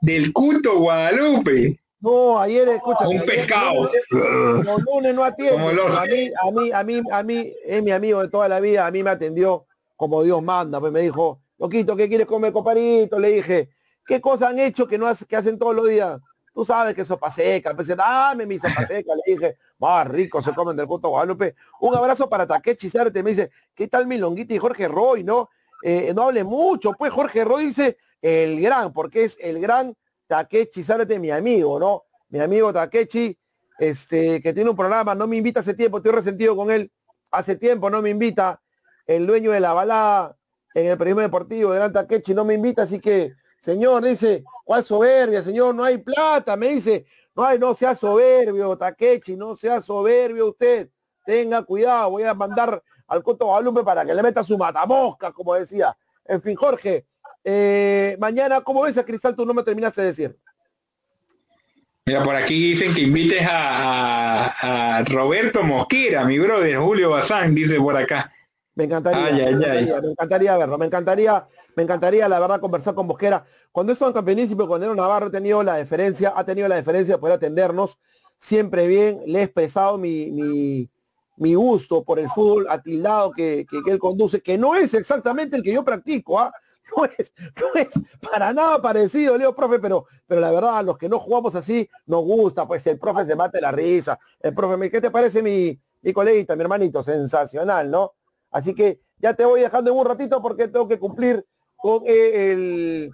del 0.00 0.32
Cuto 0.32 0.78
Guadalupe. 0.78 1.78
No, 2.00 2.40
ayer 2.40 2.68
escucha. 2.68 3.06
Un 3.06 3.24
pescado. 3.24 3.90
Los 4.10 4.82
lunes 4.82 5.14
no 5.14 5.24
atiende. 5.24 5.62
A 5.62 6.04
mí, 6.04 6.30
a 6.40 6.52
mí, 6.52 6.70
a 6.72 6.82
mí, 6.82 7.02
a 7.12 7.22
mí, 7.22 7.54
es 7.64 7.82
mi 7.82 7.92
amigo 7.92 8.20
de 8.20 8.28
toda 8.28 8.48
la 8.48 8.58
vida, 8.58 8.86
a 8.86 8.90
mí 8.90 9.02
me 9.04 9.10
atendió 9.10 9.66
como 10.02 10.24
Dios 10.24 10.42
manda, 10.42 10.80
pues 10.80 10.90
me 10.90 10.98
dijo, 10.98 11.42
Loquito, 11.58 11.94
¿qué 11.94 12.08
quieres 12.08 12.26
comer, 12.26 12.52
coparito? 12.52 13.20
Le 13.20 13.34
dije, 13.34 13.70
¿qué 14.04 14.20
cosas 14.20 14.50
han 14.50 14.58
hecho 14.58 14.84
que 14.84 14.98
no 14.98 15.06
que 15.28 15.36
hacen 15.36 15.56
todos 15.56 15.76
los 15.76 15.88
días? 15.88 16.20
Tú 16.52 16.64
sabes 16.64 16.92
que 16.96 17.04
sopa 17.04 17.30
seca. 17.30 17.72
Pensé, 17.72 17.94
dame 17.94 18.44
mi 18.44 18.58
sopa 18.58 18.84
seca. 18.84 19.12
Le 19.14 19.32
dije, 19.32 19.58
más 19.78 20.08
rico 20.08 20.42
se 20.42 20.52
comen 20.54 20.76
del 20.76 20.88
puto 20.88 21.08
Guadalupe. 21.08 21.54
Un 21.80 21.94
abrazo 21.94 22.28
para 22.28 22.48
Takechi 22.48 22.90
Sarte. 22.90 23.22
Me 23.22 23.30
dice, 23.30 23.52
¿qué 23.76 23.86
tal 23.86 24.08
mi 24.08 24.18
longuita 24.18 24.52
y 24.52 24.58
Jorge 24.58 24.88
Roy, 24.88 25.22
no? 25.22 25.50
Eh, 25.84 26.12
no 26.12 26.24
hable 26.24 26.42
mucho. 26.42 26.94
Pues 26.94 27.12
Jorge 27.12 27.44
Roy 27.44 27.66
dice, 27.66 27.96
el 28.20 28.60
gran, 28.60 28.92
porque 28.92 29.22
es 29.22 29.38
el 29.40 29.60
gran 29.60 29.96
Takechi 30.26 30.82
mi 31.20 31.30
amigo, 31.30 31.78
¿no? 31.78 32.06
Mi 32.30 32.40
amigo 32.40 32.72
Takechi, 32.72 33.38
este, 33.78 34.42
que 34.42 34.52
tiene 34.52 34.68
un 34.68 34.76
programa, 34.76 35.14
no 35.14 35.28
me 35.28 35.36
invita 35.36 35.60
hace 35.60 35.74
tiempo, 35.74 35.98
estoy 35.98 36.10
resentido 36.10 36.56
con 36.56 36.72
él. 36.72 36.90
Hace 37.30 37.54
tiempo 37.54 37.88
no 37.88 38.02
me 38.02 38.10
invita. 38.10 38.60
El 39.06 39.26
dueño 39.26 39.50
de 39.50 39.60
la 39.60 39.72
balada 39.72 40.36
en 40.74 40.86
el 40.86 40.98
periodismo 40.98 41.22
deportivo 41.22 41.72
de 41.72 41.90
Takechi 41.90 42.34
no 42.34 42.44
me 42.44 42.54
invita, 42.54 42.82
así 42.82 42.98
que, 42.98 43.34
señor, 43.60 44.04
dice, 44.04 44.44
¿cuál 44.64 44.84
soberbia, 44.84 45.42
señor? 45.42 45.74
No 45.74 45.84
hay 45.84 45.98
plata, 45.98 46.56
me 46.56 46.68
dice, 46.68 47.04
no 47.34 47.44
hay, 47.44 47.58
no 47.58 47.74
sea 47.74 47.94
soberbio, 47.94 48.76
Takechi, 48.76 49.36
no 49.36 49.56
sea 49.56 49.80
soberbio 49.80 50.48
usted, 50.48 50.88
tenga 51.24 51.62
cuidado, 51.62 52.10
voy 52.10 52.22
a 52.22 52.34
mandar 52.34 52.82
al 53.06 53.22
Coto 53.22 53.46
Guadalupe 53.46 53.82
para 53.82 54.04
que 54.04 54.14
le 54.14 54.22
meta 54.22 54.42
su 54.42 54.56
matamosca, 54.56 55.32
como 55.32 55.54
decía. 55.54 55.94
En 56.24 56.40
fin, 56.40 56.56
Jorge, 56.56 57.06
eh, 57.44 58.16
mañana, 58.18 58.60
¿cómo 58.60 58.82
ves 58.82 58.96
a 58.96 59.04
Cristal? 59.04 59.36
Tú 59.36 59.44
no 59.44 59.52
me 59.52 59.62
terminaste 59.62 60.00
de 60.00 60.06
decir. 60.06 60.38
Mira, 62.06 62.24
por 62.24 62.34
aquí 62.34 62.70
dicen 62.70 62.94
que 62.94 63.02
invites 63.02 63.46
a, 63.48 64.98
a 64.98 65.04
Roberto 65.04 65.62
Mosquera, 65.62 66.24
mi 66.24 66.38
brother, 66.38 66.76
Julio 66.78 67.10
Bazán, 67.10 67.54
dice 67.54 67.76
por 67.76 67.96
acá. 67.96 68.32
Me 68.74 68.84
encantaría, 68.84 69.50
me, 69.54 70.10
encantaría 70.10 70.56
verlo, 70.56 70.78
me 70.78 70.86
encantaría, 70.86 71.46
me 71.76 71.82
encantaría 71.82 72.26
la 72.26 72.40
verdad 72.40 72.58
conversar 72.58 72.94
con 72.94 73.06
Bosquera. 73.06 73.44
Cuando 73.70 73.92
eso 73.92 74.06
en 74.06 74.14
campeonísimo, 74.14 74.66
con 74.66 74.80
Nero 74.80 74.94
Navarro 74.94 75.26
ha 75.26 75.30
tenido 75.30 75.62
la 75.62 75.74
deferencia, 75.74 76.32
ha 76.34 76.44
tenido 76.44 76.68
la 76.68 76.76
deferencia 76.76 77.14
de 77.14 77.20
poder 77.20 77.36
atendernos 77.36 77.98
siempre 78.38 78.86
bien, 78.86 79.22
le 79.26 79.40
he 79.40 79.42
expresado 79.44 79.98
mi, 79.98 80.88
mi, 81.36 81.54
gusto 81.54 82.02
por 82.02 82.18
el 82.18 82.28
fútbol 82.30 82.66
atildado 82.68 83.30
que, 83.30 83.66
que, 83.70 83.90
él 83.90 83.98
conduce, 83.98 84.40
que 84.40 84.56
no 84.56 84.74
es 84.74 84.94
exactamente 84.94 85.56
el 85.56 85.62
que 85.62 85.72
yo 85.72 85.84
practico, 85.84 86.40
¿ah? 86.40 86.52
no, 86.96 87.04
es, 87.04 87.32
no 87.60 87.80
es 87.80 87.92
para 88.20 88.52
nada 88.52 88.80
parecido, 88.80 89.36
Leo, 89.36 89.54
profe, 89.54 89.78
pero, 89.78 90.06
pero 90.26 90.40
la 90.40 90.50
verdad, 90.50 90.78
a 90.78 90.82
los 90.82 90.98
que 90.98 91.08
no 91.08 91.18
jugamos 91.18 91.54
así, 91.54 91.88
nos 92.06 92.22
gusta, 92.22 92.66
pues 92.66 92.86
el 92.86 92.98
profe 92.98 93.26
se 93.26 93.36
mate 93.36 93.60
la 93.60 93.70
risa, 93.70 94.18
el 94.40 94.54
profe, 94.54 94.90
¿qué 94.90 95.00
te 95.00 95.10
parece 95.10 95.42
mi, 95.42 95.78
mi 96.00 96.12
coleguita, 96.12 96.56
mi 96.56 96.62
hermanito? 96.62 97.02
Sensacional, 97.04 97.90
¿no? 97.90 98.14
Así 98.52 98.74
que 98.74 99.00
ya 99.18 99.34
te 99.34 99.44
voy 99.44 99.62
dejando 99.62 99.90
en 99.90 99.96
un 99.96 100.06
ratito 100.06 100.40
porque 100.40 100.68
tengo 100.68 100.86
que 100.86 100.98
cumplir 100.98 101.44
con 101.76 102.02
eh, 102.06 103.10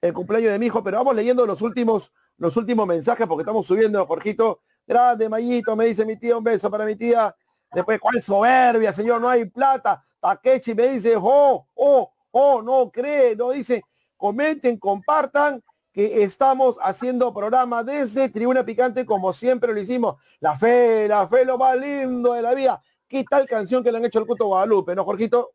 el, 0.00 0.12
cumpleaños 0.12 0.52
de 0.52 0.58
mi 0.58 0.66
hijo, 0.66 0.84
pero 0.84 0.98
vamos 0.98 1.16
leyendo 1.16 1.46
los 1.46 1.62
últimos, 1.62 2.12
los 2.36 2.56
últimos 2.56 2.86
mensajes 2.86 3.26
porque 3.26 3.42
estamos 3.42 3.66
subiendo, 3.66 4.06
Jorgito. 4.06 4.60
Grande, 4.86 5.28
Mayito, 5.28 5.74
me 5.76 5.86
dice 5.86 6.04
mi 6.04 6.16
tía, 6.16 6.36
un 6.36 6.44
beso 6.44 6.70
para 6.70 6.84
mi 6.84 6.96
tía. 6.96 7.34
Después, 7.72 7.98
¿cuál 7.98 8.20
soberbia, 8.20 8.92
señor? 8.92 9.20
No 9.20 9.28
hay 9.28 9.46
plata. 9.46 10.04
Takechi 10.20 10.74
me 10.74 10.88
dice, 10.88 11.14
oh, 11.16 11.66
oh, 11.74 12.12
oh, 12.32 12.62
no 12.62 12.90
cree, 12.90 13.34
no 13.34 13.50
dice, 13.50 13.82
comenten, 14.16 14.76
compartan 14.76 15.62
que 15.92 16.22
estamos 16.22 16.78
haciendo 16.82 17.34
programa 17.34 17.84
desde 17.84 18.28
Tribuna 18.30 18.64
Picante 18.64 19.04
como 19.04 19.32
siempre 19.32 19.72
lo 19.72 19.80
hicimos. 19.80 20.16
La 20.40 20.56
fe, 20.56 21.06
la 21.06 21.28
fe, 21.28 21.44
lo 21.44 21.58
más 21.58 21.76
lindo 21.76 22.32
de 22.32 22.42
la 22.42 22.54
vida. 22.54 22.82
¿Qué 23.12 23.24
tal 23.28 23.46
canción 23.46 23.84
que 23.84 23.92
le 23.92 23.98
han 23.98 24.06
hecho 24.06 24.20
al 24.20 24.26
Cuto 24.26 24.46
Guadalupe, 24.46 24.94
no, 24.94 25.04
Jorgito? 25.04 25.50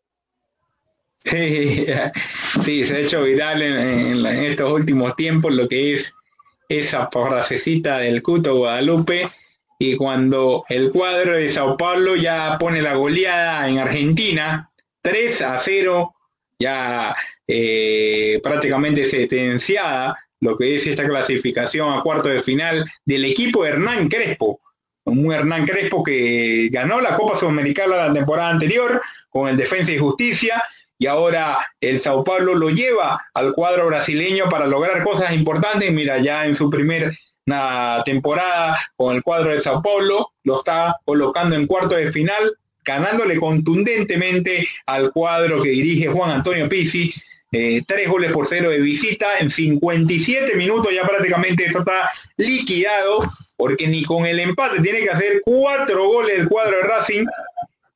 Sí, 1.25 1.87
sí, 2.63 2.85
se 2.85 2.95
ha 2.95 2.99
hecho 2.99 3.23
viral 3.23 3.63
en, 3.63 4.23
estos 4.27 4.71
últimos 4.71 5.15
tiempos 5.15 5.51
lo 5.51 5.67
que 5.67 5.95
es 5.95 6.13
esa 6.69 7.09
frasecita 7.11 7.97
del 7.97 8.21
Cuto 8.21 8.57
Guadalupe 8.57 9.27
y 9.79 9.95
cuando 9.95 10.65
el 10.69 10.91
cuadro 10.91 11.31
de 11.31 11.49
Sao 11.49 11.75
Paulo 11.77 12.15
ya 12.15 12.57
pone 12.59 12.79
la 12.79 12.93
goleada 12.93 13.67
en 13.67 13.79
Argentina, 13.79 14.71
3 15.01 15.41
a 15.41 15.57
0, 15.57 16.13
ya 16.59 17.15
eh, 17.47 18.39
prácticamente 18.43 19.07
sentenciada 19.07 20.15
lo 20.41 20.59
que 20.59 20.75
es 20.75 20.85
esta 20.85 21.07
clasificación 21.07 21.91
a 21.91 22.03
cuarto 22.03 22.29
de 22.29 22.39
final 22.39 22.85
del 23.03 23.25
equipo 23.25 23.65
Hernán 23.65 24.09
Crespo, 24.09 24.61
un 25.07 25.31
Hernán 25.31 25.65
Crespo 25.65 26.03
que 26.03 26.69
ganó 26.71 26.99
la 26.99 27.15
Copa 27.15 27.39
Sudamericana 27.39 27.95
la 27.95 28.13
temporada 28.13 28.49
anterior 28.49 29.01
con 29.29 29.47
el 29.47 29.57
Defensa 29.57 29.91
y 29.91 29.97
Justicia 29.97 30.61
y 30.99 31.05
ahora 31.05 31.57
el 31.79 32.01
Sao 32.01 32.23
Paulo 32.23 32.55
lo 32.55 32.69
lleva 32.69 33.19
al 33.33 33.53
cuadro 33.53 33.87
brasileño 33.87 34.49
para 34.49 34.65
lograr 34.65 35.03
cosas 35.03 35.31
importantes. 35.31 35.91
Mira, 35.93 36.17
ya 36.17 36.45
en 36.45 36.55
su 36.55 36.69
primera 36.69 37.13
temporada 38.03 38.77
con 38.95 39.15
el 39.15 39.23
cuadro 39.23 39.51
de 39.51 39.61
Sao 39.61 39.81
Paulo 39.81 40.31
lo 40.43 40.57
está 40.59 40.99
colocando 41.05 41.55
en 41.55 41.67
cuarto 41.67 41.95
de 41.95 42.11
final, 42.11 42.57
ganándole 42.83 43.37
contundentemente 43.37 44.67
al 44.87 45.11
cuadro 45.11 45.61
que 45.61 45.69
dirige 45.69 46.07
Juan 46.07 46.31
Antonio 46.31 46.67
Pizzi. 46.67 47.13
Eh, 47.53 47.81
tres 47.87 48.09
goles 48.09 48.33
por 48.33 48.45
cero 48.45 48.69
de 48.71 48.79
visita 48.79 49.37
en 49.39 49.49
57 49.49 50.53
minutos 50.55 50.91
ya 50.93 51.07
prácticamente 51.07 51.63
eso 51.63 51.79
está 51.79 52.09
liquidado 52.35 53.21
porque 53.57 53.87
ni 53.87 54.03
con 54.03 54.25
el 54.25 54.39
empate 54.39 54.81
tiene 54.81 54.99
que 54.99 55.09
hacer 55.09 55.41
cuatro 55.43 56.07
goles 56.07 56.39
el 56.39 56.47
cuadro 56.47 56.77
de 56.77 56.83
Racing 56.83 57.25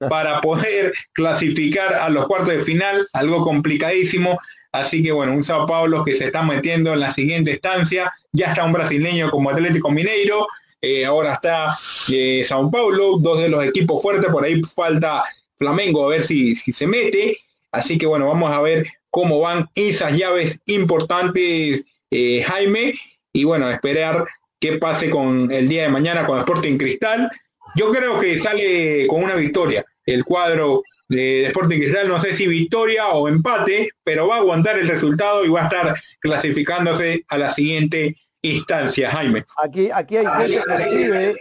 para 0.10 0.42
poder 0.42 0.94
clasificar 1.14 1.94
a 1.94 2.10
los 2.10 2.28
cuartos 2.28 2.50
de 2.50 2.64
final, 2.64 3.08
algo 3.14 3.44
complicadísimo. 3.44 4.40
Así 4.72 5.04
que 5.04 5.12
bueno, 5.12 5.34
un 5.34 5.44
Sao 5.44 5.68
Paulo 5.68 6.04
que 6.04 6.16
se 6.16 6.26
está 6.26 6.42
metiendo 6.42 6.94
en 6.94 7.02
la 7.02 7.14
siguiente 7.14 7.52
estancia, 7.52 8.12
ya 8.32 8.48
está 8.48 8.64
un 8.64 8.74
brasileño 8.74 9.30
como 9.30 9.50
Atlético 9.50 9.92
Mineiro, 9.92 10.48
eh, 10.82 11.06
ahora 11.06 11.34
está 11.34 11.78
eh, 12.12 12.44
Sao 12.46 12.72
Paulo, 12.72 13.18
dos 13.20 13.40
de 13.40 13.50
los 13.50 13.64
equipos 13.64 14.02
fuertes, 14.02 14.32
por 14.32 14.44
ahí 14.44 14.62
falta 14.64 15.24
Flamengo 15.58 16.06
a 16.06 16.10
ver 16.10 16.24
si, 16.24 16.56
si 16.56 16.72
se 16.72 16.88
mete. 16.88 17.38
Así 17.72 17.98
que 17.98 18.06
bueno, 18.06 18.28
vamos 18.28 18.52
a 18.52 18.62
ver 18.62 18.88
cómo 19.12 19.40
van 19.42 19.70
esas 19.76 20.14
llaves 20.14 20.60
importantes, 20.66 21.84
eh, 22.10 22.44
Jaime, 22.48 22.96
y 23.34 23.44
bueno, 23.44 23.70
esperar 23.70 24.26
qué 24.62 24.78
pase 24.78 25.10
con 25.10 25.52
el 25.52 25.68
día 25.68 25.84
de 25.84 25.90
mañana 25.90 26.26
con 26.26 26.40
Sporting 26.40 26.78
Cristal. 26.78 27.30
Yo 27.76 27.92
creo 27.92 28.20
que 28.20 28.38
sale 28.38 29.08
con 29.08 29.24
una 29.24 29.36
victoria 29.36 29.84
el 30.06 30.24
cuadro 30.24 30.84
de 31.10 31.48
Sporting 31.48 31.80
Cristal, 31.80 32.08
no 32.08 32.22
sé 32.22 32.34
si 32.36 32.48
victoria 32.48 33.10
o 33.10 33.28
empate, 33.28 33.90
pero 34.04 34.28
va 34.28 34.36
a 34.36 34.40
aguantar 34.40 34.78
el 34.78 34.88
resultado 34.88 35.44
y 35.44 35.50
va 35.50 35.62
a 35.62 35.64
estar 35.64 35.96
clasificándose 36.20 37.26
a 37.28 37.38
la 37.38 37.52
siguiente 37.52 38.16
instancia, 38.42 39.10
Jaime. 39.10 39.44
Aquí, 39.62 39.90
aquí 39.92 40.18
hay 40.18 40.28
gente 40.28 40.64
que 40.66 40.84
escribe, 40.84 41.36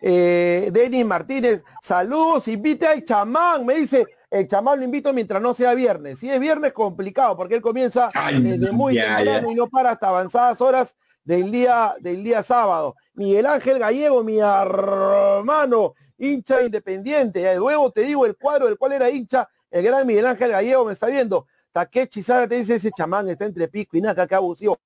eh, 0.00 0.70
Denis 0.72 1.04
Martínez, 1.04 1.64
saludos, 1.82 2.46
invite 2.48 2.86
al 2.86 3.04
chamán, 3.04 3.66
me 3.66 3.74
dice, 3.74 4.06
el 4.30 4.46
chamán 4.46 4.78
lo 4.78 4.84
invito 4.84 5.12
mientras 5.12 5.42
no 5.42 5.54
sea 5.54 5.74
viernes. 5.74 6.20
Si 6.20 6.30
es 6.30 6.38
viernes, 6.38 6.72
complicado, 6.72 7.36
porque 7.36 7.56
él 7.56 7.62
comienza 7.62 8.10
desde 8.40 8.70
muy 8.70 8.94
temprano 8.94 9.50
y 9.50 9.54
no 9.54 9.66
para 9.68 9.90
hasta 9.90 10.08
avanzadas 10.08 10.60
horas 10.60 10.96
del 11.24 11.50
día, 11.50 11.94
del 12.00 12.22
día 12.22 12.42
sábado. 12.42 12.94
Miguel 13.14 13.46
Ángel 13.46 13.78
Gallego, 13.78 14.22
mi 14.22 14.38
hermano, 14.38 15.94
hincha 16.18 16.62
independiente. 16.62 17.56
Luego 17.56 17.90
te 17.90 18.02
digo 18.02 18.26
el 18.26 18.36
cuadro 18.36 18.66
del 18.66 18.78
cual 18.78 18.92
era 18.92 19.10
hincha, 19.10 19.48
el 19.70 19.82
gran 19.82 20.06
Miguel 20.06 20.26
Ángel 20.26 20.50
Gallego 20.50 20.84
me 20.84 20.92
está 20.92 21.06
viendo. 21.06 21.46
Takechi 21.72 22.22
Sara 22.22 22.46
te 22.46 22.56
dice 22.56 22.76
ese 22.76 22.92
chamán 22.92 23.28
está 23.28 23.46
entre 23.46 23.66
pico 23.66 23.96
y 23.96 24.00
nada, 24.00 24.26
que 24.26 24.34
abusivo. 24.34 24.78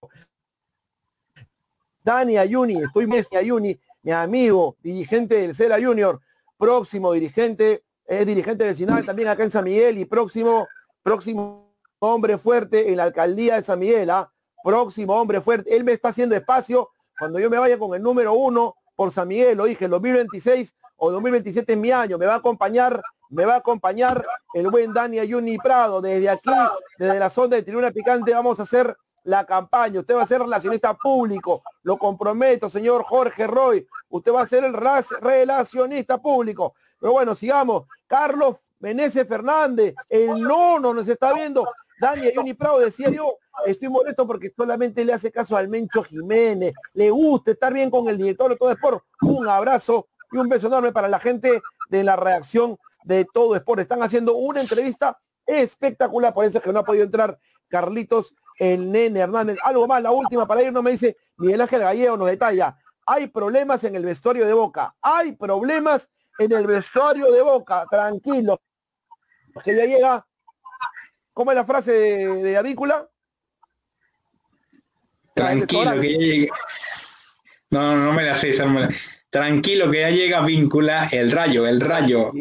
Dani 2.02 2.38
Ayuni, 2.38 2.82
estoy 2.82 3.06
Messi 3.06 3.36
Ayuni, 3.36 3.78
mi 4.02 4.12
amigo, 4.12 4.76
dirigente 4.80 5.34
del 5.34 5.54
Cela 5.54 5.76
Junior, 5.78 6.18
próximo 6.56 7.12
dirigente 7.12 7.84
es 8.08 8.26
dirigente 8.26 8.64
vecinal 8.64 9.04
también 9.04 9.28
acá 9.28 9.44
en 9.44 9.50
San 9.50 9.64
Miguel 9.64 9.98
y 9.98 10.06
próximo, 10.06 10.66
próximo 11.02 11.74
hombre 11.98 12.38
fuerte 12.38 12.90
en 12.90 12.96
la 12.96 13.04
alcaldía 13.04 13.56
de 13.56 13.62
San 13.62 13.78
Miguel, 13.78 14.08
¿ah? 14.08 14.32
Próximo 14.62 15.14
hombre 15.14 15.40
fuerte. 15.40 15.74
Él 15.74 15.84
me 15.84 15.92
está 15.92 16.08
haciendo 16.08 16.36
espacio 16.36 16.90
cuando 17.18 17.40
yo 17.40 17.50
me 17.50 17.58
vaya 17.58 17.78
con 17.78 17.94
el 17.94 18.02
número 18.02 18.32
uno 18.32 18.76
por 18.94 19.12
San 19.12 19.28
Miguel, 19.28 19.56
lo 19.56 19.64
dije, 19.64 19.84
el 19.84 19.90
2026 19.90 20.74
o 20.96 21.10
2027 21.10 21.72
es 21.72 21.78
mi 21.78 21.90
año, 21.90 22.18
me 22.18 22.26
va 22.26 22.34
a 22.34 22.38
acompañar, 22.38 23.00
me 23.30 23.44
va 23.44 23.54
a 23.54 23.58
acompañar 23.58 24.24
el 24.54 24.68
buen 24.68 24.92
Dani 24.92 25.18
Ayuni 25.18 25.58
Prado. 25.58 26.00
Desde 26.00 26.28
aquí, 26.28 26.50
desde 26.98 27.18
la 27.18 27.30
zona 27.30 27.56
de 27.56 27.62
Tribuna 27.62 27.90
Picante, 27.90 28.32
vamos 28.32 28.58
a 28.58 28.62
hacer 28.62 28.96
la 29.24 29.44
campaña. 29.44 30.00
Usted 30.00 30.16
va 30.16 30.22
a 30.22 30.26
ser 30.26 30.40
relacionista 30.40 30.94
público. 30.94 31.62
Lo 31.82 31.96
comprometo, 31.96 32.70
señor 32.70 33.04
Jorge 33.04 33.46
Roy. 33.46 33.86
Usted 34.08 34.32
va 34.32 34.42
a 34.42 34.46
ser 34.46 34.64
el 34.64 34.72
relacionista 34.72 36.18
público. 36.18 36.74
Pero 36.98 37.12
bueno, 37.12 37.34
sigamos. 37.34 37.84
Carlos 38.06 38.56
Meneses 38.80 39.28
Fernández, 39.28 39.94
el 40.08 40.40
nono 40.40 40.94
nos 40.94 41.06
está 41.08 41.32
viendo. 41.32 41.68
Dani 42.00 42.30
Johnny 42.34 42.54
Prado 42.54 42.80
decía 42.80 43.10
yo, 43.10 43.38
estoy 43.66 43.88
molesto 43.88 44.26
porque 44.26 44.52
solamente 44.56 45.04
le 45.04 45.12
hace 45.12 45.32
caso 45.32 45.56
al 45.56 45.68
Mencho 45.68 46.02
Jiménez. 46.04 46.74
Le 46.94 47.10
gusta 47.10 47.52
estar 47.52 47.72
bien 47.72 47.90
con 47.90 48.08
el 48.08 48.16
director 48.16 48.50
de 48.50 48.56
todo 48.56 48.70
Sport. 48.70 49.04
Un 49.22 49.48
abrazo 49.48 50.08
y 50.30 50.36
un 50.36 50.48
beso 50.48 50.68
enorme 50.68 50.92
para 50.92 51.08
la 51.08 51.18
gente 51.18 51.60
de 51.88 52.04
la 52.04 52.16
reacción 52.16 52.78
de 53.04 53.26
todo 53.32 53.56
Sport. 53.56 53.80
Están 53.80 54.02
haciendo 54.02 54.36
una 54.36 54.60
entrevista 54.60 55.18
espectacular, 55.46 56.34
por 56.34 56.44
eso 56.44 56.58
es 56.58 56.64
que 56.64 56.72
no 56.72 56.80
ha 56.80 56.84
podido 56.84 57.04
entrar 57.04 57.38
Carlitos 57.68 58.34
el 58.58 58.90
nene 58.90 59.20
Hernández. 59.20 59.58
Algo 59.62 59.86
más, 59.86 60.02
la 60.02 60.10
última 60.10 60.46
para 60.46 60.62
irnos 60.62 60.82
me 60.82 60.92
dice 60.92 61.14
Miguel 61.36 61.60
Ángel 61.60 61.80
Gallego 61.80 62.16
nos 62.16 62.28
detalla. 62.28 62.76
Hay 63.06 63.28
problemas 63.28 63.84
en 63.84 63.96
el 63.96 64.04
vestuario 64.04 64.46
de 64.46 64.52
Boca. 64.52 64.94
Hay 65.00 65.32
problemas 65.32 66.10
en 66.38 66.52
el 66.52 66.66
vestuario 66.66 67.32
de 67.32 67.42
Boca. 67.42 67.86
Tranquilo. 67.90 68.60
Que 69.64 69.74
ya 69.74 69.84
llega. 69.84 70.26
¿Cómo 71.38 71.52
es 71.52 71.54
la 71.54 71.64
frase 71.64 71.92
de, 71.92 72.42
de 72.42 72.56
Avíncula? 72.56 73.08
Tranquilo 75.34 76.00
que 76.00 76.12
ya 76.12 76.18
llega. 76.18 76.54
No, 77.70 77.94
no 77.94 78.12
me 78.12 78.24
la 78.24 78.36
sé, 78.36 78.56
Tranquilo 79.30 79.88
que 79.88 80.00
ya 80.00 80.10
llega 80.10 80.40
Víncula 80.40 81.08
el 81.12 81.30
rayo, 81.30 81.68
el 81.68 81.80
rayo. 81.80 82.32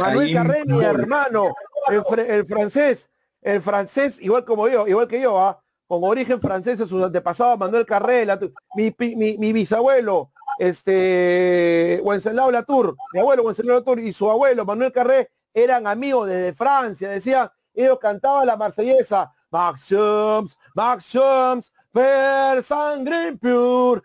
Manuel 0.00 0.34
Carré, 0.34 0.64
mi 0.64 0.82
hermano, 0.82 1.54
el 1.86 2.44
francés 2.44 3.08
el 3.40 3.62
francés, 3.62 4.18
igual 4.20 4.44
como 4.44 4.66
yo, 4.66 4.88
igual 4.88 5.06
que 5.06 5.20
yo, 5.20 5.40
¿ah? 5.40 5.62
con 5.86 6.02
origen 6.02 6.40
francés 6.40 6.80
sus 6.88 7.04
antepasados, 7.04 7.56
Manuel 7.56 7.86
Carrera, 7.86 8.36
mi, 8.74 8.92
mi, 8.98 9.52
bisabuelo, 9.52 10.32
este, 10.58 12.00
Wenceslao 12.02 12.50
Latour, 12.50 12.96
mi 13.12 13.20
abuelo 13.20 13.44
Wenceslao 13.44 13.78
Latour 13.78 14.00
y 14.00 14.12
su 14.12 14.28
abuelo 14.28 14.64
Manuel 14.64 14.90
Carré 14.90 15.30
eran 15.54 15.86
amigos 15.86 16.28
desde 16.28 16.52
Francia, 16.52 17.08
decían, 17.08 17.48
ellos 17.84 17.98
cantaban 17.98 18.46
la 18.46 18.56
marsellesa, 18.56 19.32
Maxims, 19.50 20.56
Maxims, 20.74 21.70
per 21.92 22.62
sangre 22.64 23.36
pure, 23.36 24.02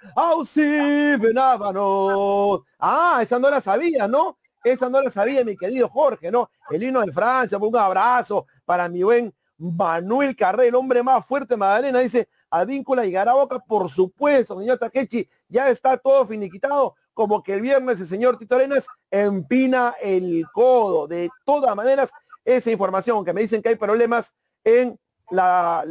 Ah, 2.79 3.19
esa 3.21 3.39
no 3.39 3.49
la 3.49 3.61
sabía, 3.61 4.07
¿no? 4.07 4.37
Esa 4.63 4.89
no 4.89 5.01
la 5.01 5.11
sabía 5.11 5.43
mi 5.43 5.57
querido 5.57 5.89
Jorge, 5.89 6.31
¿no? 6.31 6.49
El 6.69 6.83
himno 6.83 7.01
de 7.01 7.11
Francia, 7.11 7.57
un 7.57 7.75
abrazo 7.75 8.45
para 8.63 8.87
mi 8.87 9.03
buen 9.03 9.33
Manuel 9.57 10.35
Carré, 10.35 10.67
el 10.67 10.75
hombre 10.75 11.03
más 11.03 11.25
fuerte 11.25 11.57
Magdalena, 11.57 11.99
dice 11.99 12.29
Advíncula 12.49 13.05
y 13.05 13.11
Garaboca, 13.11 13.59
por 13.59 13.89
supuesto, 13.89 14.59
señor 14.59 14.77
Takechi, 14.77 15.27
ya 15.47 15.69
está 15.69 15.97
todo 15.97 16.27
finiquitado, 16.27 16.95
como 17.13 17.43
que 17.43 17.53
el 17.53 17.61
viernes 17.61 17.99
el 17.99 18.07
señor 18.07 18.37
Tito 18.37 18.55
Arenas 18.55 18.87
empina 19.09 19.95
el 20.01 20.45
codo. 20.53 21.07
De 21.07 21.29
todas 21.45 21.75
maneras, 21.75 22.11
esa 22.45 22.71
información, 22.71 23.23
que 23.23 23.33
me 23.33 23.41
dicen 23.41 23.61
que 23.61 23.69
hay 23.69 23.75
problemas 23.75 24.33
en 24.63 24.99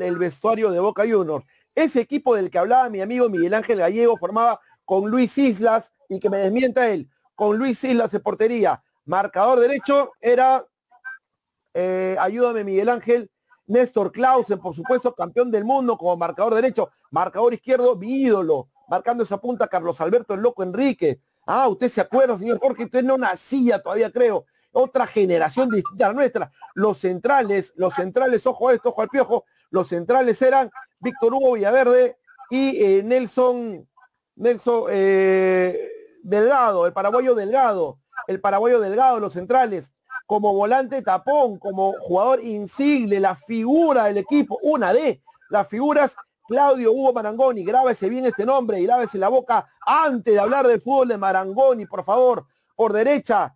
el 0.00 0.18
vestuario 0.18 0.70
de 0.70 0.80
Boca 0.80 1.02
Juniors. 1.02 1.44
Ese 1.74 2.00
equipo 2.00 2.34
del 2.34 2.50
que 2.50 2.58
hablaba 2.58 2.88
mi 2.90 3.00
amigo 3.00 3.28
Miguel 3.28 3.54
Ángel 3.54 3.78
Gallego 3.78 4.16
formaba 4.18 4.60
con 4.84 5.10
Luis 5.10 5.36
Islas 5.38 5.90
y 6.08 6.20
que 6.20 6.28
me 6.28 6.38
desmienta 6.38 6.88
él 6.90 7.08
con 7.34 7.56
Luis 7.56 7.82
Islas 7.82 8.12
de 8.12 8.20
portería. 8.20 8.82
Marcador 9.04 9.58
derecho 9.58 10.12
era, 10.20 10.64
eh, 11.74 12.16
ayúdame 12.20 12.62
Miguel 12.62 12.88
Ángel, 12.88 13.30
Néstor 13.66 14.12
Clausen, 14.12 14.58
por 14.58 14.74
supuesto, 14.74 15.14
campeón 15.14 15.50
del 15.50 15.64
mundo 15.64 15.96
como 15.96 16.16
marcador 16.16 16.54
derecho. 16.54 16.90
Marcador 17.10 17.54
izquierdo, 17.54 17.96
mi 17.96 18.20
ídolo. 18.20 18.68
Marcando 18.88 19.24
esa 19.24 19.40
punta, 19.40 19.66
Carlos 19.68 20.00
Alberto 20.00 20.34
el 20.34 20.40
Loco 20.40 20.62
Enrique. 20.62 21.20
Ah, 21.46 21.68
usted 21.68 21.88
se 21.88 22.00
acuerda, 22.00 22.36
señor 22.36 22.58
Jorge, 22.58 22.84
usted 22.84 23.02
no 23.02 23.16
nacía 23.16 23.80
todavía, 23.80 24.10
creo. 24.10 24.44
Otra 24.72 25.06
generación 25.06 25.68
distinta 25.68 26.06
a 26.06 26.08
la 26.08 26.14
nuestra. 26.14 26.52
Los 26.74 26.98
centrales, 26.98 27.72
los 27.76 27.94
centrales, 27.94 28.46
ojo 28.46 28.68
a 28.68 28.74
esto, 28.74 28.88
ojo 28.88 29.02
al 29.02 29.08
piojo, 29.08 29.44
los 29.70 29.88
centrales 29.88 30.40
eran 30.42 30.70
Víctor 31.00 31.34
Hugo 31.34 31.52
Villaverde 31.52 32.18
y 32.50 32.82
eh, 32.82 33.02
Nelson, 33.02 33.88
Nelson, 34.36 34.84
eh, 34.90 35.90
Delgado, 36.22 36.86
el 36.86 36.92
paraguayo 36.92 37.34
Delgado, 37.34 37.98
el 38.26 38.40
paraguayo 38.40 38.80
Delgado, 38.80 39.20
los 39.20 39.32
centrales, 39.32 39.92
como 40.26 40.54
volante 40.54 41.02
tapón, 41.02 41.58
como 41.58 41.92
jugador 42.00 42.42
insigne, 42.42 43.20
la 43.20 43.34
figura 43.34 44.04
del 44.04 44.18
equipo, 44.18 44.58
una 44.62 44.92
de 44.92 45.20
las 45.50 45.68
figuras, 45.68 46.16
Claudio 46.46 46.92
Hugo 46.92 47.12
Marangoni, 47.12 47.64
grábese 47.64 48.08
bien 48.08 48.26
este 48.26 48.44
nombre 48.44 48.80
y 48.80 48.86
lávese 48.86 49.16
la 49.16 49.28
boca 49.28 49.66
antes 49.86 50.34
de 50.34 50.40
hablar 50.40 50.66
del 50.66 50.80
fútbol 50.80 51.08
de 51.08 51.18
Marangoni, 51.18 51.86
por 51.86 52.04
favor, 52.04 52.46
por 52.76 52.92
derecha, 52.92 53.54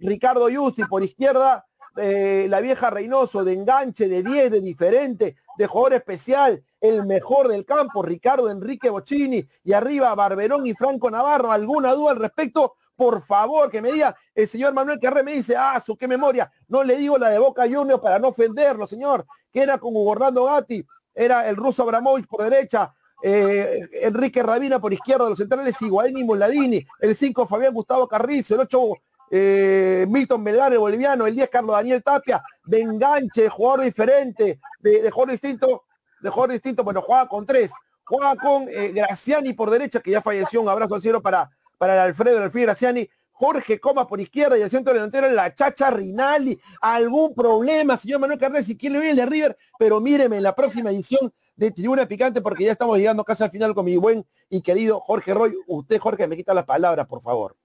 Ricardo 0.00 0.48
Justi, 0.52 0.84
por 0.84 1.02
izquierda, 1.02 1.66
eh, 1.96 2.46
la 2.50 2.60
vieja 2.60 2.90
Reynoso, 2.90 3.42
de 3.42 3.54
enganche, 3.54 4.08
de 4.08 4.22
10, 4.22 4.50
de 4.50 4.60
diferente, 4.60 5.36
de 5.56 5.66
jugador 5.66 5.94
especial, 5.94 6.62
el 6.80 7.06
mejor 7.06 7.48
del 7.48 7.64
campo, 7.64 8.02
Ricardo 8.02 8.50
Enrique 8.50 8.90
Bocini, 8.90 9.46
y 9.64 9.72
arriba 9.72 10.14
Barberón 10.14 10.66
y 10.66 10.74
Franco 10.74 11.10
Navarro. 11.10 11.50
¿Alguna 11.50 11.94
duda 11.94 12.12
al 12.12 12.18
respecto? 12.18 12.74
Por 12.94 13.24
favor, 13.24 13.70
que 13.70 13.80
me 13.80 13.92
diga, 13.92 14.16
el 14.34 14.48
señor 14.48 14.74
Manuel 14.74 14.98
Carré 15.00 15.22
me 15.22 15.32
dice, 15.32 15.54
ah, 15.56 15.80
su 15.84 15.96
qué 15.96 16.08
memoria, 16.08 16.50
no 16.68 16.82
le 16.82 16.96
digo 16.96 17.18
la 17.18 17.28
de 17.28 17.38
Boca 17.38 17.62
Juniors 17.62 18.00
para 18.00 18.18
no 18.18 18.28
ofenderlo, 18.28 18.86
señor, 18.86 19.26
que 19.52 19.62
era 19.62 19.78
con 19.78 19.94
Hugo 19.94 20.14
Gatti, 20.14 20.84
era 21.14 21.48
el 21.48 21.56
ruso 21.56 21.82
Abramovich 21.82 22.26
por 22.26 22.42
derecha, 22.48 22.94
eh, 23.22 23.88
Enrique 24.02 24.42
Rabina 24.42 24.78
por 24.78 24.92
izquierda, 24.92 25.28
los 25.28 25.38
centrales 25.38 25.80
Igualini 25.80 26.24
Moladini, 26.24 26.86
el 27.00 27.16
5 27.16 27.46
Fabián 27.46 27.72
Gustavo 27.72 28.06
Carrizo, 28.06 28.54
el 28.54 28.60
8 28.60 28.94
eh, 29.30 30.06
Milton 30.08 30.42
Melgar, 30.42 30.76
boliviano, 30.76 31.26
el 31.26 31.34
10 31.34 31.50
Carlos 31.50 31.76
Daniel 31.76 32.02
Tapia, 32.02 32.42
de 32.64 32.80
enganche, 32.80 33.48
jugador 33.48 33.82
diferente, 33.82 34.60
de, 34.80 35.02
de 35.02 35.10
jugador 35.10 35.32
distinto, 35.32 35.84
de 36.20 36.30
jugador 36.30 36.52
distinto, 36.52 36.84
bueno, 36.84 37.02
juega 37.02 37.26
con 37.28 37.46
tres, 37.46 37.72
juega 38.04 38.36
con 38.36 38.68
eh, 38.68 38.92
Graciani 38.94 39.52
por 39.52 39.70
derecha, 39.70 40.00
que 40.00 40.12
ya 40.12 40.22
falleció, 40.22 40.62
un 40.62 40.68
abrazo 40.68 40.94
al 40.94 41.02
cielo 41.02 41.20
para, 41.20 41.50
para 41.78 41.94
el 41.94 42.00
Alfredo, 42.00 42.38
el 42.38 42.44
Alfredo 42.44 42.66
Graciani, 42.66 43.08
Jorge 43.38 43.78
Coma 43.78 44.06
por 44.06 44.18
izquierda 44.18 44.56
y 44.56 44.62
el 44.62 44.70
centro 44.70 44.94
delantero 44.94 45.30
la 45.30 45.54
Chacha 45.54 45.90
Rinaldi. 45.90 46.58
¿Algún 46.80 47.34
problema, 47.34 47.98
señor 47.98 48.20
Manuel 48.20 48.38
Carles? 48.38 48.64
Si 48.64 48.78
quiere 48.78 48.98
oír 48.98 49.10
el 49.10 49.16
de 49.16 49.26
River, 49.26 49.58
pero 49.78 50.00
míreme 50.00 50.38
en 50.38 50.42
la 50.42 50.54
próxima 50.54 50.90
edición 50.90 51.30
de 51.54 51.70
Tribuna 51.70 52.06
Picante 52.06 52.40
porque 52.40 52.64
ya 52.64 52.72
estamos 52.72 52.96
llegando 52.96 53.24
casi 53.24 53.44
al 53.44 53.50
final 53.50 53.74
con 53.74 53.84
mi 53.84 53.98
buen 53.98 54.24
y 54.48 54.62
querido 54.62 55.00
Jorge 55.00 55.34
Roy. 55.34 55.54
Usted, 55.66 55.98
Jorge, 55.98 56.26
me 56.26 56.36
quita 56.36 56.54
las 56.54 56.64
palabras, 56.64 57.06
por 57.06 57.20
favor. 57.20 57.56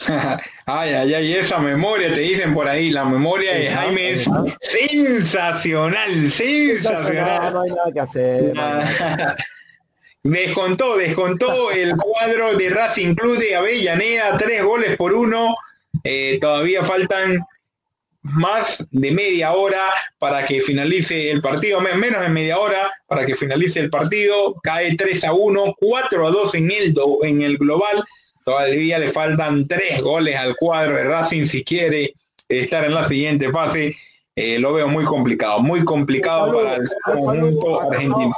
ay, 0.66 0.92
ay, 0.92 1.14
ay, 1.14 1.34
esa 1.34 1.58
memoria, 1.58 2.12
te 2.12 2.20
dicen 2.20 2.52
por 2.52 2.68
ahí, 2.68 2.90
la 2.90 3.04
memoria 3.04 3.54
de 3.54 3.70
Jaime 3.70 4.10
es 4.10 4.28
sensacional, 4.60 6.30
sensacional. 6.30 7.52
No, 7.52 7.62
hay 7.62 7.70
nada 7.70 7.92
que 7.92 8.00
hacer. 8.00 8.52
descontó, 10.22 10.96
descontó 10.96 11.70
el 11.70 11.96
cuadro 11.96 12.56
de 12.56 12.70
Racing 12.70 13.14
Club 13.14 13.38
de 13.38 13.54
Avellaneda, 13.54 14.36
tres 14.36 14.64
goles 14.64 14.96
por 14.96 15.12
uno. 15.12 15.56
Eh, 16.02 16.38
todavía 16.40 16.84
faltan 16.84 17.44
más 18.24 18.84
de 18.90 19.10
media 19.10 19.52
hora 19.52 19.82
para 20.18 20.46
que 20.46 20.62
finalice 20.62 21.30
el 21.30 21.42
partido, 21.42 21.80
menos 21.80 22.22
de 22.22 22.30
media 22.30 22.58
hora 22.58 22.90
para 23.06 23.26
que 23.26 23.36
finalice 23.36 23.80
el 23.80 23.90
partido, 23.90 24.56
cae 24.62 24.96
3 24.96 25.24
a 25.24 25.34
1, 25.34 25.74
4 25.78 26.26
a 26.26 26.30
2 26.30 26.54
en 26.54 26.70
el, 26.70 26.94
en 27.22 27.42
el 27.42 27.58
global, 27.58 28.02
todavía 28.44 28.98
le 28.98 29.10
faltan 29.10 29.66
tres 29.66 30.00
goles 30.02 30.36
al 30.36 30.54
cuadro 30.56 30.94
de 30.94 31.04
Racing 31.04 31.46
si 31.46 31.64
quiere 31.64 32.14
estar 32.48 32.84
en 32.84 32.94
la 32.94 33.08
siguiente 33.08 33.50
fase, 33.50 33.96
eh, 34.36 34.58
lo 34.58 34.74
veo 34.74 34.86
muy 34.88 35.04
complicado, 35.04 35.60
muy 35.60 35.84
complicado 35.84 36.52
para 36.52 36.76
el 36.76 36.88
conjunto 37.04 37.80
argentino. 37.80 38.34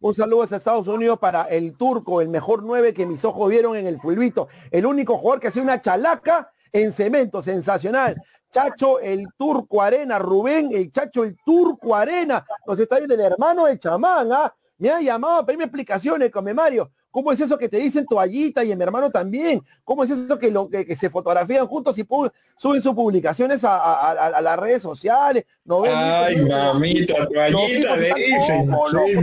Un 0.00 0.14
saludo 0.14 0.42
a 0.42 0.56
Estados 0.56 0.86
Unidos 0.88 1.18
para 1.18 1.44
el 1.44 1.76
turco, 1.76 2.20
el 2.20 2.28
mejor 2.28 2.62
9 2.62 2.94
que 2.94 3.06
mis 3.06 3.24
ojos 3.24 3.50
vieron 3.50 3.76
en 3.76 3.86
el 3.86 4.00
fulbito, 4.00 4.48
el 4.70 4.86
único 4.86 5.18
jugador 5.18 5.40
que 5.40 5.48
hacía 5.48 5.62
una 5.62 5.80
chalaca 5.80 6.50
en 6.72 6.92
cemento, 6.92 7.42
sensacional. 7.42 8.16
Chacho 8.50 9.00
el 9.00 9.26
Turco 9.36 9.82
Arena, 9.82 10.18
Rubén, 10.18 10.70
el 10.72 10.92
Chacho 10.92 11.24
el 11.24 11.36
Turco 11.44 11.94
Arena, 11.94 12.44
nos 12.66 12.78
está 12.78 12.96
viendo 12.96 13.14
el 13.14 13.20
hermano 13.20 13.66
de 13.66 13.78
chamán, 13.78 14.32
¿ah? 14.32 14.54
Me 14.78 14.90
ha 14.90 15.00
llamado 15.00 15.38
a 15.38 15.46
pedirme 15.46 15.64
explicaciones, 15.64 16.30
come 16.30 16.52
Mario. 16.52 16.90
¿Cómo 17.10 17.32
es 17.32 17.40
eso 17.40 17.56
que 17.56 17.68
te 17.68 17.78
dicen 17.78 18.04
toallita 18.06 18.62
y 18.62 18.76
mi 18.76 18.82
hermano 18.82 19.10
también? 19.10 19.62
¿Cómo 19.84 20.04
es 20.04 20.10
eso 20.10 20.38
que, 20.38 20.50
lo, 20.50 20.68
que, 20.68 20.94
se 20.96 21.08
fotografían 21.08 21.66
juntos 21.66 21.98
y 21.98 22.06
suben 22.58 22.82
sus 22.82 22.92
publicaciones 22.94 23.62
a, 23.64 24.40
las 24.42 24.58
redes 24.58 24.82
sociales? 24.82 25.44
¿No 25.64 25.84
Ay, 25.84 26.36
mamita, 26.44 27.26
toallita 27.26 27.96
le 27.96 28.14
dicen. 28.14 28.70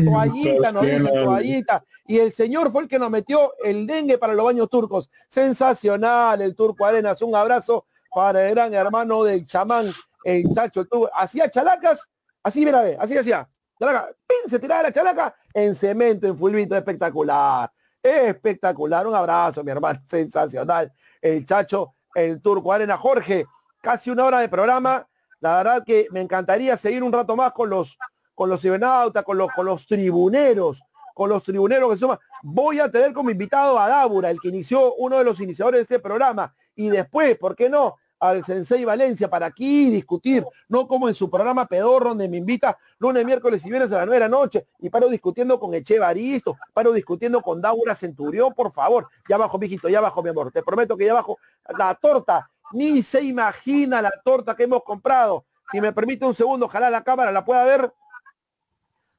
toallita, 0.05 0.71
nos 0.71 0.83
dicen 0.83 1.05
toallita. 1.05 1.83
Y 2.07 2.17
el 2.17 2.33
señor 2.33 2.71
fue 2.71 2.83
el 2.83 2.87
que 2.87 2.99
nos 2.99 3.09
metió 3.09 3.53
el 3.63 3.85
dengue 3.85 4.17
para 4.17 4.33
los 4.33 4.45
baños 4.45 4.69
turcos. 4.69 5.09
Sensacional 5.29 6.41
el 6.41 6.55
Turco 6.55 6.85
Arenas. 6.85 7.21
Un 7.21 7.35
abrazo 7.35 7.85
para 8.13 8.47
el 8.47 8.51
gran 8.51 8.73
hermano 8.73 9.23
del 9.23 9.47
chamán, 9.47 9.91
el 10.23 10.53
chacho, 10.53 10.85
hacía 11.15 11.49
chalacas, 11.49 12.07
así 12.43 12.63
mira, 12.63 12.83
así 12.99 13.17
hacía, 13.17 13.49
chalaca, 13.85 14.15
se 14.49 14.59
tiraba 14.59 14.83
la 14.83 14.91
chalaca 14.91 15.35
en 15.53 15.75
cemento, 15.75 16.27
en 16.27 16.37
fulvito, 16.37 16.75
espectacular, 16.75 17.71
espectacular, 18.01 19.07
un 19.07 19.15
abrazo, 19.15 19.63
mi 19.63 19.71
hermano, 19.71 20.01
sensacional, 20.07 20.91
el 21.21 21.45
chacho, 21.45 21.95
el 22.15 22.41
turco 22.41 22.71
arena, 22.71 22.97
Jorge, 22.97 23.45
casi 23.81 24.09
una 24.09 24.25
hora 24.25 24.39
de 24.39 24.49
programa, 24.49 25.07
la 25.39 25.57
verdad 25.57 25.83
que 25.85 26.07
me 26.11 26.21
encantaría 26.21 26.77
seguir 26.77 27.03
un 27.03 27.11
rato 27.11 27.35
más 27.35 27.51
con 27.51 27.69
los, 27.69 27.97
con 28.33 28.49
los 28.49 28.61
cibernautas, 28.61 29.23
con 29.23 29.37
los, 29.37 29.51
con 29.53 29.65
los 29.65 29.85
tribuneros, 29.85 30.81
con 31.13 31.29
los 31.29 31.43
tribuneros 31.43 31.91
que 31.91 31.97
suman. 31.97 32.17
Voy 32.41 32.79
a 32.79 32.89
tener 32.89 33.13
como 33.13 33.29
invitado 33.29 33.77
a 33.77 33.87
Dábura, 33.87 34.29
el 34.29 34.39
que 34.39 34.47
inició, 34.47 34.95
uno 34.95 35.17
de 35.17 35.23
los 35.25 35.39
iniciadores 35.39 35.79
de 35.79 35.81
este 35.81 35.99
programa. 35.99 36.55
Y 36.75 36.89
después, 36.89 37.37
¿por 37.37 37.55
qué 37.55 37.69
no? 37.69 37.97
Al 38.23 38.43
Sensei 38.43 38.85
Valencia 38.85 39.29
para 39.29 39.47
aquí 39.47 39.89
discutir, 39.89 40.45
no 40.69 40.87
como 40.87 41.09
en 41.09 41.13
su 41.13 41.29
programa 41.29 41.67
Pedorro, 41.67 42.09
donde 42.09 42.29
me 42.29 42.37
invita 42.37 42.77
lunes, 42.97 43.25
miércoles 43.25 43.65
y 43.65 43.69
viernes 43.69 43.91
a 43.91 43.97
las 43.97 44.05
nueve 44.05 44.15
de 44.15 44.29
la 44.29 44.29
noche, 44.29 44.67
y 44.79 44.89
paro 44.89 45.09
discutiendo 45.09 45.59
con 45.59 45.73
Echevaristo, 45.73 46.57
paro 46.73 46.93
discutiendo 46.93 47.41
con 47.41 47.61
Daura 47.61 47.95
Centurión, 47.95 48.53
por 48.53 48.71
favor, 48.71 49.07
ya 49.27 49.35
abajo, 49.35 49.59
mijito, 49.59 49.89
ya 49.89 49.99
abajo, 49.99 50.23
mi 50.23 50.29
amor, 50.29 50.51
te 50.51 50.63
prometo 50.63 50.95
que 50.95 51.05
ya 51.05 51.11
abajo, 51.11 51.37
la 51.77 51.93
torta, 51.95 52.49
ni 52.71 53.03
se 53.03 53.21
imagina 53.21 54.01
la 54.01 54.11
torta 54.23 54.55
que 54.55 54.63
hemos 54.63 54.83
comprado. 54.83 55.45
Si 55.69 55.81
me 55.81 55.91
permite 55.91 56.25
un 56.25 56.33
segundo, 56.33 56.67
ojalá 56.67 56.89
la 56.89 57.03
cámara 57.03 57.31
la 57.31 57.43
pueda 57.43 57.65
ver, 57.65 57.91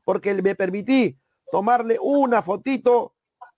porque 0.03 0.35
me 0.35 0.55
permití 0.55 1.19
tomarle 1.53 1.99
una 2.01 2.41
fotito 2.41 3.13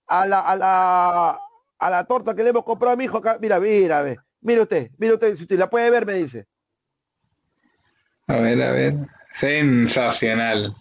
a 0.07 0.25
la, 0.25 0.41
a 0.41 0.55
la, 0.57 1.39
a 1.79 1.89
la 1.89 2.03
torta 2.03 2.35
que 2.35 2.43
le 2.43 2.49
hemos 2.49 2.63
comprado 2.65 2.93
a 2.93 2.97
mi 2.97 3.05
hijo 3.05 3.21
mira, 3.39 3.59
mira. 3.59 4.26
Mire 4.41 4.61
usted, 4.61 4.91
mire 4.97 5.13
usted, 5.13 5.35
si 5.35 5.43
usted 5.43 5.57
la 5.57 5.69
puede 5.69 5.89
ver, 5.89 6.05
me 6.05 6.13
dice. 6.13 6.47
A 8.27 8.37
ver, 8.37 8.61
a 8.61 8.71
ver. 8.71 8.95
Sensacional. 9.31 10.75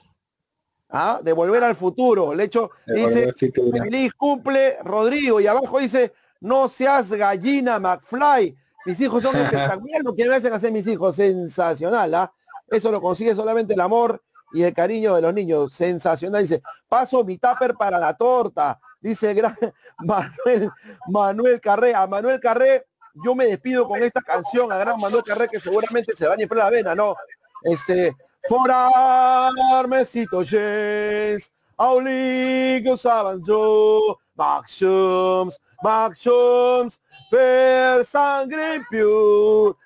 Ah, 0.88 1.20
de 1.22 1.32
volver 1.32 1.62
al 1.64 1.76
futuro. 1.76 2.34
Le 2.34 2.44
hecho, 2.44 2.70
dice, 2.86 3.32
feliz 3.32 4.12
cumple 4.14 4.78
Rodrigo. 4.82 5.40
Y 5.40 5.46
abajo 5.46 5.78
dice, 5.78 6.12
no 6.40 6.68
seas 6.68 7.10
gallina, 7.10 7.78
McFly. 7.78 8.56
Mis 8.84 9.00
hijos 9.00 9.22
son 9.22 9.36
espectaculares, 9.36 10.04
lo 10.04 10.14
que 10.14 10.28
me 10.28 10.36
hacen 10.36 10.52
hacer 10.52 10.72
mis 10.72 10.86
hijos. 10.86 11.16
Sensacional, 11.16 12.14
¿ah? 12.14 12.32
Eso 12.68 12.90
lo 12.90 13.00
consigue 13.00 13.34
solamente 13.34 13.74
el 13.74 13.80
amor 13.80 14.22
y 14.52 14.62
el 14.62 14.72
cariño 14.72 15.14
de 15.16 15.22
los 15.22 15.34
niños. 15.34 15.72
Sensacional. 15.72 16.42
Dice, 16.42 16.62
paso 16.88 17.24
mi 17.24 17.38
tupper 17.38 17.74
para 17.74 17.98
la 17.98 18.14
torta. 18.14 18.78
Dice 19.00 19.34
gran 19.34 19.56
Manuel, 19.98 20.70
Manuel 21.08 21.60
Carré. 21.60 21.94
A 21.94 22.06
Manuel 22.06 22.40
Carré 22.40 22.86
yo 23.24 23.34
me 23.34 23.46
despido 23.46 23.86
con 23.86 24.02
esta 24.02 24.20
canción 24.20 24.70
a 24.72 24.78
Gran 24.78 24.96
Carré 25.24 25.48
que 25.48 25.60
seguramente 25.60 26.14
se 26.14 26.26
va 26.26 26.34
a 26.34 26.54
la 26.54 26.70
vena, 26.70 26.94
¿no? 26.94 27.14
Este, 27.62 28.14
for 28.48 28.70
armecito 28.70 30.42
yes, 30.42 31.50
auligos 31.76 33.06
avanzó, 33.06 34.18
maxums, 34.34 35.58
maxums, 35.82 37.00
per 37.30 38.04
sangre 38.04 38.82
pure, 38.90 39.76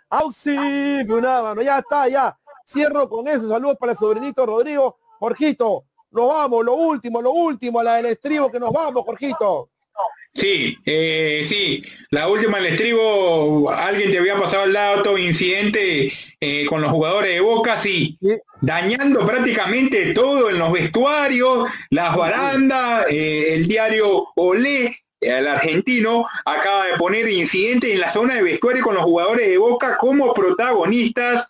una 1.09 1.43
mano, 1.43 1.63
ya 1.63 1.79
está, 1.79 2.09
ya. 2.09 2.37
Cierro 2.67 3.09
con 3.09 3.27
eso, 3.27 3.49
saludos 3.49 3.77
para 3.79 3.93
el 3.93 3.99
sobrinito 3.99 4.47
Rodrigo. 4.47 4.99
Jorgito, 5.19 5.85
nos 6.11 6.29
vamos, 6.29 6.65
lo 6.65 6.75
último, 6.75 7.23
lo 7.23 7.33
último, 7.33 7.83
la 7.83 7.97
del 7.97 8.07
estribo 8.07 8.51
que 8.51 8.61
nos 8.61 8.73
vamos, 8.73 9.05
Jorgito. 9.05 9.70
Sí, 10.33 10.79
eh, 10.87 11.43
sí, 11.45 11.83
la 12.11 12.29
última 12.29 12.59
el 12.59 12.67
estribo, 12.67 13.71
alguien 13.71 14.11
te 14.11 14.19
había 14.19 14.39
pasado 14.39 14.65
el 14.65 14.73
dato, 14.73 15.19
incidente 15.19 16.13
eh, 16.41 16.67
con 16.67 16.81
los 16.81 16.91
jugadores 16.91 17.35
de 17.35 17.41
Boca, 17.41 17.81
sí, 17.81 18.17
dañando 18.61 19.27
prácticamente 19.27 20.15
todo 20.15 20.49
en 20.49 20.59
los 20.59 20.73
vestuarios, 20.73 21.69
las 21.91 22.17
barandas, 22.17 23.07
eh, 23.11 23.55
el 23.55 23.67
diario 23.67 24.29
Olé, 24.37 25.03
el 25.21 25.49
argentino, 25.49 26.27
acaba 26.45 26.87
de 26.87 26.97
poner 26.97 27.29
incidente 27.29 27.93
en 27.93 28.01
la 28.01 28.11
zona 28.11 28.37
de 28.37 28.43
vestuario 28.43 28.85
con 28.85 28.95
los 28.95 29.05
jugadores 29.05 29.49
de 29.49 29.59
Boca 29.59 29.99
como 29.99 30.33
protagonistas. 30.33 31.49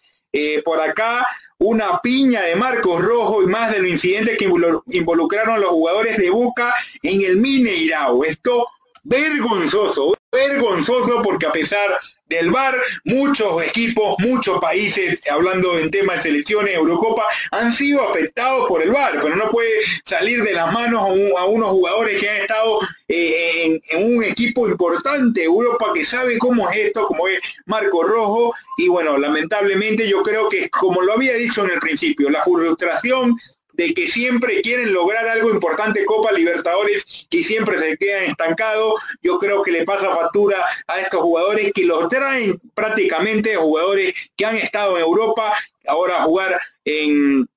por 0.65 0.81
acá 0.81 1.27
una 1.61 2.01
piña 2.01 2.43
de 2.43 2.57
Marcos 2.57 3.03
Rojo 3.03 3.43
y 3.43 3.47
más 3.47 3.71
de 3.71 3.81
los 3.81 3.91
incidentes 3.91 4.39
que 4.39 4.51
involucraron 4.93 5.57
a 5.57 5.59
los 5.59 5.71
jugadores 5.71 6.17
de 6.17 6.31
Boca 6.31 6.75
en 7.03 7.21
el 7.21 7.37
Mineirao. 7.37 8.25
Esto 8.25 8.67
vergonzoso, 9.05 10.17
vergonzoso 10.33 11.23
porque 11.23 11.47
a 11.47 11.53
pesar 11.53 11.99
del 12.31 12.51
VAR, 12.51 12.75
muchos 13.05 13.63
equipos, 13.63 14.15
muchos 14.21 14.59
países, 14.61 15.21
hablando 15.29 15.79
en 15.79 15.91
tema 15.91 16.15
de 16.15 16.21
selecciones, 16.21 16.75
Eurocopa, 16.75 17.25
han 17.51 17.73
sido 17.73 18.09
afectados 18.09 18.69
por 18.69 18.81
el 18.83 18.93
VAR, 18.93 19.21
pero 19.21 19.35
no 19.35 19.51
puede 19.51 19.69
salir 20.05 20.43
de 20.45 20.53
las 20.53 20.73
manos 20.73 21.03
a, 21.03 21.45
unos 21.45 21.71
jugadores 21.71 22.21
que 22.21 22.31
han 22.31 22.37
estado 22.43 22.79
eh, 23.09 23.81
en, 23.91 24.15
un 24.15 24.23
equipo 24.23 24.69
importante, 24.69 25.43
Europa, 25.43 25.87
que 25.93 26.05
sabe 26.05 26.39
cómo 26.39 26.71
es 26.71 26.79
esto, 26.79 27.07
como 27.09 27.27
es 27.27 27.41
Marco 27.67 28.05
Rojo, 28.05 28.55
y 28.77 28.87
bueno, 28.87 29.19
lamentablemente 29.19 30.09
yo 30.09 30.23
creo 30.23 30.49
que, 30.49 30.71
como 30.71 31.03
lo 31.03 31.15
había 31.15 31.35
dicho 31.35 31.65
en 31.65 31.73
el 31.73 31.81
principio, 31.81 32.31
la 32.31 32.45
frustración 32.45 33.37
de 33.81 33.95
que 33.95 34.09
siempre 34.09 34.61
quieren 34.61 34.93
lograr 34.93 35.27
algo 35.27 35.49
importante 35.49 36.05
Copa 36.05 36.33
Libertadores 36.33 37.07
que 37.31 37.43
siempre 37.43 37.79
se 37.79 37.97
quedan 37.97 38.25
estancados. 38.25 39.01
Yo 39.23 39.39
creo 39.39 39.63
que 39.63 39.73
le 39.73 39.85
pasa 39.85 40.15
factura 40.15 40.59
a 40.87 41.01
estos 41.01 41.23
jugadores 41.23 41.73
que 41.73 41.85
los 41.85 42.07
traen 42.09 42.61
prácticamente 42.75 43.57
jugadores 43.57 44.13
que 44.37 44.45
han 44.45 44.57
estado 44.57 44.99
en 44.99 45.03
Europa, 45.03 45.55
ahora 45.87 46.19
a 46.19 46.25
jugar 46.25 46.61
en, 46.85 47.49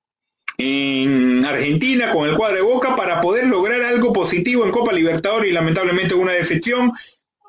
en 0.56 1.44
Argentina 1.44 2.10
con 2.10 2.26
el 2.26 2.36
cuadro 2.36 2.56
de 2.56 2.62
Boca 2.62 2.96
para 2.96 3.20
poder 3.20 3.46
lograr 3.46 3.82
algo 3.82 4.10
positivo 4.14 4.64
en 4.64 4.70
Copa 4.70 4.94
Libertadores 4.94 5.50
y 5.50 5.52
lamentablemente 5.52 6.14
una 6.14 6.32
decepción 6.32 6.90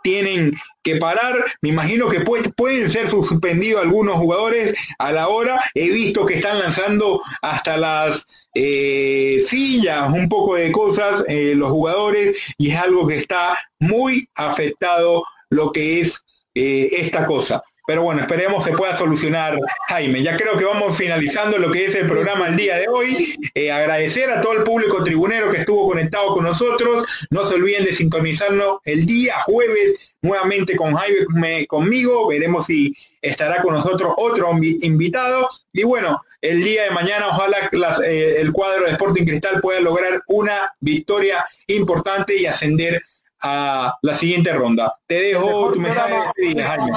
tienen 0.06 0.53
que 0.84 0.97
parar. 0.97 1.34
Me 1.62 1.70
imagino 1.70 2.08
que 2.08 2.20
pueden 2.20 2.91
ser 2.91 3.10
suspendidos 3.10 3.82
algunos 3.82 4.18
jugadores 4.18 4.78
a 4.99 5.12
la 5.12 5.30
hora. 5.30 5.60
He 5.74 5.89
visto 5.89 6.28
que 6.28 6.36
están 6.36 6.60
lanzando 6.60 7.22
hasta 7.41 7.76
las 7.76 8.28
eh, 8.53 9.43
sillas, 9.47 10.08
un 10.14 10.30
poco 10.30 10.58
de 10.58 10.72
cosas 10.72 11.24
eh, 11.28 11.53
los 11.56 11.72
jugadores 11.72 12.38
y 12.60 12.70
es 12.70 12.80
algo 12.80 13.08
que 13.08 13.18
está 13.18 13.58
muy 13.80 14.30
afectado 14.36 15.24
lo 15.49 15.72
que 15.72 16.01
es 16.01 16.24
eh, 16.53 16.89
esta 16.91 17.26
cosa. 17.26 17.64
Pero 17.86 18.01
bueno, 18.01 18.21
esperemos 18.21 18.63
se 18.63 18.71
pueda 18.71 18.95
solucionar, 18.95 19.59
Jaime. 19.89 20.23
Ya 20.23 20.36
creo 20.36 20.57
que 20.57 20.65
vamos 20.65 20.97
finalizando 20.97 21.59
lo 21.59 21.71
que 21.71 21.86
es 21.86 21.95
el 21.95 22.07
programa 22.07 22.47
el 22.47 22.55
día 22.55 22.77
de 22.77 22.88
hoy. 22.88 23.36
Eh, 23.53 23.71
agradecer 23.71 24.29
a 24.31 24.41
todo 24.41 24.53
el 24.53 24.63
público 24.63 25.03
tribunero 25.03 25.51
que 25.51 25.59
estuvo 25.59 25.88
conectado 25.88 26.33
con 26.33 26.45
nosotros. 26.45 27.05
No 27.29 27.45
se 27.45 27.55
olviden 27.55 27.86
de 27.86 27.93
sintonizarnos 27.93 28.79
el 28.86 29.05
día 29.05 29.36
jueves 29.45 30.13
nuevamente 30.23 30.75
con 30.75 30.95
Jaime 30.95 31.67
conmigo. 31.67 32.27
Veremos 32.27 32.65
si 32.65 32.95
estará 33.21 33.61
con 33.61 33.75
nosotros 33.75 34.13
otro 34.17 34.51
invitado. 34.61 35.47
Y 35.71 35.83
bueno, 35.83 36.21
el 36.41 36.63
día 36.63 36.86
de 36.86 36.91
mañana 36.91 37.27
ojalá 37.27 37.69
eh, 38.03 38.38
el 38.39 38.51
cuadro 38.51 38.86
de 38.86 38.91
Sporting 38.93 39.25
Cristal 39.25 39.61
pueda 39.61 39.79
lograr 39.79 40.23
una 40.27 40.73
victoria 40.79 41.45
importante 41.67 42.36
y 42.36 42.47
ascender 42.47 43.03
a 43.41 43.93
la 44.01 44.15
siguiente 44.15 44.51
ronda. 44.53 44.97
Te 45.05 45.21
dejo 45.21 45.71
tu 45.71 45.79
mensaje 45.79 46.15
de 46.36 46.63
Jaime 46.63 46.91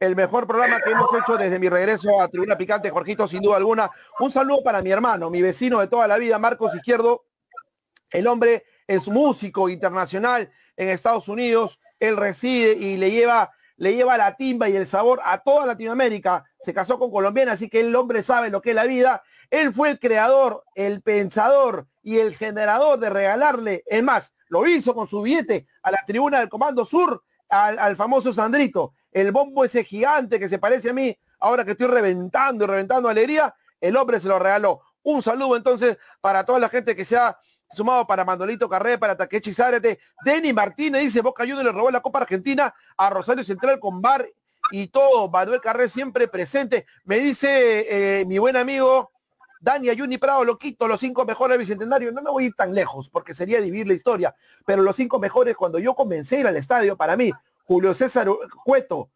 el 0.00 0.14
mejor 0.14 0.46
programa 0.46 0.80
que 0.80 0.92
hemos 0.92 1.10
hecho 1.12 1.36
desde 1.36 1.58
mi 1.58 1.68
regreso 1.68 2.20
a 2.20 2.28
Tribuna 2.28 2.56
Picante, 2.56 2.90
Jorgito, 2.90 3.26
sin 3.26 3.42
duda 3.42 3.56
alguna. 3.56 3.90
Un 4.20 4.30
saludo 4.30 4.62
para 4.62 4.80
mi 4.80 4.90
hermano, 4.90 5.30
mi 5.30 5.42
vecino 5.42 5.80
de 5.80 5.88
toda 5.88 6.06
la 6.06 6.18
vida, 6.18 6.38
Marcos 6.38 6.74
Izquierdo. 6.74 7.24
El 8.10 8.26
hombre 8.26 8.64
es 8.86 9.08
músico 9.08 9.68
internacional 9.68 10.50
en 10.76 10.88
Estados 10.88 11.28
Unidos. 11.28 11.80
Él 11.98 12.16
reside 12.16 12.72
y 12.72 12.96
le 12.96 13.10
lleva, 13.10 13.50
le 13.76 13.94
lleva 13.94 14.16
la 14.16 14.36
timba 14.36 14.68
y 14.68 14.76
el 14.76 14.86
sabor 14.86 15.20
a 15.24 15.38
toda 15.38 15.66
Latinoamérica. 15.66 16.44
Se 16.60 16.72
casó 16.72 16.98
con 16.98 17.10
colombiana, 17.10 17.52
así 17.52 17.68
que 17.68 17.80
el 17.80 17.94
hombre 17.96 18.22
sabe 18.22 18.50
lo 18.50 18.62
que 18.62 18.70
es 18.70 18.76
la 18.76 18.84
vida. 18.84 19.22
Él 19.50 19.72
fue 19.72 19.90
el 19.90 19.98
creador, 19.98 20.62
el 20.76 21.02
pensador 21.02 21.88
y 22.04 22.18
el 22.18 22.36
generador 22.36 23.00
de 23.00 23.10
regalarle, 23.10 23.82
es 23.86 24.02
más, 24.02 24.32
lo 24.48 24.66
hizo 24.66 24.94
con 24.94 25.08
su 25.08 25.22
billete 25.22 25.66
a 25.82 25.90
la 25.90 26.04
tribuna 26.06 26.38
del 26.38 26.48
Comando 26.48 26.84
Sur, 26.84 27.22
al, 27.48 27.78
al 27.78 27.96
famoso 27.96 28.32
Sandrito 28.32 28.94
el 29.12 29.32
bombo 29.32 29.64
ese 29.64 29.84
gigante 29.84 30.38
que 30.38 30.48
se 30.48 30.58
parece 30.58 30.90
a 30.90 30.92
mí, 30.92 31.16
ahora 31.40 31.64
que 31.64 31.72
estoy 31.72 31.86
reventando 31.86 32.64
y 32.64 32.68
reventando 32.68 33.08
alegría, 33.08 33.54
el 33.80 33.96
hombre 33.96 34.20
se 34.20 34.28
lo 34.28 34.38
regaló. 34.38 34.80
Un 35.02 35.22
saludo 35.22 35.56
entonces 35.56 35.96
para 36.20 36.44
toda 36.44 36.58
la 36.58 36.68
gente 36.68 36.94
que 36.94 37.04
se 37.04 37.16
ha 37.16 37.38
sumado 37.70 38.06
para 38.06 38.24
Mandolito 38.24 38.68
Carré, 38.68 38.98
para 38.98 39.16
Takechi 39.16 39.54
Zárate. 39.54 39.98
Denny 40.24 40.52
Martínez 40.52 41.02
dice, 41.02 41.20
Boca 41.20 41.44
Juniors 41.44 41.64
le 41.64 41.72
robó 41.72 41.90
la 41.90 42.00
Copa 42.00 42.20
Argentina 42.20 42.74
a 42.96 43.10
Rosario 43.10 43.44
Central 43.44 43.78
con 43.78 44.00
Bar 44.00 44.26
y 44.70 44.88
todo. 44.88 45.28
Manuel 45.30 45.60
Carré 45.60 45.88
siempre 45.88 46.28
presente. 46.28 46.86
Me 47.04 47.18
dice 47.18 48.20
eh, 48.20 48.24
mi 48.26 48.38
buen 48.38 48.56
amigo 48.56 49.10
Dani 49.60 49.88
Ayuni 49.88 50.18
Prado, 50.18 50.44
lo 50.44 50.58
quito, 50.58 50.86
los 50.86 51.00
cinco 51.00 51.24
mejores 51.24 51.58
bicentenarios. 51.58 52.12
No 52.12 52.22
me 52.22 52.30
voy 52.30 52.44
a 52.44 52.46
ir 52.48 52.54
tan 52.54 52.74
lejos 52.74 53.10
porque 53.10 53.34
sería 53.34 53.60
dividir 53.60 53.88
la 53.88 53.94
historia, 53.94 54.34
pero 54.64 54.82
los 54.82 54.96
cinco 54.96 55.18
mejores 55.18 55.56
cuando 55.56 55.78
yo 55.78 55.94
comencé 55.94 56.36
a 56.36 56.40
ir 56.40 56.46
al 56.46 56.56
estadio, 56.56 56.96
para 56.96 57.16
mí, 57.16 57.32
Julio 57.68 57.94
César 57.94 58.26
Cueto, 58.64 59.10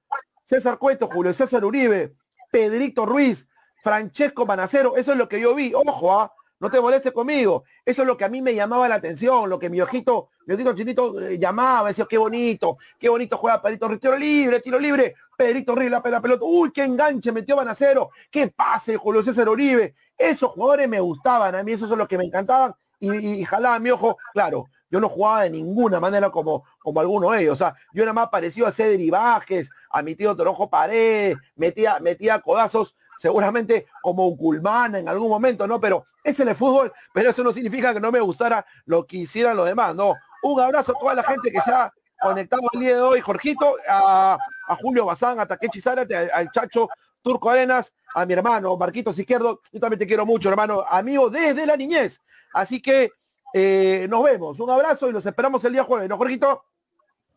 César 0.44 0.76
Cueto, 0.76 1.09
Julio 1.11 1.32
César 1.32 1.64
Uribe, 1.64 2.14
Pedrito 2.50 3.07
Ruiz, 3.07 3.48
Francesco 3.82 4.44
Manacero, 4.44 4.94
eso 4.94 5.12
es 5.12 5.18
lo 5.18 5.26
que 5.26 5.40
yo 5.40 5.55
vi, 5.55 5.72
ojo, 5.74 6.20
¿ah? 6.20 6.30
no 6.61 6.70
te 6.70 6.78
molestes 6.78 7.12
conmigo, 7.14 7.64
eso 7.82 8.03
es 8.03 8.07
lo 8.07 8.18
que 8.18 8.26
a 8.26 8.28
mí 8.28 8.42
me 8.42 8.55
llamaba 8.55 8.88
la 8.88 8.96
atención, 8.96 9.48
lo 9.48 9.59
que 9.59 9.70
mi 9.70 9.80
ojito, 9.80 10.28
mi 10.44 10.53
ojito 10.53 10.74
chinito 10.74 11.18
eh, 11.18 11.38
llamaba, 11.38 11.88
decía, 11.88 12.05
qué 12.07 12.18
bonito, 12.18 12.76
qué 13.00 13.09
bonito 13.09 13.38
juega 13.38 13.62
Pedrito 13.62 13.88
Ruiz, 13.88 14.00
tiro 14.00 14.18
libre, 14.18 14.61
tiro 14.61 14.78
libre, 14.78 15.14
Pedrito 15.34 15.74
Ruiz, 15.74 15.90
la, 15.90 16.03
pelota, 16.03 16.44
uy, 16.44 16.72
qué 16.72 16.84
enganche 16.84 17.32
metió 17.32 17.57
Manacero, 17.57 18.11
qué 18.30 18.48
pase 18.48 18.98
Julio 18.98 19.22
César 19.22 19.48
Uribe, 19.48 19.94
esos 20.18 20.50
jugadores 20.50 20.90
me 20.90 21.00
gustaban, 21.00 21.55
a 21.55 21.62
mí 21.62 21.72
esos 21.72 21.88
son 21.88 21.96
los 21.96 22.07
que 22.07 22.18
me 22.18 22.24
encantaban 22.24 22.74
y, 23.00 23.16
y 23.16 23.44
jalaban 23.46 23.82
mi 23.82 23.88
ojo, 23.88 24.18
claro, 24.34 24.66
yo 24.93 25.01
no 25.01 25.09
jugaba 25.09 25.45
de 25.45 25.51
ninguna 25.51 25.99
manera 25.99 26.28
como, 26.28 26.64
como 26.78 27.01
alguno 27.01 27.30
de 27.30 27.40
ellos. 27.40 27.55
O 27.55 27.57
sea, 27.57 27.74
yo 27.95 28.05
nada 28.05 28.12
más 28.12 28.28
parecido 28.28 28.66
a 28.66 28.72
Cedri 28.72 29.11
a 29.11 30.03
mi 30.03 30.14
tío 30.14 30.36
Torojo 30.36 30.68
Paredes, 30.68 31.38
metía, 31.57 31.99
metía 31.99 32.38
codazos 32.40 32.95
seguramente 33.18 33.86
como 34.03 34.36
culmán 34.36 34.97
en 34.97 35.09
algún 35.09 35.30
momento, 35.30 35.66
¿no? 35.66 35.80
Pero 35.80 36.05
ese 36.22 36.43
es 36.43 36.49
el 36.51 36.55
fútbol, 36.55 36.93
pero 37.14 37.30
eso 37.30 37.43
no 37.43 37.55
significa 37.55 37.95
que 37.95 38.01
no 38.01 38.12
me 38.12 38.20
gustara 38.20 38.66
lo 38.84 39.07
que 39.07 39.16
hicieran 39.18 39.57
los 39.57 39.66
demás, 39.66 39.95
¿no? 39.95 40.14
Un 40.43 40.61
abrazo 40.61 40.93
a 40.93 41.01
toda 41.01 41.14
la 41.14 41.22
gente 41.22 41.51
que 41.51 41.61
se 41.62 41.72
ha 41.72 41.90
conectado 42.20 42.62
el 42.74 42.80
día 42.80 42.97
de 42.97 43.01
hoy, 43.01 43.20
Jorgito, 43.22 43.76
a, 43.88 44.36
Julio 44.80 45.07
Bazán, 45.07 45.40
a 45.40 45.47
Takechi 45.47 45.80
Zárate, 45.80 46.14
al, 46.14 46.51
Chacho 46.51 46.88
Turco 47.22 47.49
Arenas, 47.49 47.95
a 48.14 48.26
mi 48.26 48.34
hermano 48.34 48.76
Marquitos 48.76 49.18
Izquierdo, 49.18 49.61
yo 49.72 49.80
también 49.80 50.01
te 50.01 50.07
quiero 50.07 50.26
mucho, 50.26 50.51
hermano, 50.51 50.84
amigo 50.86 51.30
desde 51.30 51.64
la 51.64 51.76
niñez. 51.76 52.20
Así 52.53 52.82
que 52.82 53.11
eh, 53.53 54.07
nos 54.09 54.22
vemos. 54.24 54.61
Un 54.61 54.70
abrazo 54.70 55.09
y 55.09 55.12
los 55.12 55.24
esperamos 55.24 55.64
el 55.64 55.72
día 55.72 55.84
jueves, 55.84 56.09
¿no, 56.09 56.16
Jorgito? 56.16 56.64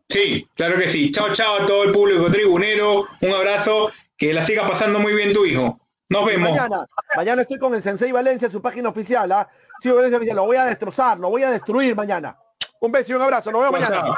Sí, 0.10 0.48
claro 0.56 0.78
que 0.78 0.90
sí. 0.90 1.12
Chao, 1.12 1.34
chao 1.34 1.62
a 1.62 1.66
todo 1.66 1.84
el 1.84 1.92
público 1.92 2.32
tribunero. 2.32 3.06
Un 3.22 3.34
abrazo. 3.34 3.92
Que 4.18 4.34
la 4.34 4.46
siga 4.46 4.68
pasando 4.68 5.00
muy 5.00 5.14
bien 5.14 5.34
tu 5.34 5.46
hijo. 5.46 5.80
Nos 6.08 6.26
vemos. 6.26 6.52
Mañana, 6.52 6.86
mañana 7.18 7.42
estoy 7.42 7.60
con 7.60 7.76
el 7.76 7.84
Sensei 7.84 8.12
Valencia, 8.12 8.50
su 8.50 8.62
página 8.62 8.90
oficial. 8.90 9.30
¿ah? 9.32 9.50
Sí, 9.82 9.90
Valencia, 9.90 10.34
lo 10.34 10.46
voy 10.46 10.58
a 10.58 10.66
destrozar, 10.66 11.20
lo 11.20 11.30
voy 11.30 11.44
a 11.44 11.52
destruir 11.52 11.96
mañana. 11.96 12.38
Un 12.80 12.92
beso 12.92 13.12
y 13.12 13.16
un 13.16 13.24
abrazo. 13.24 13.52
Nos 13.52 13.62
vemos 13.62 13.80
mañana. 13.80 14.16